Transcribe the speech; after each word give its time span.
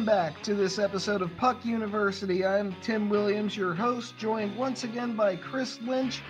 Welcome 0.00 0.16
back 0.16 0.42
to 0.44 0.54
this 0.54 0.78
episode 0.78 1.20
of 1.20 1.36
Puck 1.36 1.62
University. 1.62 2.42
I'm 2.46 2.74
Tim 2.80 3.10
Williams, 3.10 3.54
your 3.54 3.74
host, 3.74 4.16
joined 4.16 4.56
once 4.56 4.82
again 4.82 5.14
by 5.14 5.36
Chris 5.36 5.78
Lynch. 5.82 6.22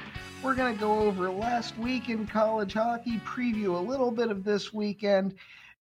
We're 0.42 0.56
going 0.56 0.74
to 0.74 0.80
go 0.80 0.98
over 0.98 1.30
last 1.30 1.78
week 1.78 2.08
in 2.08 2.26
college 2.26 2.72
hockey, 2.72 3.18
preview 3.18 3.76
a 3.76 3.88
little 3.88 4.10
bit 4.10 4.28
of 4.28 4.42
this 4.42 4.72
weekend, 4.72 5.36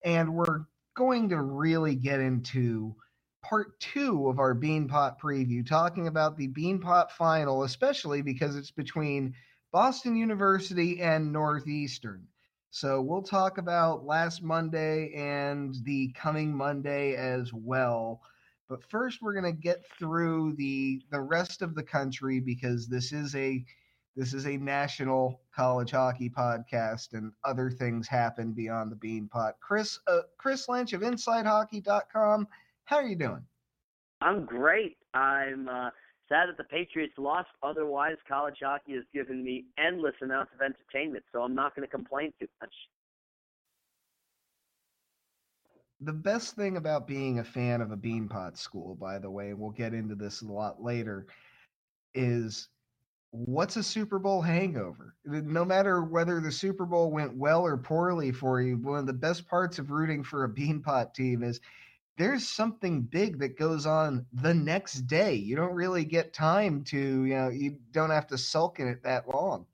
and 0.06 0.32
we're 0.36 0.66
going 0.96 1.30
to 1.30 1.42
really 1.42 1.96
get 1.96 2.20
into 2.20 2.96
part 3.42 3.80
two 3.80 4.30
of 4.30 4.38
our 4.38 4.54
Beanpot 4.54 5.20
preview, 5.20 5.66
talking 5.66 6.06
about 6.08 6.38
the 6.38 6.50
Beanpot 6.50 7.10
final, 7.10 7.64
especially 7.64 8.22
because 8.22 8.56
it's 8.56 8.70
between 8.70 9.34
Boston 9.72 10.16
University 10.16 11.02
and 11.02 11.34
Northeastern. 11.34 12.28
So 12.72 13.02
we'll 13.02 13.24
talk 13.24 13.58
about 13.58 14.06
last 14.06 14.44
Monday 14.44 15.12
and 15.14 15.76
the 15.84 16.12
coming 16.14 16.56
Monday 16.56 17.16
as 17.16 17.52
well. 17.52 18.22
But 18.68 18.84
first, 18.84 19.22
we're 19.22 19.34
going 19.34 19.52
to 19.52 19.60
get 19.60 19.84
through 19.98 20.54
the 20.56 21.02
the 21.12 21.20
rest 21.20 21.64
of 21.64 21.74
the 21.74 21.84
country 21.84 22.40
because 22.40 22.88
this 22.88 23.12
is 23.12 23.36
a 23.36 23.66
this 24.16 24.34
is 24.34 24.46
a 24.46 24.58
national 24.58 25.42
college 25.56 25.92
hockey 25.92 26.30
podcast, 26.30 27.14
and 27.14 27.32
other 27.44 27.72
things 27.72 28.08
happen 28.08 28.52
beyond 28.52 28.92
the 28.92 28.96
Beanpot. 28.96 29.54
Chris 29.60 30.00
uh, 30.08 30.22
Chris 30.38 30.70
Lynch 30.70 30.94
of 30.94 31.02
InsideHockey.com. 31.02 32.48
How 32.86 32.98
are 32.98 33.08
you 33.08 33.16
doing? 33.16 33.44
I'm 34.22 34.46
great. 34.46 34.98
I'm 35.14 35.68
uh, 35.68 35.90
sad 36.30 36.48
that 36.48 36.58
the 36.58 36.64
Patriots 36.64 37.14
lost. 37.18 37.50
Otherwise, 37.62 38.16
college 38.28 38.58
hockey 38.64 38.94
has 38.94 39.04
given 39.14 39.44
me 39.44 39.66
endless 39.78 40.16
amounts 40.22 40.52
of 40.54 40.62
entertainment, 40.62 41.24
so 41.34 41.42
I'm 41.42 41.56
not 41.56 41.76
going 41.76 41.86
to 41.88 41.92
complain 41.92 42.32
too 42.40 42.48
much. 42.62 42.74
The 46.02 46.14
best 46.14 46.56
thing 46.56 46.78
about 46.78 47.08
being 47.08 47.40
a 47.40 47.44
fan 47.44 47.82
of 47.82 47.92
a 47.92 47.98
Beanpot 47.98 48.58
school, 48.58 48.96
by 48.96 49.20
the 49.20 49.30
way, 49.30 49.50
and 49.50 49.60
we'll 49.60 49.72
get 49.72 49.94
into 49.94 50.16
this 50.16 50.42
a 50.42 50.48
lot 50.48 50.82
later, 50.82 51.28
is 52.14 52.70
what's 53.32 53.76
a 53.76 53.84
Super 53.84 54.18
Bowl 54.18 54.42
hangover? 54.42 55.16
No 55.26 55.66
matter 55.66 56.04
whether 56.04 56.40
the 56.40 56.52
Super 56.52 56.86
Bowl 56.86 57.12
went 57.12 57.36
well 57.36 57.66
or 57.66 57.76
poorly 57.76 58.32
for 58.32 58.62
you, 58.62 58.78
one 58.78 59.00
of 59.00 59.08
the 59.08 59.14
best 59.14 59.46
parts 59.48 59.78
of 59.78 59.92
rooting 59.92 60.24
for 60.24 60.46
a 60.46 60.50
Beanpot 60.50 61.14
team 61.14 61.44
is 61.44 61.60
there's 62.20 62.50
something 62.50 63.02
big 63.02 63.40
that 63.40 63.58
goes 63.58 63.86
on 63.86 64.26
the 64.34 64.54
next 64.54 65.08
day. 65.08 65.34
You 65.34 65.56
don't 65.56 65.74
really 65.74 66.04
get 66.04 66.34
time 66.34 66.84
to, 66.90 67.24
you 67.24 67.34
know, 67.34 67.48
you 67.48 67.78
don't 67.94 68.10
have 68.10 68.28
to 68.28 68.38
sulk 68.38 68.82
in 68.82 68.90
it 68.90 69.02
that 69.04 69.30
long. 69.30 69.66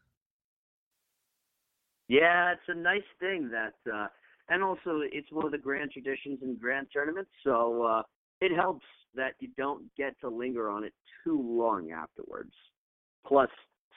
Yeah, 2.07 2.51
it's 2.51 2.61
a 2.67 2.75
nice 2.75 3.01
thing 3.19 3.49
that, 3.49 3.73
uh, 3.91 4.07
and 4.47 4.63
also 4.63 5.01
it's 5.11 5.31
one 5.31 5.47
of 5.47 5.51
the 5.51 5.57
grand 5.57 5.89
traditions 5.89 6.37
in 6.43 6.55
grand 6.55 6.85
tournaments, 6.93 7.31
so 7.43 7.81
uh, 7.81 8.03
it 8.41 8.55
helps 8.55 8.85
that 9.15 9.33
you 9.39 9.49
don't 9.57 9.83
get 9.97 10.13
to 10.21 10.29
linger 10.29 10.69
on 10.69 10.83
it 10.83 10.93
too 11.23 11.41
long 11.41 11.89
afterwards. 11.89 12.53
Plus, 13.25 13.49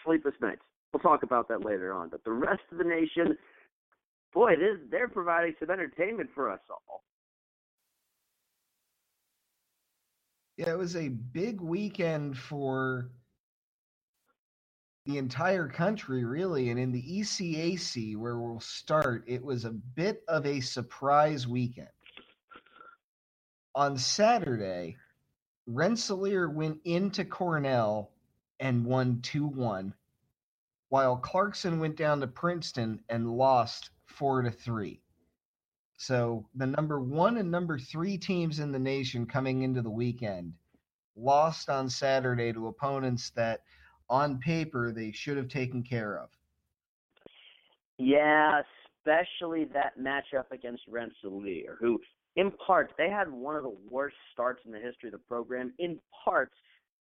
sleepless 0.07 0.35
nights. 0.41 0.63
We'll 0.95 1.03
talk 1.03 1.23
about 1.23 1.49
that 1.49 1.67
later 1.67 1.93
on. 1.93 2.09
But 2.09 2.25
the 2.25 2.33
rest 2.33 2.63
of 2.73 2.79
the 2.79 2.85
nation, 2.85 3.37
boy, 4.33 4.53
they're 4.91 5.09
providing 5.09 5.55
some 5.61 5.71
entertainment 5.71 6.31
for 6.35 6.51
us 6.51 6.61
all. 6.71 7.05
Yeah, 10.59 10.71
it 10.71 10.79
was 10.79 10.97
a 10.97 11.09
big 11.09 11.61
weekend 11.61 12.37
for 12.37 13.13
the 15.07 15.19
entire 15.19 15.69
country, 15.69 16.25
really. 16.25 16.71
And 16.71 16.81
in 16.81 16.91
the 16.91 17.21
ECAC, 17.21 18.17
where 18.17 18.41
we'll 18.41 18.59
start, 18.59 19.23
it 19.29 19.45
was 19.45 19.65
a 19.65 19.71
bit 19.71 20.25
of 20.27 20.45
a 20.47 20.59
surprise 20.59 21.47
weekend. 21.47 21.87
On 23.77 23.97
Saturday, 23.97 24.97
Rensselaer 25.69 26.51
went 26.51 26.81
into 26.85 27.25
Cornell 27.25 28.11
and 28.59 28.85
won 28.85 29.21
2 29.23 29.47
1, 29.47 29.95
while 30.89 31.19
Clarkson 31.19 31.79
went 31.79 31.95
down 31.95 32.19
to 32.19 32.27
Princeton 32.27 32.99
and 33.09 33.31
lost 33.31 33.91
4 34.07 34.43
to 34.43 34.51
3. 34.51 35.01
So 35.99 36.47
the 36.55 36.67
number 36.67 37.01
one 37.01 37.39
and 37.39 37.51
number 37.51 37.77
three 37.77 38.17
teams 38.17 38.61
in 38.61 38.71
the 38.71 38.79
nation 38.79 39.27
coming 39.27 39.63
into 39.63 39.83
the 39.83 39.91
weekend 39.91 40.55
lost 41.17 41.69
on 41.69 41.91
Saturday 41.91 42.53
to 42.53 42.69
opponents 42.69 43.31
that 43.31 43.63
on 44.09 44.39
paper 44.39 44.93
they 44.93 45.11
should 45.11 45.37
have 45.37 45.49
taken 45.49 45.83
care 45.83 46.17
of. 46.17 46.31
Yeah, 47.99 48.63
especially 49.01 49.65
that 49.75 49.99
matchup 49.99 50.53
against 50.53 50.85
Rensselaer, 50.89 51.77
who 51.81 52.01
in 52.37 52.53
part 52.65 52.93
they 52.97 53.11
had 53.11 53.29
one 53.29 53.57
of 53.57 53.65
the 53.65 53.77
worst 53.91 54.17
starts 54.33 54.63
in 54.65 54.71
the 54.71 54.79
history 54.79 55.09
of 55.09 55.13
the 55.15 55.19
program. 55.19 55.73
In 55.81 55.99
part, 56.25 56.53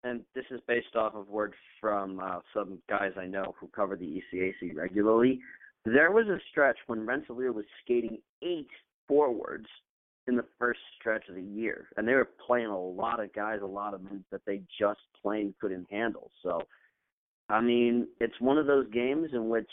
and 0.04 0.20
this 0.34 0.44
is 0.50 0.60
based 0.69 0.97
off 0.97 1.14
of 1.14 1.28
word 1.28 1.54
from 1.81 2.20
uh, 2.20 2.41
some 2.52 2.78
guys 2.91 3.12
I 3.19 3.25
know 3.25 3.54
who 3.58 3.69
cover 3.69 3.97
the 3.97 4.22
ECAC 4.34 4.76
regularly. 4.76 5.41
There 5.84 6.12
was 6.12 6.26
a 6.28 6.38
stretch 6.50 6.76
when 6.87 7.06
Rensselaer 7.06 7.53
was 7.53 7.65
skating 7.82 8.19
eight 8.43 8.69
forwards 9.09 9.66
in 10.28 10.37
the 10.37 10.44
first 10.59 10.81
stretch 10.98 11.28
of 11.28 11.34
the 11.34 11.43
year, 11.43 11.88
and 11.97 12.06
they 12.06 12.15
were 12.15 12.28
playing 12.47 12.66
a 12.66 12.78
lot 12.78 13.19
of 13.19 13.32
guys, 13.32 13.59
a 13.62 13.66
lot 13.66 13.93
of 13.94 14.03
men 14.03 14.25
that 14.31 14.43
they 14.47 14.62
just 14.78 15.00
plain 15.20 15.53
couldn't 15.60 15.87
handle. 15.91 16.31
So, 16.43 16.62
I 17.48 17.60
mean, 17.60 18.06
it's 18.20 18.41
one 18.41 18.59
of 18.59 18.66
those 18.66 18.88
games 18.93 19.31
in 19.32 19.48
which 19.48 19.70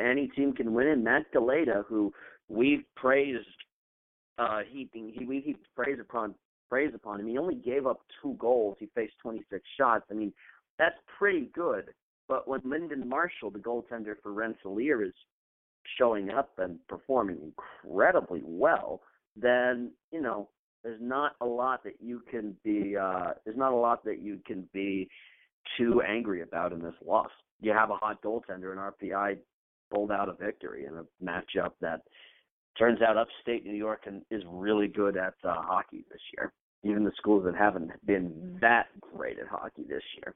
any 0.00 0.28
team 0.28 0.54
can 0.54 0.72
win. 0.72 0.88
And 0.88 1.04
Matt 1.04 1.32
Galajda, 1.34 1.84
who 1.86 2.12
we've 2.48 2.84
praised, 2.96 3.46
uh, 4.38 4.60
heaping 4.70 5.12
he 5.14 5.24
we 5.26 5.40
heaped 5.40 5.66
praise 5.74 5.98
upon 6.00 6.34
praise 6.68 6.92
upon 6.94 7.20
him. 7.20 7.26
He 7.26 7.38
only 7.38 7.56
gave 7.56 7.86
up 7.86 8.00
two 8.22 8.34
goals. 8.38 8.76
He 8.78 8.88
faced 8.94 9.14
26 9.22 9.62
shots. 9.76 10.04
I 10.10 10.14
mean, 10.14 10.32
that's 10.78 10.96
pretty 11.18 11.50
good. 11.54 11.90
But 12.28 12.46
when 12.46 12.60
Linden 12.64 13.08
Marshall, 13.08 13.50
the 13.50 13.58
goaltender 13.58 14.14
for 14.22 14.32
Rensselaer, 14.32 15.02
is 15.02 15.14
showing 15.96 16.30
up 16.30 16.50
and 16.58 16.78
performing 16.86 17.38
incredibly 17.42 18.42
well, 18.44 19.00
then 19.34 19.92
you 20.12 20.20
know 20.20 20.48
there's 20.84 21.00
not 21.00 21.36
a 21.40 21.46
lot 21.46 21.82
that 21.84 21.94
you 22.00 22.22
can 22.30 22.54
be 22.64 22.96
uh, 22.96 23.32
there's 23.44 23.56
not 23.56 23.72
a 23.72 23.76
lot 23.76 24.04
that 24.04 24.20
you 24.20 24.40
can 24.46 24.68
be 24.72 25.08
too 25.76 26.02
angry 26.02 26.42
about 26.42 26.72
in 26.72 26.80
this 26.80 26.94
loss. 27.04 27.30
You 27.60 27.72
have 27.72 27.90
a 27.90 27.96
hot 27.96 28.22
goaltender, 28.22 28.70
and 28.72 28.78
RPI 28.78 29.38
pulled 29.92 30.12
out 30.12 30.28
a 30.28 30.34
victory 30.34 30.84
in 30.84 30.94
a 30.94 31.04
matchup 31.24 31.72
that 31.80 32.02
turns 32.78 33.00
out 33.02 33.16
upstate 33.16 33.64
New 33.64 33.74
York 33.74 34.02
and 34.06 34.22
is 34.30 34.42
really 34.46 34.86
good 34.86 35.16
at 35.16 35.34
uh, 35.44 35.54
hockey 35.62 36.04
this 36.10 36.20
year. 36.36 36.52
Even 36.84 37.04
the 37.04 37.12
schools 37.16 37.44
that 37.44 37.56
haven't 37.56 37.90
been 38.06 38.58
that 38.60 38.86
great 39.00 39.38
at 39.38 39.48
hockey 39.48 39.82
this 39.88 40.02
year. 40.18 40.34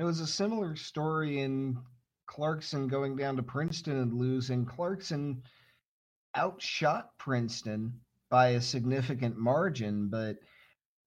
It 0.00 0.04
was 0.04 0.20
a 0.20 0.26
similar 0.26 0.76
story 0.76 1.40
in 1.40 1.76
Clarkson 2.24 2.88
going 2.88 3.16
down 3.16 3.36
to 3.36 3.42
Princeton 3.42 3.98
and 3.98 4.14
losing. 4.14 4.64
Clarkson 4.64 5.42
outshot 6.34 7.10
Princeton 7.18 8.00
by 8.30 8.48
a 8.52 8.62
significant 8.62 9.36
margin, 9.36 10.08
but 10.08 10.38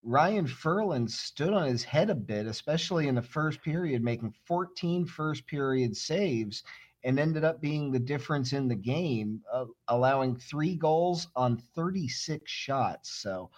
Ryan 0.03 0.45
Ferland 0.45 1.09
stood 1.09 1.53
on 1.53 1.67
his 1.67 1.83
head 1.83 2.11
a 2.11 2.15
bit, 2.15 2.45
especially 2.45 3.07
in 3.07 3.15
the 3.15 3.23
first 3.23 3.63
period, 3.63 4.03
making 4.03 4.35
14 4.45 5.07
first 5.07 5.47
period 5.47 5.97
saves 5.97 6.61
and 7.03 7.17
ended 7.17 7.43
up 7.43 7.59
being 7.59 7.91
the 7.91 7.97
difference 7.97 8.53
in 8.53 8.67
the 8.67 8.75
game, 8.75 9.41
uh, 9.51 9.65
allowing 9.87 10.35
three 10.35 10.75
goals 10.75 11.29
on 11.35 11.57
36 11.57 12.51
shots. 12.51 13.09
So 13.09 13.49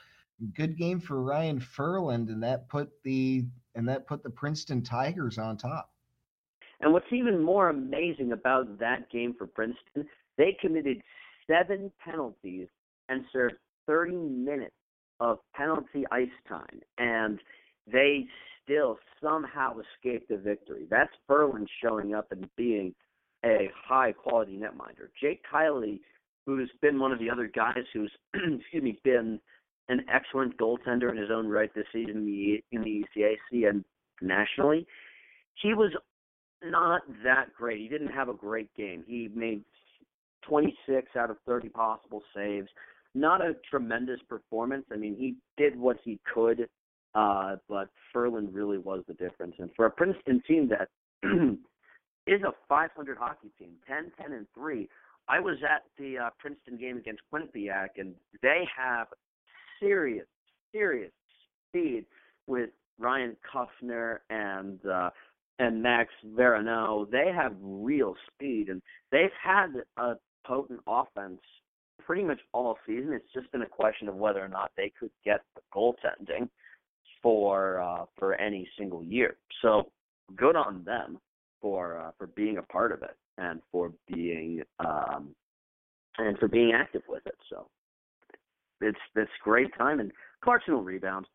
good 0.53 0.77
game 0.77 1.01
for 1.01 1.21
Ryan 1.21 1.59
Ferland, 1.59 2.29
and 2.29 2.41
that 2.43 2.69
put 2.69 2.89
the 3.03 3.45
and 3.75 3.87
that 3.87 4.07
put 4.07 4.23
the 4.23 4.29
Princeton 4.29 4.81
Tigers 4.81 5.37
on 5.37 5.57
top. 5.57 5.91
And 6.81 6.91
what's 6.91 7.11
even 7.11 7.41
more 7.41 7.69
amazing 7.69 8.31
about 8.31 8.79
that 8.79 9.09
game 9.09 9.33
for 9.37 9.47
Princeton, 9.47 10.07
they 10.37 10.57
committed 10.59 11.01
seven 11.47 11.91
penalties 12.03 12.67
and 13.09 13.23
served 13.31 13.55
30 13.87 14.13
minutes 14.13 14.75
of 15.19 15.39
penalty 15.55 16.03
ice 16.11 16.27
time, 16.47 16.81
and 16.97 17.39
they 17.91 18.25
still 18.63 18.97
somehow 19.23 19.75
escaped 19.79 20.31
a 20.31 20.37
victory. 20.37 20.85
That's 20.89 21.11
Ferland 21.27 21.69
showing 21.81 22.13
up 22.13 22.31
and 22.31 22.49
being 22.57 22.93
a 23.45 23.69
high 23.87 24.11
quality 24.11 24.57
netminder. 24.57 25.09
Jake 25.21 25.41
Kielly, 25.51 25.99
who's 26.45 26.71
been 26.81 26.99
one 26.99 27.11
of 27.11 27.19
the 27.19 27.29
other 27.29 27.47
guys 27.47 27.83
who's 27.93 28.11
excuse 28.33 28.83
me 28.83 28.99
been 29.03 29.39
an 29.89 30.05
excellent 30.11 30.57
goaltender 30.57 31.11
in 31.11 31.17
his 31.17 31.29
own 31.31 31.47
right 31.47 31.73
this 31.75 31.85
season 31.93 32.17
in 32.17 32.25
the 32.25 32.63
in 32.71 32.83
the 32.83 33.05
ECAC 33.15 33.69
and 33.69 33.83
nationally, 34.21 34.87
he 35.61 35.73
was 35.73 35.91
not 36.63 37.01
that 37.23 37.53
great. 37.55 37.79
He 37.79 37.87
didn't 37.87 38.11
have 38.11 38.29
a 38.29 38.33
great 38.33 38.73
game. 38.75 39.03
He 39.07 39.29
made 39.33 39.63
26 40.47 41.15
out 41.15 41.29
of 41.29 41.37
30 41.45 41.69
possible 41.69 42.23
saves. 42.35 42.67
Not 43.13 43.41
a 43.41 43.53
tremendous 43.69 44.19
performance. 44.27 44.85
I 44.91 44.97
mean, 44.97 45.15
he 45.15 45.35
did 45.57 45.79
what 45.79 45.97
he 46.03 46.19
could, 46.33 46.67
uh, 47.13 47.57
but 47.69 47.89
Ferland 48.11 48.53
really 48.53 48.77
was 48.77 49.03
the 49.07 49.13
difference. 49.13 49.55
And 49.59 49.69
for 49.75 49.85
a 49.85 49.91
Princeton 49.91 50.41
team 50.47 50.69
that 50.69 50.89
is 52.27 52.41
a 52.41 52.53
500 52.67 53.17
hockey 53.17 53.51
team, 53.57 53.73
10, 53.87 54.11
10, 54.19 54.33
and 54.33 54.47
3, 54.53 54.89
I 55.27 55.39
was 55.39 55.57
at 55.63 55.83
the 55.97 56.17
uh, 56.17 56.29
Princeton 56.39 56.77
game 56.77 56.97
against 56.97 57.21
Quinnipiac, 57.33 57.89
and 57.97 58.13
they 58.41 58.67
have 58.75 59.07
serious, 59.79 60.25
serious 60.71 61.11
speed 61.69 62.05
with 62.47 62.69
Ryan 62.99 63.35
Kuffner 63.53 64.19
and 64.29 64.79
uh, 64.85 65.09
and 65.59 65.81
Max 65.81 66.09
Véronneau. 66.37 67.09
They 67.09 67.31
have 67.33 67.53
real 67.61 68.15
speed, 68.33 68.69
and 68.69 68.81
they've 69.11 69.29
had 69.41 69.67
a 69.97 70.13
potent 70.45 70.81
offense 70.87 71.41
pretty 72.05 72.23
much 72.23 72.39
all 72.53 72.77
season. 72.85 73.13
It's 73.13 73.33
just 73.33 73.51
been 73.51 73.63
a 73.63 73.67
question 73.67 74.07
of 74.07 74.15
whether 74.15 74.43
or 74.43 74.47
not 74.47 74.71
they 74.77 74.91
could 74.99 75.11
get 75.23 75.41
the 75.55 75.61
goaltending 75.73 76.49
for 77.21 77.81
uh, 77.81 78.05
for 78.17 78.35
any 78.35 78.67
single 78.77 79.03
year. 79.03 79.37
So 79.61 79.91
good 80.35 80.55
on 80.55 80.83
them 80.83 81.19
for 81.61 81.99
uh, 81.99 82.11
for 82.17 82.27
being 82.27 82.57
a 82.57 82.63
part 82.63 82.91
of 82.91 83.01
it 83.01 83.15
and 83.37 83.61
for 83.71 83.91
being 84.07 84.61
um, 84.79 85.35
and 86.17 86.37
for 86.37 86.47
being 86.47 86.71
active 86.73 87.01
with 87.07 87.25
it. 87.25 87.35
So 87.49 87.67
it's 88.81 88.99
it's 89.15 89.31
great 89.43 89.75
time, 89.77 89.99
and 89.99 90.11
Clarkson 90.43 90.73
will 90.73 90.83
rebound. 90.83 91.25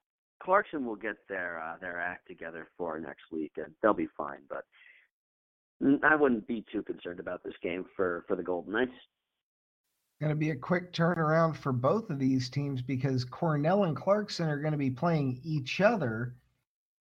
Clarkson 0.43 0.85
will 0.85 0.97
get 0.97 1.17
their 1.29 1.61
uh, 1.63 1.77
their 1.81 2.01
act 2.01 2.27
together 2.27 2.69
for 2.77 2.99
next 2.99 3.25
week, 3.33 3.53
and 3.57 3.73
they'll 3.83 3.95
be 3.95 4.09
fine. 4.17 4.41
But 4.49 4.65
I 6.03 6.17
wouldn't 6.17 6.47
be 6.47 6.65
too 6.73 6.83
concerned 6.83 7.21
about 7.21 7.43
this 7.45 7.55
game 7.63 7.85
for 7.97 8.25
for 8.27 8.37
the 8.37 8.43
Golden 8.43 8.73
Knights. 8.73 8.93
Going 10.21 10.31
to 10.31 10.37
be 10.37 10.51
a 10.51 10.57
quick 10.57 10.93
turnaround 10.93 11.57
for 11.57 11.73
both 11.73 12.11
of 12.11 12.19
these 12.19 12.51
teams 12.51 12.83
because 12.83 13.25
Cornell 13.25 13.85
and 13.85 13.97
Clarkson 13.97 14.51
are 14.51 14.61
going 14.61 14.73
to 14.73 14.79
be 14.79 14.91
playing 14.91 15.41
each 15.43 15.81
other 15.81 16.35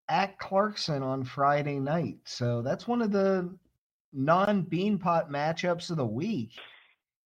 at 0.07 0.39
Clarkson 0.39 1.03
on 1.03 1.25
Friday 1.25 1.80
night. 1.80 2.18
So 2.24 2.62
that's 2.62 2.88
one 2.88 3.01
of 3.01 3.12
the 3.12 3.53
non 4.13 4.63
Beanpot 4.63 5.30
matchups 5.30 5.91
of 5.91 5.97
the 5.97 6.06
week. 6.06 6.51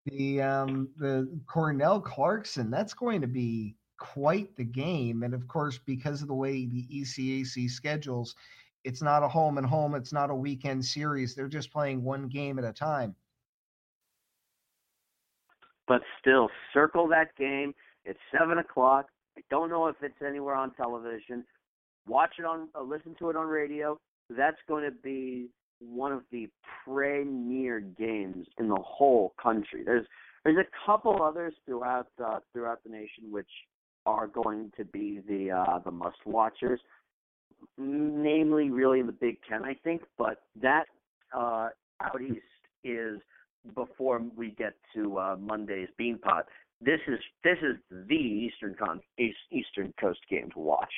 The 0.05 0.41
um, 0.41 0.89
the 0.97 1.29
Cornell 1.47 2.01
Clarkson 2.01 2.69
that's 2.69 2.93
going 2.93 3.21
to 3.21 3.27
be 3.27 3.75
quite 3.97 4.55
the 4.57 4.65
game, 4.65 5.23
and 5.23 5.33
of 5.33 5.47
course 5.47 5.79
because 5.85 6.21
of 6.21 6.27
the 6.27 6.33
way 6.33 6.65
the 6.65 6.85
ECAC 6.91 7.69
schedules, 7.69 8.35
it's 8.83 9.01
not 9.01 9.23
a 9.23 9.27
home 9.27 9.57
and 9.57 9.65
home. 9.65 9.95
It's 9.95 10.11
not 10.11 10.29
a 10.29 10.35
weekend 10.35 10.83
series. 10.83 11.35
They're 11.35 11.47
just 11.47 11.71
playing 11.71 12.03
one 12.03 12.27
game 12.27 12.59
at 12.59 12.65
a 12.65 12.73
time. 12.73 13.15
But 15.87 16.01
still, 16.19 16.49
circle 16.73 17.07
that 17.09 17.35
game. 17.37 17.73
It's 18.05 18.19
seven 18.37 18.57
o'clock. 18.57 19.07
I 19.37 19.41
don't 19.49 19.69
know 19.69 19.87
if 19.87 19.95
it's 20.01 20.21
anywhere 20.25 20.55
on 20.55 20.73
television. 20.73 21.45
Watch 22.07 22.35
it 22.39 22.45
on, 22.45 22.67
uh, 22.75 22.83
listen 22.83 23.15
to 23.19 23.29
it 23.29 23.35
on 23.35 23.47
radio. 23.47 23.97
That's 24.29 24.57
going 24.67 24.83
to 24.83 24.91
be 24.91 25.49
one 25.89 26.11
of 26.11 26.21
the 26.31 26.49
premier 26.85 27.79
games 27.79 28.47
in 28.57 28.67
the 28.67 28.81
whole 28.83 29.33
country. 29.41 29.83
There's 29.85 30.05
there's 30.43 30.57
a 30.57 30.85
couple 30.85 31.21
others 31.21 31.53
throughout 31.65 32.07
uh, 32.23 32.39
throughout 32.51 32.83
the 32.83 32.89
nation 32.89 33.31
which 33.31 33.49
are 34.05 34.27
going 34.27 34.71
to 34.77 34.85
be 34.85 35.21
the 35.27 35.51
uh, 35.51 35.79
the 35.79 35.91
must 35.91 36.17
watchers, 36.25 36.79
namely 37.77 38.69
really 38.69 38.99
in 38.99 39.05
the 39.05 39.13
Big 39.13 39.37
Ten, 39.49 39.63
I 39.63 39.75
think. 39.83 40.01
But 40.17 40.41
that 40.61 40.85
uh, 41.35 41.69
out 42.01 42.21
east 42.21 42.41
is 42.83 43.19
before 43.75 44.21
we 44.35 44.51
get 44.51 44.73
to 44.95 45.17
uh, 45.17 45.35
Monday's 45.39 45.89
Beanpot. 45.99 46.43
This 46.81 46.99
is 47.07 47.19
this 47.43 47.57
is 47.61 47.77
the 47.89 48.15
Eastern 48.15 48.75
Con 48.77 48.99
East, 49.17 49.37
Eastern 49.51 49.93
Coast 49.99 50.19
game 50.29 50.49
to 50.53 50.59
watch. 50.59 50.91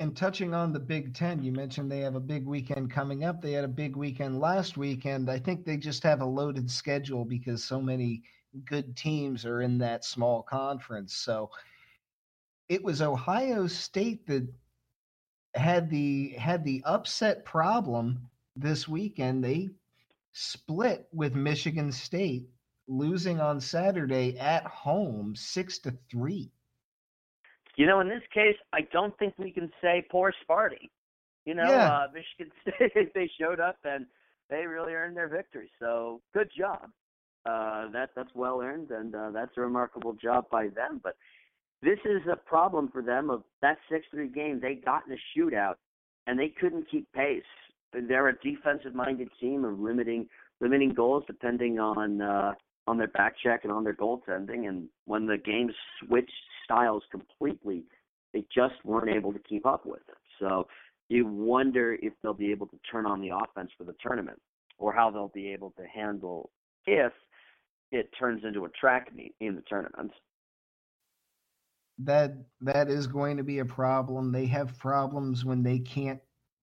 And 0.00 0.16
touching 0.16 0.54
on 0.54 0.72
the 0.72 0.80
Big 0.80 1.14
Ten, 1.14 1.42
you 1.42 1.52
mentioned 1.52 1.90
they 1.90 2.00
have 2.00 2.16
a 2.16 2.20
big 2.20 2.46
weekend 2.46 2.90
coming 2.90 3.24
up. 3.24 3.40
They 3.40 3.52
had 3.52 3.64
a 3.64 3.68
big 3.68 3.94
weekend 3.94 4.40
last 4.40 4.76
weekend. 4.76 5.30
I 5.30 5.38
think 5.38 5.64
they 5.64 5.76
just 5.76 6.02
have 6.02 6.20
a 6.20 6.26
loaded 6.26 6.68
schedule 6.68 7.24
because 7.24 7.62
so 7.62 7.80
many 7.80 8.22
good 8.64 8.96
teams 8.96 9.44
are 9.44 9.62
in 9.62 9.78
that 9.78 10.04
small 10.04 10.42
conference. 10.42 11.14
So 11.16 11.50
it 12.68 12.82
was 12.82 13.02
Ohio 13.02 13.66
State 13.66 14.26
that 14.26 14.48
had 15.54 15.88
the 15.90 16.30
had 16.30 16.64
the 16.64 16.82
upset 16.84 17.44
problem 17.44 18.28
this 18.56 18.88
weekend. 18.88 19.44
They 19.44 19.70
split 20.32 21.06
with 21.12 21.36
Michigan 21.36 21.92
State, 21.92 22.48
losing 22.88 23.40
on 23.40 23.60
Saturday 23.60 24.36
at 24.38 24.66
home 24.66 25.36
six 25.36 25.78
to 25.80 25.96
three. 26.10 26.50
You 27.76 27.86
know, 27.86 28.00
in 28.00 28.08
this 28.08 28.22
case, 28.32 28.56
I 28.72 28.82
don't 28.92 29.16
think 29.18 29.34
we 29.38 29.50
can 29.50 29.70
say 29.82 30.04
poor 30.10 30.32
Sparty. 30.48 30.90
You 31.44 31.54
know, 31.54 31.68
yeah. 31.68 31.88
uh, 31.88 32.06
Michigan 32.14 32.52
State 32.62 33.14
they 33.14 33.30
showed 33.40 33.60
up 33.60 33.76
and 33.84 34.06
they 34.50 34.66
really 34.66 34.92
earned 34.92 35.16
their 35.16 35.28
victory. 35.28 35.70
So 35.78 36.20
good 36.32 36.50
job. 36.56 36.90
Uh, 37.46 37.90
that 37.92 38.10
that's 38.16 38.34
well 38.34 38.60
earned 38.62 38.90
and 38.90 39.14
uh, 39.14 39.30
that's 39.30 39.52
a 39.56 39.60
remarkable 39.60 40.14
job 40.14 40.46
by 40.50 40.68
them. 40.68 41.00
But 41.02 41.16
this 41.82 41.98
is 42.04 42.22
a 42.30 42.36
problem 42.36 42.88
for 42.90 43.02
them 43.02 43.28
of 43.28 43.42
that 43.60 43.76
six 43.90 44.06
three 44.10 44.28
game. 44.28 44.60
They 44.60 44.74
got 44.74 45.02
in 45.06 45.12
a 45.12 45.38
shootout 45.38 45.74
and 46.26 46.38
they 46.38 46.48
couldn't 46.48 46.90
keep 46.90 47.10
pace. 47.12 47.42
They're 47.92 48.28
a 48.28 48.38
defensive 48.38 48.94
minded 48.94 49.28
team 49.40 49.64
of 49.64 49.78
limiting 49.78 50.26
limiting 50.60 50.94
goals 50.94 51.24
depending 51.26 51.78
on 51.78 52.22
uh, 52.22 52.52
on 52.86 52.98
their 52.98 53.08
back 53.08 53.34
check 53.42 53.60
and 53.64 53.72
on 53.72 53.84
their 53.84 53.94
goaltending. 53.94 54.68
And 54.68 54.88
when 55.06 55.26
the 55.26 55.38
game 55.38 55.70
switched 56.00 56.32
styles 56.64 57.02
completely, 57.10 57.84
they 58.32 58.44
just 58.54 58.74
weren't 58.84 59.14
able 59.14 59.32
to 59.32 59.38
keep 59.38 59.66
up 59.66 59.86
with 59.86 60.02
it. 60.08 60.16
So 60.40 60.66
you 61.08 61.26
wonder 61.26 61.96
if 62.00 62.12
they'll 62.22 62.34
be 62.34 62.50
able 62.50 62.66
to 62.66 62.78
turn 62.90 63.06
on 63.06 63.20
the 63.20 63.30
offense 63.30 63.70
for 63.76 63.84
the 63.84 63.94
tournament, 64.00 64.40
or 64.78 64.92
how 64.92 65.10
they'll 65.10 65.28
be 65.28 65.52
able 65.52 65.70
to 65.78 65.84
handle 65.86 66.50
if 66.86 67.12
it 67.92 68.10
turns 68.18 68.42
into 68.44 68.64
a 68.64 68.68
track 68.70 69.14
meet 69.14 69.34
in 69.40 69.54
the 69.54 69.62
tournament. 69.68 70.10
That 71.98 72.34
that 72.60 72.88
is 72.88 73.06
going 73.06 73.36
to 73.36 73.44
be 73.44 73.60
a 73.60 73.64
problem. 73.64 74.32
They 74.32 74.46
have 74.46 74.76
problems 74.78 75.44
when 75.44 75.62
they 75.62 75.78
can't 75.78 76.20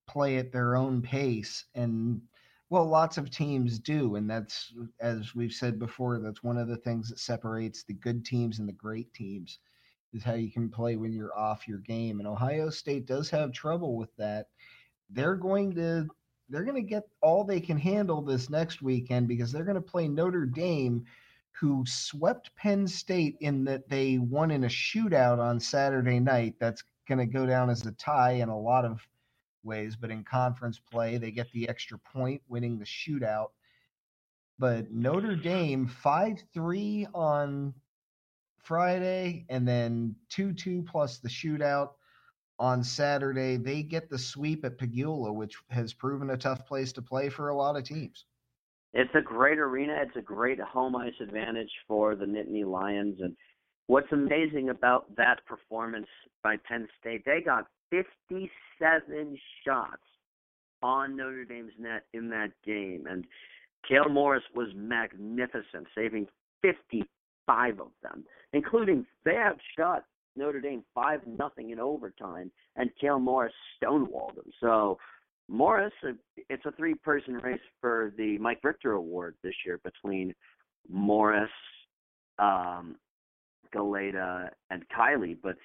play 0.07 0.37
at 0.37 0.51
their 0.51 0.75
own 0.75 1.01
pace 1.01 1.63
and 1.73 2.21
well, 2.71 2.85
lots 2.85 3.17
of 3.17 3.29
teams 3.29 3.79
do, 3.79 4.15
and 4.15 4.29
that's 4.29 4.73
as 5.01 5.35
we've 5.35 5.51
said 5.51 5.77
before. 5.77 6.19
That's 6.19 6.41
one 6.41 6.57
of 6.57 6.69
the 6.69 6.77
things 6.77 7.09
that 7.09 7.19
separates 7.19 7.83
the 7.83 7.93
good 7.93 8.23
teams 8.23 8.59
and 8.59 8.67
the 8.67 8.73
great 8.73 9.13
teams 9.13 9.59
is 10.13 10.23
how 10.23 10.35
you 10.35 10.49
can 10.49 10.69
play 10.69 10.95
when 10.95 11.11
you're 11.11 11.37
off 11.37 11.67
your 11.67 11.79
game. 11.79 12.19
And 12.19 12.27
Ohio 12.27 12.69
State 12.69 13.05
does 13.05 13.29
have 13.29 13.51
trouble 13.51 13.97
with 13.97 14.15
that. 14.15 14.47
They're 15.09 15.35
going 15.35 15.75
to 15.75 16.07
they're 16.47 16.63
going 16.63 16.81
to 16.81 16.89
get 16.89 17.03
all 17.21 17.43
they 17.43 17.59
can 17.59 17.77
handle 17.77 18.21
this 18.21 18.49
next 18.49 18.81
weekend 18.81 19.27
because 19.27 19.51
they're 19.51 19.65
going 19.65 19.75
to 19.75 19.81
play 19.81 20.07
Notre 20.07 20.45
Dame, 20.45 21.03
who 21.59 21.83
swept 21.85 22.55
Penn 22.55 22.87
State 22.87 23.35
in 23.41 23.65
that 23.65 23.89
they 23.89 24.17
won 24.17 24.49
in 24.49 24.63
a 24.63 24.67
shootout 24.67 25.39
on 25.39 25.59
Saturday 25.59 26.21
night. 26.21 26.55
That's 26.61 26.85
going 27.05 27.19
to 27.19 27.25
go 27.25 27.45
down 27.45 27.69
as 27.69 27.85
a 27.85 27.91
tie 27.91 28.35
in 28.35 28.47
a 28.47 28.57
lot 28.57 28.85
of 28.85 29.05
ways, 29.63 29.95
but 29.95 30.11
in 30.11 30.23
conference 30.23 30.79
play, 30.79 31.17
they 31.17 31.31
get 31.31 31.51
the 31.51 31.67
extra 31.69 31.97
point 31.97 32.41
winning 32.47 32.77
the 32.77 32.85
shootout. 32.85 33.49
But 34.59 34.91
Notre 34.91 35.35
Dame 35.35 35.87
5 35.87 36.43
3 36.53 37.07
on 37.13 37.73
Friday 38.63 39.45
and 39.49 39.67
then 39.67 40.15
2 40.29 40.53
2 40.53 40.83
plus 40.83 41.17
the 41.17 41.29
shootout 41.29 41.91
on 42.59 42.83
Saturday. 42.83 43.57
They 43.57 43.81
get 43.81 44.09
the 44.09 44.19
sweep 44.19 44.63
at 44.65 44.77
Pegula, 44.77 45.33
which 45.33 45.55
has 45.69 45.93
proven 45.93 46.29
a 46.29 46.37
tough 46.37 46.67
place 46.67 46.93
to 46.93 47.01
play 47.01 47.29
for 47.29 47.49
a 47.49 47.55
lot 47.55 47.75
of 47.75 47.83
teams. 47.83 48.25
It's 48.93 49.13
a 49.15 49.21
great 49.21 49.57
arena. 49.57 49.97
It's 50.01 50.15
a 50.17 50.21
great 50.21 50.59
home 50.59 50.95
ice 50.95 51.13
advantage 51.21 51.71
for 51.87 52.15
the 52.15 52.25
Nittany 52.25 52.65
Lions. 52.65 53.19
And 53.21 53.35
what's 53.91 54.11
amazing 54.13 54.69
about 54.69 55.13
that 55.17 55.45
performance 55.45 56.07
by 56.41 56.55
Penn 56.65 56.87
State, 56.97 57.23
they 57.25 57.41
got 57.43 57.67
57 57.89 59.37
shots 59.65 60.01
on 60.81 61.17
Notre 61.17 61.43
Dame's 61.43 61.73
net 61.77 62.03
in 62.13 62.29
that 62.29 62.51
game. 62.65 63.03
And 63.09 63.25
Cale 63.85 64.07
Morris 64.07 64.45
was 64.55 64.69
magnificent, 64.73 65.87
saving 65.93 66.27
55 66.61 67.81
of 67.81 67.89
them, 68.01 68.23
including 68.53 69.05
they 69.25 69.35
outshot 69.35 70.05
Notre 70.37 70.61
Dame 70.61 70.85
5 70.95 71.27
nothing 71.27 71.71
in 71.71 71.79
overtime, 71.81 72.49
and 72.77 72.89
Cale 73.01 73.19
Morris 73.19 73.53
stonewalled 73.75 74.35
them. 74.35 74.51
So 74.61 74.99
Morris, 75.49 75.91
it's 76.49 76.65
a 76.65 76.71
three 76.71 76.95
person 76.95 77.33
race 77.33 77.59
for 77.81 78.13
the 78.17 78.37
Mike 78.37 78.61
Richter 78.63 78.93
Award 78.93 79.35
this 79.43 79.55
year 79.65 79.81
between 79.83 80.33
Morris, 80.89 81.51
um, 82.39 82.95
Galajda, 83.75 84.49
and 84.69 84.83
Kielly. 84.89 85.37
But 85.41 85.55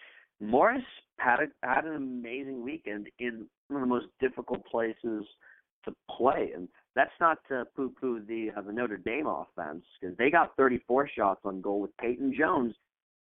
Morris 0.40 0.82
had 1.18 1.40
a, 1.40 1.66
had 1.66 1.84
an 1.84 1.96
amazing 1.96 2.62
weekend 2.62 3.08
in 3.18 3.46
one 3.68 3.82
of 3.82 3.88
the 3.88 3.94
most 3.94 4.06
difficult 4.20 4.64
places 4.66 5.25
to 5.84 5.94
play, 6.10 6.50
and 6.54 6.68
that's 6.94 7.12
not 7.20 7.38
to 7.48 7.64
poo-poo 7.76 8.22
the 8.26 8.50
uh, 8.56 8.62
the 8.62 8.72
Notre 8.72 8.96
Dame 8.96 9.26
offense 9.26 9.84
because 10.00 10.16
they 10.16 10.30
got 10.30 10.56
34 10.56 11.08
shots 11.16 11.40
on 11.44 11.60
goal 11.60 11.80
with 11.80 11.96
Peyton 11.98 12.34
Jones 12.36 12.75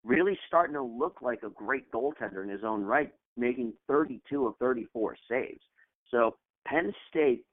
really 0.04 0.38
starting 0.48 0.74
to 0.74 0.82
look 0.82 1.22
like 1.22 1.42
a 1.42 1.50
great 1.50 1.90
goaltender 1.92 2.42
in 2.42 2.48
his 2.48 2.64
own 2.64 2.82
right, 2.82 3.12
making 3.36 3.72
32 3.88 4.46
of 4.46 4.56
34 4.58 5.16
saves. 5.28 5.60
So 6.10 6.36
Penn 6.66 6.92
State 7.08 7.44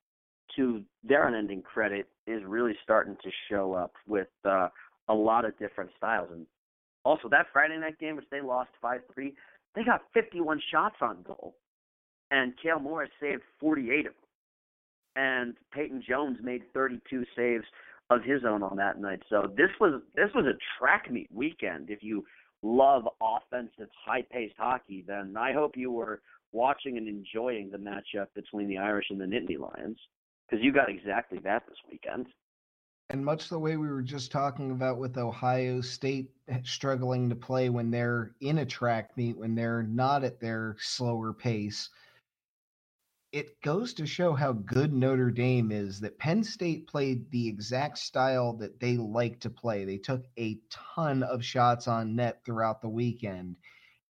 to 0.55 0.83
their 1.03 1.27
unending 1.27 1.61
credit, 1.61 2.07
is 2.27 2.41
really 2.45 2.75
starting 2.83 3.15
to 3.23 3.29
show 3.49 3.73
up 3.73 3.93
with 4.07 4.27
uh, 4.45 4.67
a 5.07 5.13
lot 5.13 5.45
of 5.45 5.57
different 5.57 5.89
styles. 5.97 6.29
And 6.31 6.45
also 7.09 7.27
that 7.29 7.47
Friday 7.51 7.77
night 7.77 7.97
game, 7.99 8.15
which 8.15 8.29
they 8.29 8.41
lost 8.41 8.69
five 8.81 9.01
three, 9.13 9.33
they 9.75 9.83
got 9.83 10.01
51 10.13 10.61
shots 10.71 10.95
on 11.01 11.23
goal, 11.23 11.55
and 12.29 12.53
Cale 12.61 12.79
Morris 12.79 13.09
saved 13.19 13.41
48 13.59 13.99
of 13.99 14.03
them, 14.03 14.13
and 15.15 15.53
Peyton 15.73 16.03
Jones 16.07 16.37
made 16.43 16.61
32 16.73 17.25
saves 17.35 17.65
of 18.11 18.23
his 18.23 18.41
own 18.47 18.61
on 18.61 18.77
that 18.77 19.01
night. 19.01 19.21
So 19.29 19.51
this 19.57 19.69
was 19.79 20.01
this 20.15 20.29
was 20.35 20.45
a 20.45 20.57
track 20.77 21.11
meet 21.11 21.29
weekend. 21.33 21.89
If 21.89 22.03
you 22.03 22.25
love 22.61 23.07
offensive, 23.21 23.89
high-paced 24.05 24.55
hockey, 24.57 25.03
then 25.07 25.35
I 25.37 25.53
hope 25.53 25.75
you 25.75 25.91
were 25.91 26.21
watching 26.51 26.97
and 26.97 27.07
enjoying 27.07 27.71
the 27.71 27.77
matchup 27.77 28.27
between 28.35 28.67
the 28.67 28.77
Irish 28.77 29.05
and 29.09 29.19
the 29.19 29.25
Nittany 29.25 29.57
Lions 29.59 29.97
because 30.47 30.63
you 30.63 30.73
got 30.73 30.89
exactly 30.89 31.39
that 31.43 31.63
this 31.67 31.77
weekend. 31.89 32.27
And 33.11 33.25
much 33.25 33.49
the 33.49 33.57
way 33.57 33.75
we 33.75 33.87
were 33.87 34.03
just 34.03 34.31
talking 34.31 34.69
about 34.69 34.99
with 34.99 35.17
Ohio 35.17 35.81
State 35.81 36.29
struggling 36.63 37.27
to 37.29 37.35
play 37.35 37.69
when 37.69 37.89
they're 37.89 38.35
in 38.39 38.59
a 38.59 38.65
track 38.65 39.17
meet, 39.17 39.35
when 39.35 39.55
they're 39.55 39.81
not 39.81 40.23
at 40.23 40.39
their 40.39 40.75
slower 40.79 41.33
pace, 41.33 41.89
it 43.31 43.59
goes 43.61 43.93
to 43.95 44.05
show 44.05 44.33
how 44.33 44.51
good 44.51 44.93
Notre 44.93 45.31
Dame 45.31 45.71
is 45.71 45.99
that 46.01 46.19
Penn 46.19 46.43
State 46.43 46.87
played 46.87 47.29
the 47.31 47.47
exact 47.47 47.97
style 47.97 48.53
that 48.53 48.79
they 48.79 48.97
like 48.97 49.39
to 49.39 49.49
play. 49.49 49.85
They 49.85 49.97
took 49.97 50.25
a 50.37 50.59
ton 50.69 51.23
of 51.23 51.43
shots 51.43 51.87
on 51.87 52.15
net 52.15 52.41
throughout 52.45 52.81
the 52.81 52.89
weekend, 52.89 53.55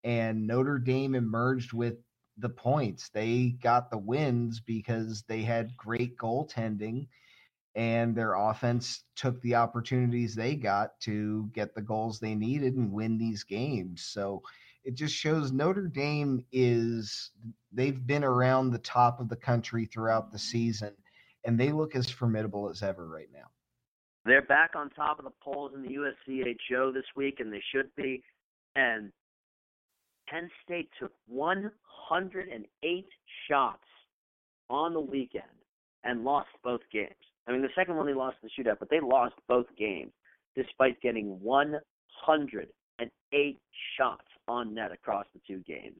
and 0.03 0.45
Notre 0.45 0.77
Dame 0.77 1.15
emerged 1.15 1.71
with 1.71 1.95
the 2.37 2.49
points. 2.49 3.09
They 3.09 3.57
got 3.61 3.91
the 3.91 3.97
wins 3.97 4.59
because 4.59 5.23
they 5.23 5.41
had 5.41 5.75
great 5.77 6.17
goaltending 6.17 7.07
and 7.75 8.15
their 8.15 8.33
offense 8.33 9.03
took 9.15 9.39
the 9.41 9.55
opportunities 9.55 10.35
they 10.35 10.55
got 10.55 10.99
to 11.01 11.49
get 11.53 11.75
the 11.75 11.81
goals 11.81 12.19
they 12.19 12.35
needed 12.35 12.75
and 12.75 12.91
win 12.91 13.17
these 13.17 13.43
games. 13.43 14.03
So 14.03 14.41
it 14.83 14.95
just 14.95 15.13
shows 15.15 15.51
Notre 15.51 15.87
Dame 15.87 16.43
is 16.51 17.31
they've 17.71 18.05
been 18.05 18.23
around 18.23 18.71
the 18.71 18.79
top 18.79 19.19
of 19.19 19.29
the 19.29 19.35
country 19.35 19.85
throughout 19.85 20.31
the 20.31 20.39
season 20.39 20.93
and 21.45 21.59
they 21.59 21.71
look 21.71 21.95
as 21.95 22.09
formidable 22.09 22.69
as 22.69 22.81
ever 22.81 23.07
right 23.07 23.29
now. 23.33 23.45
They're 24.25 24.41
back 24.41 24.71
on 24.75 24.89
top 24.89 25.19
of 25.19 25.25
the 25.25 25.31
polls 25.41 25.71
in 25.75 25.81
the 25.83 25.89
USCHO 25.89 26.93
this 26.93 27.05
week 27.15 27.39
and 27.39 27.53
they 27.53 27.63
should 27.73 27.93
be 27.95 28.23
and 28.75 29.11
Penn 30.27 30.49
State 30.63 30.89
took 30.99 31.11
108 31.27 33.05
shots 33.49 33.83
on 34.69 34.93
the 34.93 34.99
weekend 34.99 35.43
and 36.03 36.23
lost 36.23 36.49
both 36.63 36.81
games. 36.91 37.13
I 37.49 37.51
mean, 37.51 37.63
the 37.63 37.69
second 37.75 37.95
one 37.95 38.05
they 38.05 38.13
lost 38.13 38.37
the 38.43 38.49
shootout, 38.49 38.77
but 38.79 38.91
they 38.91 38.99
lost 38.99 39.33
both 39.47 39.65
games 39.77 40.11
despite 40.55 41.01
getting 41.01 41.39
108 41.41 43.59
shots 43.97 44.25
on 44.47 44.75
net 44.75 44.91
across 44.91 45.25
the 45.33 45.41
two 45.47 45.63
games. 45.65 45.99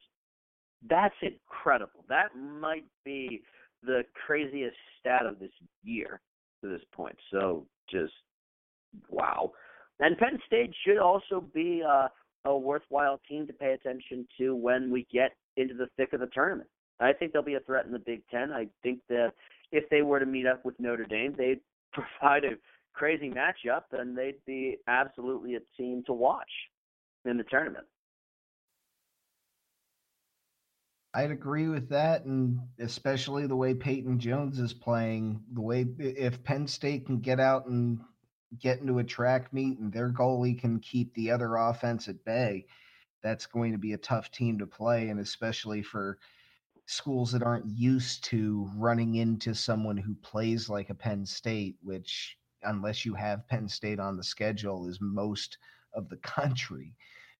That's 0.88 1.14
incredible. 1.22 2.04
That 2.08 2.28
might 2.36 2.84
be 3.04 3.42
the 3.82 4.04
craziest 4.26 4.76
stat 4.98 5.26
of 5.26 5.40
this 5.40 5.50
year 5.82 6.20
to 6.62 6.68
this 6.68 6.82
point. 6.92 7.16
So 7.32 7.66
just 7.90 8.12
wow. 9.08 9.52
And 9.98 10.16
Penn 10.16 10.38
State 10.46 10.72
should 10.86 10.98
also 10.98 11.44
be 11.52 11.82
uh, 11.86 12.08
a 12.44 12.56
worthwhile 12.56 13.20
team 13.28 13.46
to 13.46 13.52
pay 13.52 13.72
attention 13.72 14.26
to 14.38 14.54
when 14.54 14.90
we 14.90 15.06
get 15.12 15.32
into 15.56 15.74
the 15.74 15.88
thick 15.96 16.12
of 16.12 16.20
the 16.20 16.28
tournament. 16.28 16.68
I 17.00 17.12
think 17.12 17.32
they'll 17.32 17.42
be 17.42 17.54
a 17.54 17.60
threat 17.60 17.86
in 17.86 17.92
the 17.92 17.98
Big 17.98 18.22
Ten. 18.30 18.52
I 18.52 18.68
think 18.82 19.00
that 19.08 19.32
if 19.72 19.88
they 19.90 20.02
were 20.02 20.20
to 20.20 20.26
meet 20.26 20.46
up 20.46 20.64
with 20.64 20.78
Notre 20.78 21.04
Dame, 21.04 21.34
they'd 21.36 21.60
provide 21.92 22.44
a 22.44 22.56
crazy 22.94 23.30
matchup, 23.30 23.84
and 23.92 24.16
they'd 24.16 24.44
be 24.46 24.78
absolutely 24.86 25.54
a 25.54 25.60
team 25.76 26.02
to 26.06 26.12
watch 26.12 26.50
in 27.24 27.36
the 27.36 27.44
tournament. 27.44 27.86
I'd 31.12 31.32
agree 31.32 31.68
with 31.68 31.88
that, 31.88 32.24
and 32.24 32.60
especially 32.78 33.46
the 33.46 33.56
way 33.56 33.74
Peyton 33.74 34.20
Jones 34.20 34.60
is 34.60 34.72
playing. 34.72 35.42
The 35.52 35.60
way 35.60 35.86
if 35.98 36.42
Penn 36.44 36.68
State 36.68 37.06
can 37.06 37.18
get 37.18 37.40
out 37.40 37.66
and 37.66 37.98
get 38.60 38.80
into 38.80 38.98
a 39.00 39.04
track 39.04 39.52
meet, 39.52 39.78
and 39.80 39.92
their 39.92 40.10
goalie 40.10 40.58
can 40.58 40.78
keep 40.78 41.12
the 41.14 41.32
other 41.32 41.56
offense 41.56 42.06
at 42.08 42.24
bay, 42.24 42.66
that's 43.22 43.46
going 43.46 43.72
to 43.72 43.78
be 43.78 43.92
a 43.92 43.98
tough 43.98 44.30
team 44.30 44.58
to 44.60 44.66
play, 44.66 45.08
and 45.08 45.18
especially 45.18 45.82
for 45.82 46.18
schools 46.90 47.30
that 47.30 47.42
aren't 47.42 47.66
used 47.66 48.24
to 48.24 48.68
running 48.76 49.14
into 49.16 49.54
someone 49.54 49.96
who 49.96 50.14
plays 50.16 50.68
like 50.68 50.90
a 50.90 50.94
Penn 50.94 51.24
State, 51.24 51.76
which, 51.82 52.36
unless 52.64 53.04
you 53.04 53.14
have 53.14 53.46
Penn 53.46 53.68
State 53.68 54.00
on 54.00 54.16
the 54.16 54.24
schedule, 54.24 54.88
is 54.88 54.98
most 55.00 55.58
of 55.94 56.08
the 56.08 56.16
country. 56.22 56.94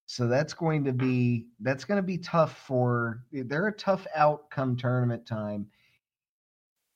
So 0.07 0.29
that's 0.29 0.55
going 0.55 0.85
to 0.85 0.93
be 0.93 1.47
that's 1.61 1.85
going 1.85 1.97
to 1.97 2.07
be 2.07 2.19
tough 2.19 2.59
for 2.67 3.25
eh, 3.35 3.43
they're 3.47 3.69
a 3.69 3.73
tough 3.73 4.07
outcome 4.15 4.77
tournament 4.77 5.27
time. 5.27 5.67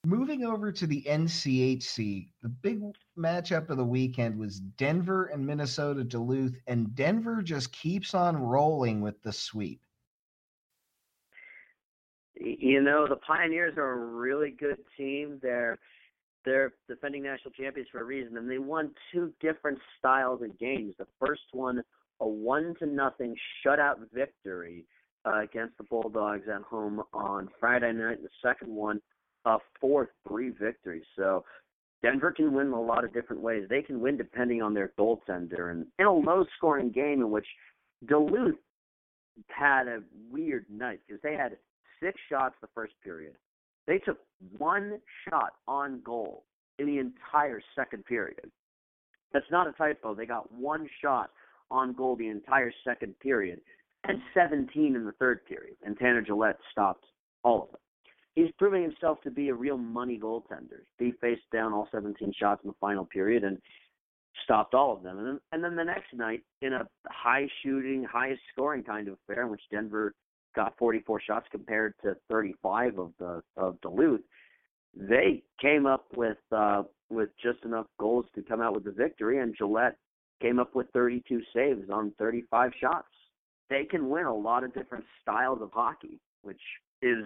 Moving 0.06 0.44
over 0.44 0.70
to 0.70 0.86
the 0.86 1.02
NCHC, 1.08 2.28
the 2.42 2.48
big 2.48 2.82
matchup 3.16 3.70
of 3.70 3.78
the 3.78 3.84
weekend 3.84 4.38
was 4.38 4.60
Denver 4.60 5.26
and 5.26 5.46
Minnesota 5.46 6.04
Duluth, 6.04 6.56
and 6.66 6.94
Denver 6.94 7.40
just 7.40 7.72
keeps 7.72 8.14
on 8.14 8.36
rolling 8.36 9.00
with 9.00 9.22
the 9.22 9.32
sweep 9.32 9.80
you 12.44 12.80
know 12.80 13.06
the 13.08 13.16
Pioneers 13.16 13.74
are 13.76 13.92
a 13.92 13.96
really 13.96 14.50
good 14.50 14.78
team. 14.96 15.38
They're 15.42 15.78
they're 16.44 16.74
defending 16.88 17.22
national 17.22 17.52
champions 17.52 17.88
for 17.90 18.00
a 18.00 18.04
reason, 18.04 18.36
and 18.36 18.50
they 18.50 18.58
won 18.58 18.90
two 19.12 19.32
different 19.40 19.78
styles 19.98 20.42
of 20.42 20.58
games. 20.58 20.94
The 20.98 21.06
first 21.18 21.42
one, 21.52 21.82
a 22.20 22.28
one 22.28 22.74
to 22.80 22.86
nothing 22.86 23.34
shutout 23.64 23.96
victory 24.12 24.84
uh, 25.24 25.40
against 25.40 25.78
the 25.78 25.84
Bulldogs 25.84 26.46
at 26.54 26.62
home 26.62 27.02
on 27.14 27.48
Friday 27.58 27.92
night. 27.92 28.22
The 28.22 28.28
second 28.42 28.74
one, 28.74 29.00
a 29.46 29.58
four 29.80 30.10
three 30.28 30.50
victory. 30.50 31.02
So 31.16 31.44
Denver 32.02 32.32
can 32.32 32.52
win 32.52 32.68
a 32.68 32.80
lot 32.80 33.04
of 33.04 33.14
different 33.14 33.40
ways. 33.40 33.64
They 33.70 33.82
can 33.82 34.00
win 34.00 34.18
depending 34.18 34.60
on 34.60 34.74
their 34.74 34.92
goaltender, 34.98 35.70
and 35.70 35.86
in 35.98 36.06
a 36.06 36.12
low 36.12 36.44
scoring 36.58 36.90
game 36.90 37.20
in 37.22 37.30
which 37.30 37.46
Duluth 38.06 38.56
had 39.48 39.88
a 39.88 40.00
weird 40.30 40.66
night 40.70 41.00
because 41.06 41.22
they 41.22 41.34
had 41.34 41.56
six 42.02 42.20
shots 42.28 42.54
the 42.60 42.68
first 42.74 42.94
period. 43.02 43.34
They 43.86 43.98
took 43.98 44.18
one 44.56 45.00
shot 45.28 45.54
on 45.68 46.00
goal 46.04 46.44
in 46.78 46.86
the 46.86 46.98
entire 46.98 47.60
second 47.76 48.04
period. 48.04 48.50
That's 49.32 49.50
not 49.50 49.66
a 49.66 49.72
typo. 49.72 50.14
They 50.14 50.26
got 50.26 50.50
one 50.52 50.88
shot 51.02 51.30
on 51.70 51.92
goal 51.92 52.16
the 52.16 52.28
entire 52.28 52.72
second 52.84 53.18
period 53.20 53.60
and 54.04 54.20
17 54.32 54.96
in 54.96 55.04
the 55.04 55.12
third 55.12 55.44
period. 55.46 55.76
And 55.84 55.98
Tanner 55.98 56.22
Jaillet 56.22 56.54
stopped 56.70 57.04
all 57.42 57.64
of 57.64 57.70
them. 57.70 57.80
He's 58.34 58.50
proving 58.58 58.82
himself 58.82 59.20
to 59.22 59.30
be 59.30 59.48
a 59.48 59.54
real 59.54 59.78
money 59.78 60.18
goaltender. 60.18 60.82
He 60.98 61.12
faced 61.20 61.48
down 61.52 61.72
all 61.72 61.88
17 61.92 62.32
shots 62.38 62.62
in 62.64 62.68
the 62.68 62.76
final 62.80 63.04
period 63.04 63.44
and 63.44 63.58
stopped 64.42 64.74
all 64.74 64.92
of 64.92 65.02
them. 65.02 65.18
And 65.18 65.26
then, 65.26 65.40
and 65.52 65.64
then 65.64 65.76
the 65.76 65.84
next 65.84 66.12
night, 66.12 66.42
in 66.60 66.72
a 66.72 66.86
high 67.06 67.46
shooting, 67.62 68.04
highest 68.04 68.40
scoring 68.52 68.82
kind 68.82 69.08
of 69.08 69.16
affair 69.28 69.44
in 69.44 69.50
which 69.50 69.62
Denver 69.70 70.14
got 70.54 70.76
44 70.78 71.20
shots 71.20 71.46
compared 71.50 71.94
to 72.02 72.16
35 72.30 72.98
of 72.98 73.12
the 73.18 73.42
of 73.56 73.80
Duluth. 73.80 74.20
They 74.96 75.42
came 75.60 75.86
up 75.86 76.06
with 76.16 76.38
uh, 76.52 76.84
with 77.10 77.30
just 77.42 77.64
enough 77.64 77.86
goals 77.98 78.26
to 78.34 78.42
come 78.42 78.60
out 78.60 78.74
with 78.74 78.84
the 78.84 78.92
victory, 78.92 79.40
and 79.40 79.56
Jaillet 79.56 79.92
came 80.40 80.58
up 80.58 80.74
with 80.74 80.86
32 80.92 81.40
saves 81.54 81.88
on 81.90 82.12
35 82.18 82.72
shots. 82.80 83.08
They 83.70 83.84
can 83.84 84.08
win 84.08 84.26
a 84.26 84.34
lot 84.34 84.64
of 84.64 84.74
different 84.74 85.04
styles 85.22 85.60
of 85.62 85.70
hockey, 85.72 86.20
which 86.42 86.60
is 87.02 87.24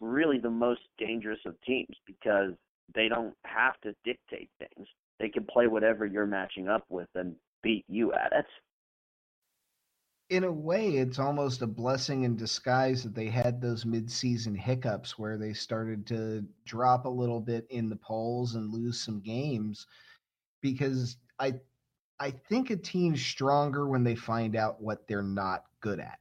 really 0.00 0.38
the 0.38 0.50
most 0.50 0.80
dangerous 0.98 1.40
of 1.46 1.60
teams 1.66 1.94
because 2.06 2.52
they 2.94 3.08
don't 3.08 3.34
have 3.44 3.78
to 3.82 3.94
dictate 4.04 4.50
things. 4.58 4.88
They 5.20 5.28
can 5.28 5.44
play 5.44 5.66
whatever 5.66 6.06
you're 6.06 6.26
matching 6.26 6.68
up 6.68 6.84
with 6.88 7.08
and 7.14 7.34
beat 7.62 7.84
you 7.88 8.12
at 8.12 8.32
it 8.32 8.46
in 10.30 10.44
a 10.44 10.52
way, 10.52 10.96
it's 10.96 11.18
almost 11.18 11.62
a 11.62 11.66
blessing 11.66 12.24
in 12.24 12.36
disguise 12.36 13.02
that 13.02 13.14
they 13.14 13.28
had 13.28 13.60
those 13.60 13.86
mid-season 13.86 14.54
hiccups 14.54 15.18
where 15.18 15.38
they 15.38 15.54
started 15.54 16.06
to 16.08 16.44
drop 16.66 17.06
a 17.06 17.08
little 17.08 17.40
bit 17.40 17.66
in 17.70 17.88
the 17.88 17.96
polls 17.96 18.54
and 18.54 18.72
lose 18.72 19.00
some 19.00 19.20
games, 19.20 19.86
because 20.60 21.16
I, 21.38 21.54
I 22.20 22.30
think 22.30 22.70
a 22.70 22.76
team's 22.76 23.24
stronger 23.24 23.88
when 23.88 24.04
they 24.04 24.14
find 24.14 24.54
out 24.54 24.82
what 24.82 25.08
they're 25.08 25.22
not 25.22 25.64
good 25.80 25.98
at, 25.98 26.18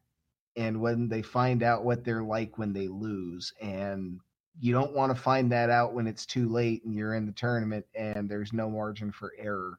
and 0.56 0.80
when 0.80 1.10
they 1.10 1.22
find 1.22 1.62
out 1.62 1.84
what 1.84 2.06
they're 2.06 2.24
like 2.24 2.58
when 2.58 2.72
they 2.72 2.88
lose, 2.88 3.54
and 3.62 4.20
you 4.60 4.72
don't 4.74 4.96
want 4.96 5.16
to 5.16 5.22
find 5.22 5.52
that 5.52 5.70
out 5.70 5.94
when 5.94 6.08
it's 6.08 6.26
too 6.26 6.48
late 6.48 6.84
and 6.86 6.96
you're 6.96 7.14
in 7.14 7.26
the 7.26 7.32
tournament 7.34 7.86
and 7.94 8.28
there's 8.28 8.54
no 8.54 8.70
margin 8.70 9.12
for 9.12 9.34
error. 9.38 9.78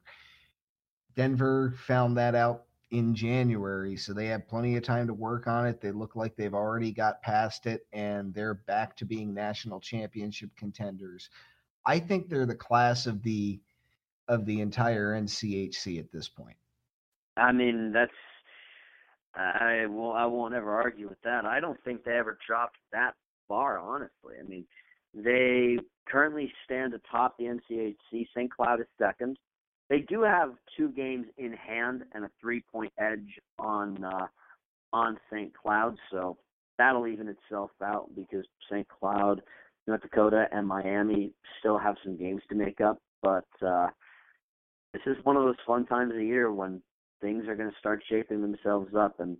Denver 1.16 1.74
found 1.84 2.16
that 2.16 2.36
out 2.36 2.67
in 2.90 3.14
January, 3.14 3.96
so 3.96 4.12
they 4.12 4.26
have 4.26 4.48
plenty 4.48 4.76
of 4.76 4.82
time 4.82 5.06
to 5.06 5.14
work 5.14 5.46
on 5.46 5.66
it. 5.66 5.80
They 5.80 5.90
look 5.90 6.16
like 6.16 6.36
they've 6.36 6.54
already 6.54 6.92
got 6.92 7.22
past 7.22 7.66
it, 7.66 7.86
and 7.92 8.32
they're 8.32 8.54
back 8.54 8.96
to 8.96 9.04
being 9.04 9.34
national 9.34 9.80
championship 9.80 10.50
contenders. 10.56 11.28
I 11.84 11.98
think 11.98 12.28
they're 12.28 12.46
the 12.46 12.54
class 12.54 13.06
of 13.06 13.22
the 13.22 13.60
of 14.28 14.44
the 14.44 14.60
entire 14.60 15.18
NCHC 15.18 15.98
at 15.98 16.12
this 16.12 16.28
point. 16.28 16.56
I 17.36 17.52
mean, 17.52 17.92
that's 17.92 18.12
I 19.34 19.86
will 19.86 20.12
I 20.12 20.26
won't 20.26 20.54
ever 20.54 20.70
argue 20.70 21.08
with 21.08 21.20
that. 21.22 21.44
I 21.44 21.60
don't 21.60 21.82
think 21.84 22.04
they 22.04 22.16
ever 22.16 22.38
dropped 22.46 22.78
that 22.92 23.14
far, 23.46 23.78
honestly. 23.78 24.34
I 24.38 24.46
mean, 24.46 24.64
they 25.14 25.78
currently 26.06 26.52
stand 26.64 26.94
atop 26.94 27.36
the 27.38 27.44
NCHC. 27.44 28.26
St. 28.34 28.50
Cloud 28.50 28.80
is 28.80 28.86
second. 28.98 29.38
They 29.88 30.00
do 30.00 30.22
have 30.22 30.52
two 30.76 30.90
games 30.90 31.26
in 31.38 31.52
hand 31.52 32.02
and 32.12 32.24
a 32.24 32.30
three-point 32.40 32.92
edge 32.98 33.40
on 33.58 34.04
uh, 34.04 34.26
on 34.92 35.18
St. 35.30 35.52
Cloud, 35.54 35.96
so 36.10 36.36
that'll 36.78 37.06
even 37.06 37.28
itself 37.28 37.70
out 37.82 38.08
because 38.14 38.44
St. 38.70 38.86
Cloud, 38.88 39.42
North 39.86 40.00
Dakota, 40.00 40.46
and 40.50 40.66
Miami 40.66 41.32
still 41.58 41.78
have 41.78 41.96
some 42.02 42.16
games 42.16 42.42
to 42.48 42.54
make 42.54 42.80
up. 42.80 42.98
But 43.22 43.48
uh, 43.66 43.88
this 44.92 45.02
is 45.06 45.16
one 45.24 45.36
of 45.36 45.42
those 45.42 45.56
fun 45.66 45.84
times 45.86 46.12
of 46.12 46.18
the 46.18 46.24
year 46.24 46.52
when 46.52 46.80
things 47.20 47.46
are 47.48 47.56
going 47.56 47.70
to 47.70 47.78
start 47.78 48.02
shaping 48.08 48.40
themselves 48.40 48.94
up, 48.96 49.20
and 49.20 49.36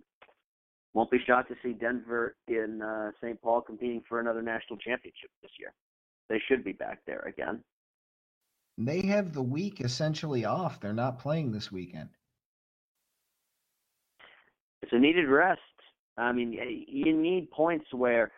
won't 0.93 1.11
be 1.11 1.19
shocked 1.25 1.49
to 1.49 1.55
see 1.63 1.73
Denver 1.73 2.35
in 2.47 2.81
uh, 2.81 3.11
St. 3.21 3.41
Paul 3.41 3.61
competing 3.61 4.03
for 4.07 4.19
another 4.19 4.41
national 4.41 4.77
championship 4.77 5.29
this 5.41 5.51
year. 5.59 5.73
They 6.29 6.41
should 6.47 6.63
be 6.63 6.73
back 6.73 6.99
there 7.07 7.21
again. 7.21 7.63
They 8.79 9.01
have 9.07 9.33
the 9.33 9.43
week 9.43 9.81
essentially 9.81 10.45
off. 10.45 10.79
They're 10.79 10.93
not 10.93 11.19
playing 11.19 11.51
this 11.51 11.69
weekend. 11.69 12.09
It's 14.81 14.93
a 14.93 14.97
needed 14.97 15.27
rest. 15.27 15.59
I 16.17 16.31
mean, 16.31 16.53
you 16.87 17.15
need 17.15 17.51
points 17.51 17.85
where 17.91 18.31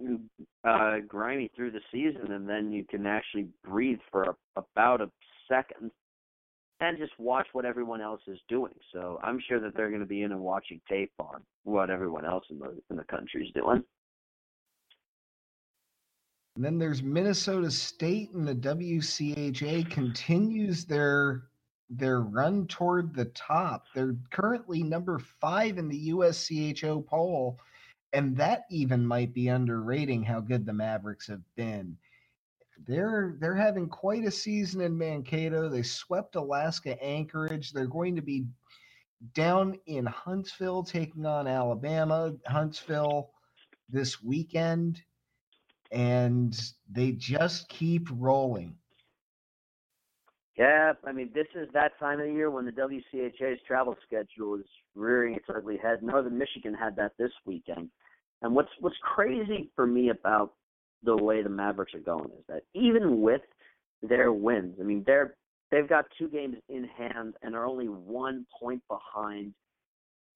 you 0.00 0.20
uh, 0.64 0.98
grimy 1.06 1.50
through 1.56 1.72
the 1.72 1.80
season, 1.90 2.32
and 2.32 2.48
then 2.48 2.70
you 2.72 2.84
can 2.88 3.04
actually 3.04 3.48
breathe 3.64 3.98
for 4.12 4.22
a, 4.22 4.34
about 4.56 5.00
a 5.00 5.10
second 5.48 5.90
and 6.80 6.96
just 6.96 7.12
watch 7.18 7.48
what 7.52 7.64
everyone 7.64 8.00
else 8.00 8.22
is 8.28 8.38
doing. 8.48 8.72
So 8.92 9.18
I'm 9.24 9.40
sure 9.48 9.60
that 9.60 9.76
they're 9.76 9.90
going 9.90 10.00
to 10.00 10.06
be 10.06 10.22
in 10.22 10.30
and 10.30 10.40
watching 10.40 10.80
tape 10.88 11.12
on 11.18 11.42
what 11.64 11.90
everyone 11.90 12.24
else 12.24 12.44
in 12.48 12.60
the 12.60 12.80
in 12.90 12.96
the 12.96 13.04
country 13.04 13.44
is 13.44 13.52
doing. 13.54 13.82
And 16.60 16.66
then 16.66 16.78
there's 16.78 17.02
Minnesota 17.02 17.70
State 17.70 18.32
and 18.32 18.46
the 18.46 18.54
WCHA 18.54 19.90
continues 19.90 20.84
their 20.84 21.44
their 21.88 22.20
run 22.20 22.66
toward 22.66 23.14
the 23.14 23.24
top. 23.24 23.86
They're 23.94 24.14
currently 24.30 24.82
number 24.82 25.18
five 25.18 25.78
in 25.78 25.88
the 25.88 26.10
USCHO 26.10 27.06
poll, 27.06 27.58
and 28.12 28.36
that 28.36 28.66
even 28.70 29.06
might 29.06 29.32
be 29.32 29.48
underrating 29.48 30.22
how 30.22 30.40
good 30.40 30.66
the 30.66 30.74
Mavericks 30.74 31.28
have 31.28 31.40
been 31.56 31.96
they're 32.86 33.36
they're 33.40 33.54
having 33.54 33.88
quite 33.88 34.26
a 34.26 34.30
season 34.30 34.82
in 34.82 34.98
Mankato. 34.98 35.70
They 35.70 35.82
swept 35.82 36.36
Alaska 36.36 37.02
Anchorage. 37.02 37.72
They're 37.72 37.86
going 37.86 38.16
to 38.16 38.22
be 38.22 38.44
down 39.32 39.78
in 39.86 40.04
Huntsville 40.04 40.82
taking 40.82 41.24
on 41.24 41.46
Alabama. 41.46 42.34
Huntsville 42.46 43.30
this 43.88 44.22
weekend, 44.22 45.02
and 45.90 46.58
they 46.90 47.12
just 47.12 47.68
keep 47.68 48.08
rolling. 48.12 48.74
Yeah, 50.56 50.92
I 51.06 51.12
mean, 51.12 51.30
this 51.34 51.46
is 51.54 51.68
that 51.72 51.98
time 51.98 52.20
of 52.20 52.26
the 52.26 52.32
year 52.32 52.50
when 52.50 52.66
the 52.66 52.72
WCHA's 52.72 53.60
travel 53.66 53.96
schedule 54.06 54.56
is 54.56 54.66
rearing 54.94 55.34
its 55.34 55.46
ugly 55.48 55.78
head. 55.78 56.02
Northern 56.02 56.36
Michigan 56.36 56.74
had 56.74 56.96
that 56.96 57.12
this 57.18 57.32
weekend. 57.46 57.88
And 58.42 58.54
what's 58.54 58.68
what's 58.80 58.96
crazy 59.02 59.70
for 59.74 59.86
me 59.86 60.10
about 60.10 60.54
the 61.02 61.16
way 61.16 61.42
the 61.42 61.48
Mavericks 61.48 61.94
are 61.94 62.00
going 62.00 62.30
is 62.38 62.44
that 62.48 62.62
even 62.74 63.22
with 63.22 63.40
their 64.02 64.32
wins, 64.32 64.76
I 64.80 64.82
mean 64.82 65.02
they're 65.06 65.34
they've 65.70 65.88
got 65.88 66.06
two 66.18 66.28
games 66.28 66.56
in 66.68 66.84
hand 66.84 67.34
and 67.42 67.54
are 67.54 67.64
only 67.64 67.86
one 67.86 68.46
point 68.58 68.82
behind 68.88 69.54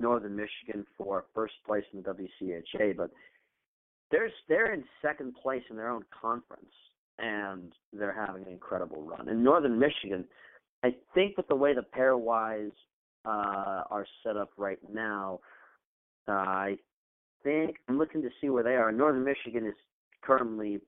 Northern 0.00 0.36
Michigan 0.36 0.86
for 0.96 1.26
first 1.34 1.54
place 1.66 1.84
in 1.92 2.02
the 2.02 2.14
WCHA, 2.14 2.96
but 2.96 3.10
they're 4.14 4.30
they're 4.48 4.72
in 4.72 4.84
second 5.02 5.34
place 5.42 5.62
in 5.70 5.76
their 5.76 5.88
own 5.88 6.04
conference 6.20 6.72
and 7.18 7.72
they're 7.92 8.14
having 8.14 8.44
an 8.44 8.52
incredible 8.52 9.02
run. 9.02 9.28
In 9.28 9.42
Northern 9.42 9.78
Michigan, 9.78 10.24
I 10.84 10.94
think 11.14 11.36
with 11.36 11.48
the 11.48 11.56
way 11.56 11.74
the 11.74 11.84
pairwise 11.96 12.72
uh, 13.24 13.82
are 13.90 14.06
set 14.22 14.36
up 14.36 14.50
right 14.56 14.78
now, 14.92 15.40
uh, 16.28 16.32
I 16.32 16.76
think 17.42 17.76
I'm 17.88 17.98
looking 17.98 18.22
to 18.22 18.30
see 18.40 18.50
where 18.50 18.62
they 18.62 18.76
are. 18.76 18.92
Northern 18.92 19.24
Michigan 19.24 19.66
is 19.66 19.74
currently 20.22 20.80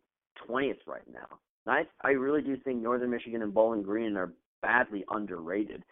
20th 0.49 0.87
right 0.87 1.07
now. 1.12 1.39
I 1.67 1.83
I 2.03 2.11
really 2.11 2.43
do 2.43 2.57
think 2.57 2.81
Northern 2.81 3.11
Michigan 3.11 3.43
and 3.43 3.53
Bowling 3.53 3.83
Green 3.83 4.17
are 4.17 4.33
badly 4.62 5.05
underrated. 5.11 5.83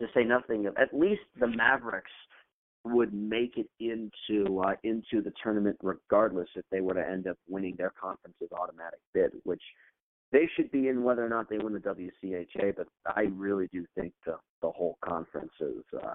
To 0.00 0.06
say 0.12 0.24
nothing 0.24 0.66
of 0.66 0.76
at 0.76 0.92
least 0.92 1.22
the 1.38 1.46
Mavericks 1.46 2.10
would 2.84 3.14
make 3.14 3.56
it 3.56 3.68
into 3.80 4.60
uh, 4.60 4.74
into 4.84 5.22
the 5.22 5.32
tournament 5.42 5.76
regardless 5.82 6.48
if 6.54 6.64
they 6.70 6.80
were 6.80 6.94
to 6.94 7.08
end 7.08 7.26
up 7.26 7.38
winning 7.48 7.74
their 7.76 7.92
conference's 8.00 8.52
automatic 8.52 9.00
bid, 9.14 9.30
which 9.44 9.62
they 10.32 10.48
should 10.54 10.70
be 10.70 10.88
in 10.88 11.02
whether 11.02 11.24
or 11.24 11.28
not 11.28 11.48
they 11.48 11.58
win 11.58 11.72
the 11.72 11.78
WCHA. 11.78 12.76
But 12.76 12.88
I 13.06 13.28
really 13.34 13.68
do 13.72 13.84
think 13.94 14.12
the 14.26 14.36
the 14.60 14.70
whole 14.70 14.98
conference 15.02 15.52
is 15.60 15.82
uh, 16.02 16.14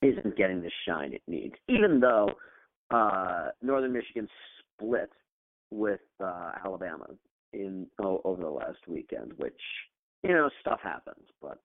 isn't 0.00 0.36
getting 0.36 0.62
the 0.62 0.70
shine 0.86 1.12
it 1.12 1.22
needs, 1.26 1.54
even 1.68 1.98
though 2.00 2.30
uh, 2.90 3.48
Northern 3.62 3.92
Michigan 3.92 4.28
split 4.76 5.10
with 5.70 6.00
uh, 6.22 6.52
Alabama 6.64 7.06
in 7.52 7.86
oh, 8.00 8.20
over 8.24 8.42
the 8.42 8.48
last 8.48 8.78
weekend, 8.86 9.32
which 9.38 9.60
you 10.22 10.30
know 10.30 10.50
stuff 10.60 10.80
happens, 10.82 11.26
but 11.40 11.58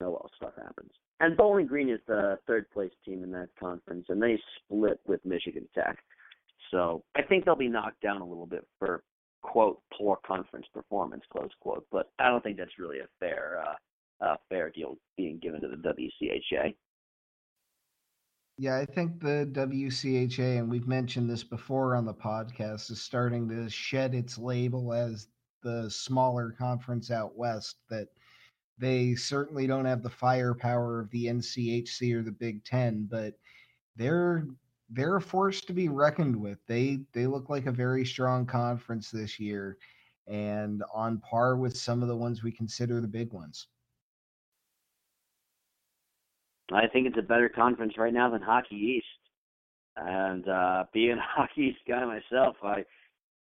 no, 0.00 0.10
well, 0.10 0.30
stuff 0.36 0.52
happens. 0.56 0.92
And 1.20 1.36
Bowling 1.36 1.66
Green 1.66 1.88
is 1.88 2.00
the 2.06 2.38
third 2.46 2.70
place 2.70 2.92
team 3.04 3.24
in 3.24 3.32
that 3.32 3.48
conference, 3.58 4.06
and 4.08 4.22
they 4.22 4.40
split 4.56 5.00
with 5.06 5.24
Michigan 5.24 5.68
Tech. 5.74 5.98
So 6.70 7.02
I 7.16 7.22
think 7.22 7.44
they'll 7.44 7.56
be 7.56 7.68
knocked 7.68 8.00
down 8.02 8.20
a 8.20 8.26
little 8.26 8.46
bit 8.46 8.66
for 8.78 9.02
quote 9.42 9.80
poor 9.96 10.18
conference 10.26 10.66
performance 10.72 11.22
close 11.32 11.50
quote, 11.60 11.86
but 11.90 12.10
I 12.18 12.28
don't 12.28 12.42
think 12.42 12.56
that's 12.56 12.78
really 12.78 12.98
a 12.98 13.08
fair 13.18 13.62
uh, 14.20 14.36
fair 14.48 14.70
deal 14.70 14.96
being 15.16 15.38
given 15.38 15.60
to 15.60 15.68
the 15.68 15.76
WCHA. 15.76 16.74
Yeah, 18.60 18.76
I 18.76 18.84
think 18.84 19.20
the 19.20 19.48
WCHA, 19.52 20.58
and 20.58 20.68
we've 20.68 20.88
mentioned 20.88 21.30
this 21.30 21.44
before 21.44 21.94
on 21.94 22.04
the 22.04 22.14
podcast, 22.14 22.90
is 22.90 23.00
starting 23.00 23.48
to 23.48 23.70
shed 23.70 24.14
its 24.14 24.36
label 24.36 24.92
as 24.92 25.28
the 25.62 25.88
smaller 25.88 26.50
conference 26.58 27.10
out 27.12 27.36
west. 27.36 27.76
That 27.88 28.08
they 28.78 29.14
certainly 29.14 29.66
don't 29.66 29.84
have 29.84 30.02
the 30.02 30.10
firepower 30.10 31.00
of 31.00 31.10
the 31.10 31.26
NCHC 31.26 32.14
or 32.14 32.22
the 32.22 32.32
Big 32.32 32.64
Ten, 32.64 33.06
but 33.10 33.34
they're 33.96 34.46
they're 34.90 35.16
a 35.16 35.20
force 35.20 35.60
to 35.62 35.72
be 35.72 35.88
reckoned 35.88 36.36
with. 36.36 36.58
They 36.66 37.00
they 37.12 37.26
look 37.26 37.50
like 37.50 37.66
a 37.66 37.72
very 37.72 38.04
strong 38.04 38.46
conference 38.46 39.10
this 39.10 39.38
year, 39.38 39.76
and 40.26 40.82
on 40.94 41.18
par 41.18 41.56
with 41.56 41.76
some 41.76 42.02
of 42.02 42.08
the 42.08 42.16
ones 42.16 42.42
we 42.42 42.52
consider 42.52 43.00
the 43.00 43.08
big 43.08 43.32
ones. 43.32 43.68
I 46.72 46.86
think 46.86 47.06
it's 47.06 47.18
a 47.18 47.22
better 47.22 47.48
conference 47.48 47.94
right 47.96 48.12
now 48.12 48.30
than 48.30 48.42
Hockey 48.42 48.76
East. 48.76 49.06
And 49.96 50.48
uh, 50.48 50.84
being 50.92 51.18
a 51.18 51.22
Hockey 51.22 51.72
East 51.72 51.80
guy 51.88 52.04
myself, 52.04 52.56
I 52.62 52.84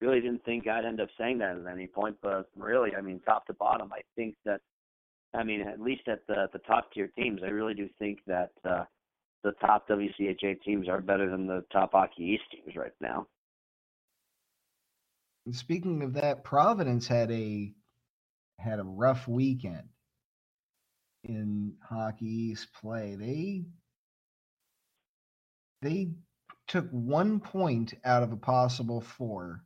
really 0.01 0.21
didn't 0.21 0.45
think 0.45 0.67
I'd 0.67 0.85
end 0.85 1.01
up 1.01 1.09
saying 1.19 1.39
that 1.39 1.57
at 1.57 1.73
any 1.73 1.87
point. 1.87 2.17
But 2.23 2.49
really, 2.57 2.95
I 2.97 3.01
mean, 3.01 3.21
top 3.21 3.47
to 3.47 3.55
bottom, 3.55 3.93
I 3.93 4.01
think 4.17 4.37
that, 4.45 4.61
I 5.35 5.45
mean, 5.45 5.61
at 5.63 5.81
least 5.81 6.09
at 6.09 6.27
the 6.27 6.49
the 6.53 6.59
top 6.61 6.93
tier 6.93 7.09
teams, 7.09 7.41
I 7.45 7.49
really 7.49 7.75
do 7.75 7.89
think 7.99 8.19
that 8.27 8.51
uh, 8.69 8.85
the 9.45 9.53
top 9.61 9.89
WCHA 9.89 10.63
teams 10.63 10.89
are 10.89 11.01
better 11.01 11.31
than 11.31 11.47
the 11.47 11.65
top 11.73 11.93
Hockey 11.93 12.25
East 12.25 12.45
teams 12.53 12.77
right 12.77 12.93
now. 13.01 13.27
Speaking 15.53 16.03
of 16.03 16.15
that, 16.15 16.45
Providence 16.45 17.07
had 17.07 17.31
a 17.31 17.73
had 18.59 18.79
a 18.79 18.85
rough 18.85 19.27
weekend 19.27 19.89
in 21.25 21.75
Hockey 21.89 22.27
East 22.27 22.69
play. 22.81 23.17
They 23.19 23.65
they 25.83 26.11
took 26.67 26.89
one 26.91 27.41
point 27.41 27.95
out 28.05 28.23
of 28.23 28.33
a 28.33 28.37
possible 28.37 29.01
four 29.01 29.63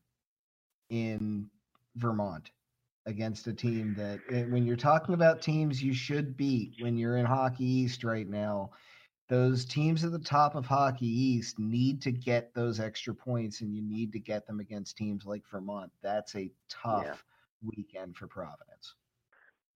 in 0.91 1.51
Vermont 1.97 2.51
against 3.07 3.47
a 3.47 3.53
team 3.53 3.95
that 3.97 4.21
eh, 4.31 4.45
when 4.45 4.65
you're 4.67 4.77
talking 4.77 5.15
about 5.15 5.43
teams 5.43 5.83
you 5.83 5.93
should 5.93 6.37
beat 6.37 6.75
when 6.81 6.97
you're 6.97 7.17
in 7.17 7.27
Hockey 7.27 7.65
East 7.65 8.05
right 8.05 8.29
now 8.29 8.71
those 9.29 9.65
teams 9.65 10.05
at 10.05 10.13
the 10.13 10.19
top 10.19 10.55
of 10.55 10.67
Hockey 10.67 11.07
East 11.07 11.59
need 11.59 12.01
to 12.03 12.13
get 12.13 12.55
those 12.55 12.81
extra 12.81 13.15
points 13.15 13.61
and 13.61 13.75
you 13.75 13.83
need 13.83 14.13
to 14.13 14.19
get 14.19 14.47
them 14.47 14.61
against 14.61 14.97
teams 14.97 15.25
like 15.25 15.43
Vermont 15.51 15.91
that's 16.03 16.35
a 16.35 16.51
tough 16.69 17.05
yeah. 17.05 17.15
weekend 17.77 18.17
for 18.17 18.27
Providence 18.27 18.95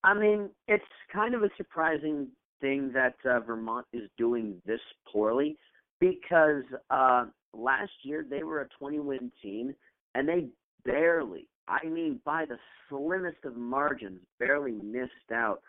I 0.05 0.15
mean, 0.15 0.51
it's 0.69 0.85
kind 1.13 1.35
of 1.35 1.43
a 1.43 1.51
surprising 1.57 2.29
thing 2.61 2.93
that 2.93 3.15
uh, 3.29 3.41
Vermont 3.41 3.87
is 3.93 4.09
doing 4.17 4.61
this 4.67 4.81
poorly 5.11 5.57
because 6.01 6.63
uh, 6.91 7.27
last 7.53 7.93
year 8.03 8.25
they 8.29 8.43
were 8.43 8.61
a 8.61 8.69
20 8.79 9.01
win 9.01 9.33
team 9.43 9.75
and 10.15 10.29
they 10.29 10.49
barely, 10.85 11.49
I 11.69 11.87
mean, 11.87 12.21
by 12.25 12.45
the 12.47 12.59
slimmest 12.89 13.45
of 13.45 13.57
margins, 13.57 14.21
barely 14.39 14.73
missed 14.73 15.33
out 15.33 15.61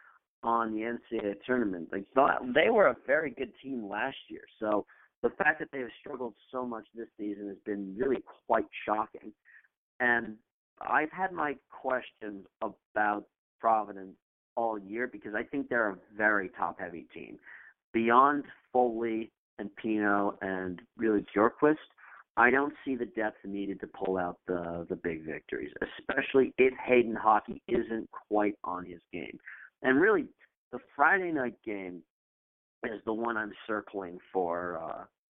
on 0.44 0.74
the 0.74 0.82
NCAA 0.82 1.36
tournament. 1.46 1.90
Like 1.92 2.06
they 2.56 2.70
were 2.70 2.88
a 2.88 2.96
very 3.06 3.32
good 3.32 3.52
team 3.62 3.88
last 3.88 4.18
year, 4.30 4.44
so 4.60 4.86
the 5.22 5.30
fact 5.32 5.60
that 5.60 5.68
they 5.72 5.80
have 5.80 5.90
struggled 6.00 6.34
so 6.52 6.66
much 6.66 6.86
this 6.96 7.08
season 7.18 7.48
has 7.50 7.58
been 7.66 7.94
really 7.98 8.24
quite 8.48 8.66
shocking. 8.86 9.34
And 10.00 10.36
I've 10.82 11.12
had 11.12 11.34
my 11.34 11.58
questions 11.70 12.46
about 12.62 13.26
Providence 13.60 14.16
all 14.56 14.80
year 14.80 15.08
because 15.08 15.34
I 15.36 15.44
think 15.44 15.68
they're 15.68 15.90
a 15.90 15.98
very 16.16 16.50
top-heavy 16.58 17.08
team. 17.14 17.38
Beyond 17.94 18.46
Foley 18.72 19.32
and 19.58 19.70
Pinho 19.84 20.36
and 20.42 20.82
really 20.98 21.26
Björkqvist, 21.36 21.76
I 22.40 22.50
don't 22.50 22.74
see 22.86 22.96
the 22.96 23.06
depth 23.06 23.38
needed 23.46 23.82
to 23.82 23.88
pull 23.88 24.18
out 24.18 24.38
the 24.48 24.86
the 24.90 24.96
big 24.96 25.26
victories, 25.26 25.72
especially 26.00 26.54
if 26.58 26.74
Hayden 26.86 27.16
Hawkey 27.16 27.62
isn't 27.68 28.10
quite 28.12 28.56
on 28.64 28.86
his 28.86 29.02
game. 29.12 29.38
And 29.82 30.00
really, 30.00 30.26
the 30.72 30.80
Friday 30.96 31.32
night 31.32 31.56
game 31.66 32.02
is 32.86 33.02
the 33.06 33.14
one 33.14 33.36
I'm 33.36 33.52
circling 33.68 34.20
for 34.32 34.80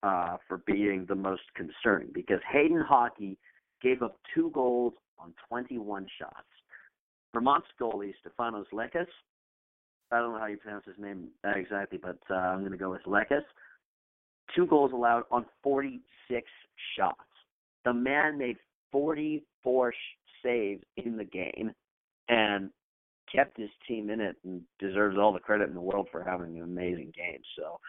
uh, 0.03 0.07
uh, 0.07 0.37
for 0.47 0.57
being 0.67 1.05
the 1.09 1.15
most 1.15 1.41
concerning 1.55 2.09
because 2.13 2.39
Hayden 2.51 2.85
Hawkey 2.89 3.37
gave 3.81 4.03
up 4.03 4.19
two 4.35 4.51
goals 4.51 4.93
on 5.17 5.33
21 5.49 6.05
shots. 6.19 6.35
Vermont's 7.33 7.67
goalie 7.79 8.13
Stefanos 8.23 8.65
Lekas, 8.71 9.07
I 10.11 10.19
don't 10.19 10.33
know 10.33 10.39
how 10.39 10.47
you 10.47 10.57
pronounce 10.57 10.85
his 10.85 10.97
name 10.97 11.27
exactly, 11.43 11.99
but 12.01 12.17
uh, 12.29 12.35
I'm 12.35 12.59
going 12.59 12.71
to 12.71 12.77
go 12.77 12.89
with 12.89 13.03
Lekas. 13.03 13.43
Two 14.55 14.65
goals 14.65 14.91
allowed 14.93 15.23
on 15.31 15.45
46 15.63 16.47
shots. 16.97 17.19
The 17.85 17.93
man 17.93 18.37
made 18.37 18.57
44 18.91 19.91
sh- 19.91 19.95
saves 20.43 20.83
in 20.97 21.17
the 21.17 21.23
game, 21.23 21.71
and 22.27 22.69
kept 23.33 23.57
his 23.57 23.69
team 23.87 24.09
in 24.09 24.19
it 24.19 24.35
and 24.43 24.61
deserves 24.79 25.17
all 25.17 25.33
the 25.33 25.39
credit 25.39 25.69
in 25.69 25.75
the 25.75 25.81
world 25.81 26.07
for 26.11 26.23
having 26.23 26.57
an 26.57 26.63
amazing 26.63 27.13
game. 27.15 27.41
So, 27.57 27.79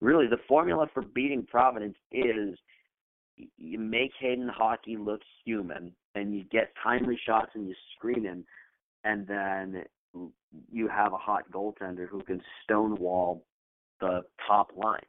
really, 0.00 0.26
the 0.26 0.38
formula 0.48 0.86
for 0.92 1.02
beating 1.02 1.44
Providence 1.44 1.96
is 2.12 2.58
you 3.36 3.78
make 3.78 4.12
Hayden 4.18 4.48
Hawkey 4.48 4.98
look 4.98 5.20
human, 5.44 5.92
and 6.14 6.34
you 6.34 6.44
get 6.44 6.72
timely 6.82 7.18
shots 7.26 7.50
and 7.54 7.68
you 7.68 7.74
screen 7.96 8.24
him, 8.24 8.44
and 9.04 9.26
then 9.26 9.84
you 10.72 10.88
have 10.88 11.12
a 11.12 11.18
hot 11.18 11.50
goaltender 11.50 12.08
who 12.08 12.22
can 12.22 12.40
stonewall 12.64 13.44
the 14.00 14.22
top 14.46 14.72
line. 14.76 15.00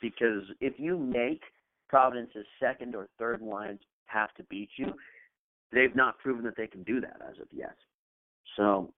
Because 0.00 0.42
if 0.60 0.74
you 0.78 0.98
make 0.98 1.42
Providence's 1.88 2.46
second 2.60 2.94
or 2.94 3.08
third 3.18 3.40
lines 3.40 3.80
have 4.06 4.32
to 4.34 4.42
beat 4.44 4.70
you, 4.76 4.92
they've 5.72 5.94
not 5.94 6.18
proven 6.18 6.44
that 6.44 6.56
they 6.56 6.66
can 6.66 6.82
do 6.82 7.00
that 7.00 7.18
as 7.28 7.40
of 7.40 7.48
yet. 7.52 7.76
So 8.56 8.92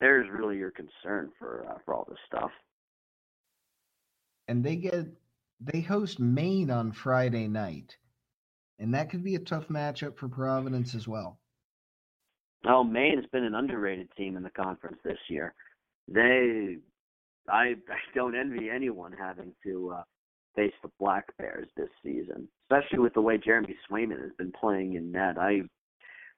there's 0.00 0.28
really 0.30 0.56
your 0.56 0.70
concern 0.70 1.30
for 1.38 1.66
uh, 1.68 1.78
for 1.84 1.94
all 1.94 2.06
this 2.08 2.18
stuff. 2.26 2.50
And 4.48 4.62
they 4.62 4.76
get 4.76 5.06
they 5.60 5.80
host 5.80 6.20
Maine 6.20 6.70
on 6.70 6.92
Friday 6.92 7.48
night, 7.48 7.96
and 8.78 8.92
that 8.94 9.10
could 9.10 9.24
be 9.24 9.34
a 9.34 9.40
tough 9.40 9.68
matchup 9.68 10.18
for 10.18 10.28
Providence 10.28 10.94
as 10.94 11.08
well. 11.08 11.38
Oh, 12.66 12.82
Maine 12.82 13.16
has 13.16 13.26
been 13.30 13.44
an 13.44 13.54
underrated 13.54 14.08
team 14.16 14.36
in 14.36 14.42
the 14.42 14.50
conference 14.50 14.96
this 15.04 15.18
year. 15.28 15.54
They, 16.08 16.78
I, 17.48 17.74
I 17.88 17.98
don't 18.14 18.36
envy 18.36 18.70
anyone 18.70 19.12
having 19.12 19.52
to 19.64 19.94
uh, 19.98 20.02
face 20.56 20.72
the 20.82 20.90
Black 20.98 21.24
Bears 21.38 21.68
this 21.76 21.88
season, 22.02 22.48
especially 22.64 23.00
with 23.00 23.14
the 23.14 23.20
way 23.20 23.38
Jeremy 23.38 23.76
Swayman 23.90 24.20
has 24.22 24.32
been 24.38 24.52
playing 24.52 24.94
in 24.94 25.12
net. 25.12 25.38
I, 25.38 25.62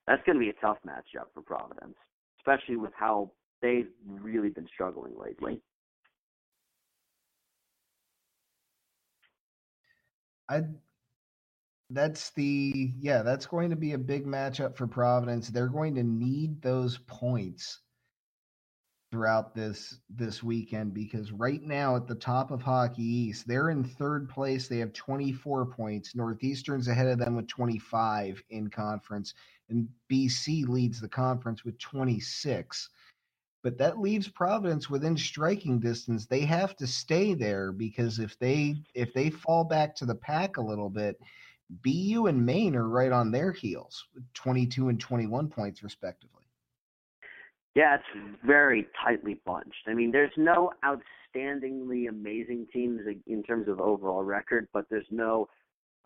that's 0.06 0.22
going 0.24 0.36
to 0.36 0.44
be 0.44 0.50
a 0.50 0.60
tough 0.60 0.78
matchup 0.86 1.26
for 1.34 1.42
Providence, 1.42 1.96
especially 2.40 2.76
with 2.76 2.92
how 2.96 3.30
they've 3.62 3.88
really 4.06 4.50
been 4.50 4.68
struggling 4.72 5.14
lately. 5.18 5.60
I 10.48 10.62
that's 11.90 12.30
the 12.30 12.92
yeah, 13.00 13.22
that's 13.22 13.46
going 13.46 13.70
to 13.70 13.76
be 13.76 13.92
a 13.92 13.98
big 13.98 14.26
matchup 14.26 14.76
for 14.76 14.86
Providence. 14.86 15.48
They're 15.48 15.68
going 15.68 15.94
to 15.96 16.02
need 16.02 16.62
those 16.62 16.98
points 17.06 17.80
throughout 19.16 19.54
this 19.54 20.00
this 20.10 20.42
weekend 20.42 20.92
because 20.92 21.32
right 21.32 21.62
now 21.62 21.96
at 21.96 22.06
the 22.06 22.14
top 22.14 22.50
of 22.50 22.60
Hockey 22.60 23.02
East, 23.02 23.48
they're 23.48 23.70
in 23.70 23.82
third 23.82 24.28
place. 24.28 24.68
They 24.68 24.76
have 24.76 24.92
24 24.92 25.64
points. 25.64 26.14
Northeastern's 26.14 26.88
ahead 26.88 27.06
of 27.06 27.18
them 27.18 27.34
with 27.34 27.48
25 27.48 28.42
in 28.50 28.68
conference, 28.68 29.32
and 29.70 29.88
BC 30.12 30.68
leads 30.68 31.00
the 31.00 31.08
conference 31.08 31.64
with 31.64 31.78
26 31.78 32.90
but 33.62 33.78
that 33.78 33.98
leaves 33.98 34.28
Providence 34.28 34.90
within 34.90 35.16
striking 35.16 35.80
distance. 35.80 36.26
They 36.26 36.42
have 36.42 36.76
to 36.76 36.86
stay 36.86 37.34
there 37.34 37.72
because 37.72 38.20
if 38.20 38.38
they 38.38 38.76
if 38.94 39.14
they 39.14 39.30
fall 39.30 39.64
back 39.64 39.96
to 39.96 40.06
the 40.06 40.14
pack 40.14 40.58
a 40.58 40.62
little 40.62 40.90
bit, 40.90 41.18
BU 41.70 42.26
and 42.26 42.46
Maine 42.46 42.76
are 42.76 42.88
right 42.88 43.10
on 43.10 43.32
their 43.32 43.50
heels, 43.50 44.06
22 44.34 44.90
and 44.90 45.00
21 45.00 45.48
points 45.48 45.82
respectively. 45.82 46.45
Yeah, 47.76 47.96
it's 47.96 48.38
very 48.42 48.88
tightly 49.04 49.38
bunched. 49.44 49.84
I 49.86 49.92
mean, 49.92 50.10
there's 50.10 50.32
no 50.38 50.72
outstandingly 50.82 52.08
amazing 52.08 52.66
teams 52.72 53.02
in 53.26 53.42
terms 53.42 53.68
of 53.68 53.82
overall 53.82 54.22
record, 54.22 54.66
but 54.72 54.86
there's 54.88 55.06
no 55.10 55.46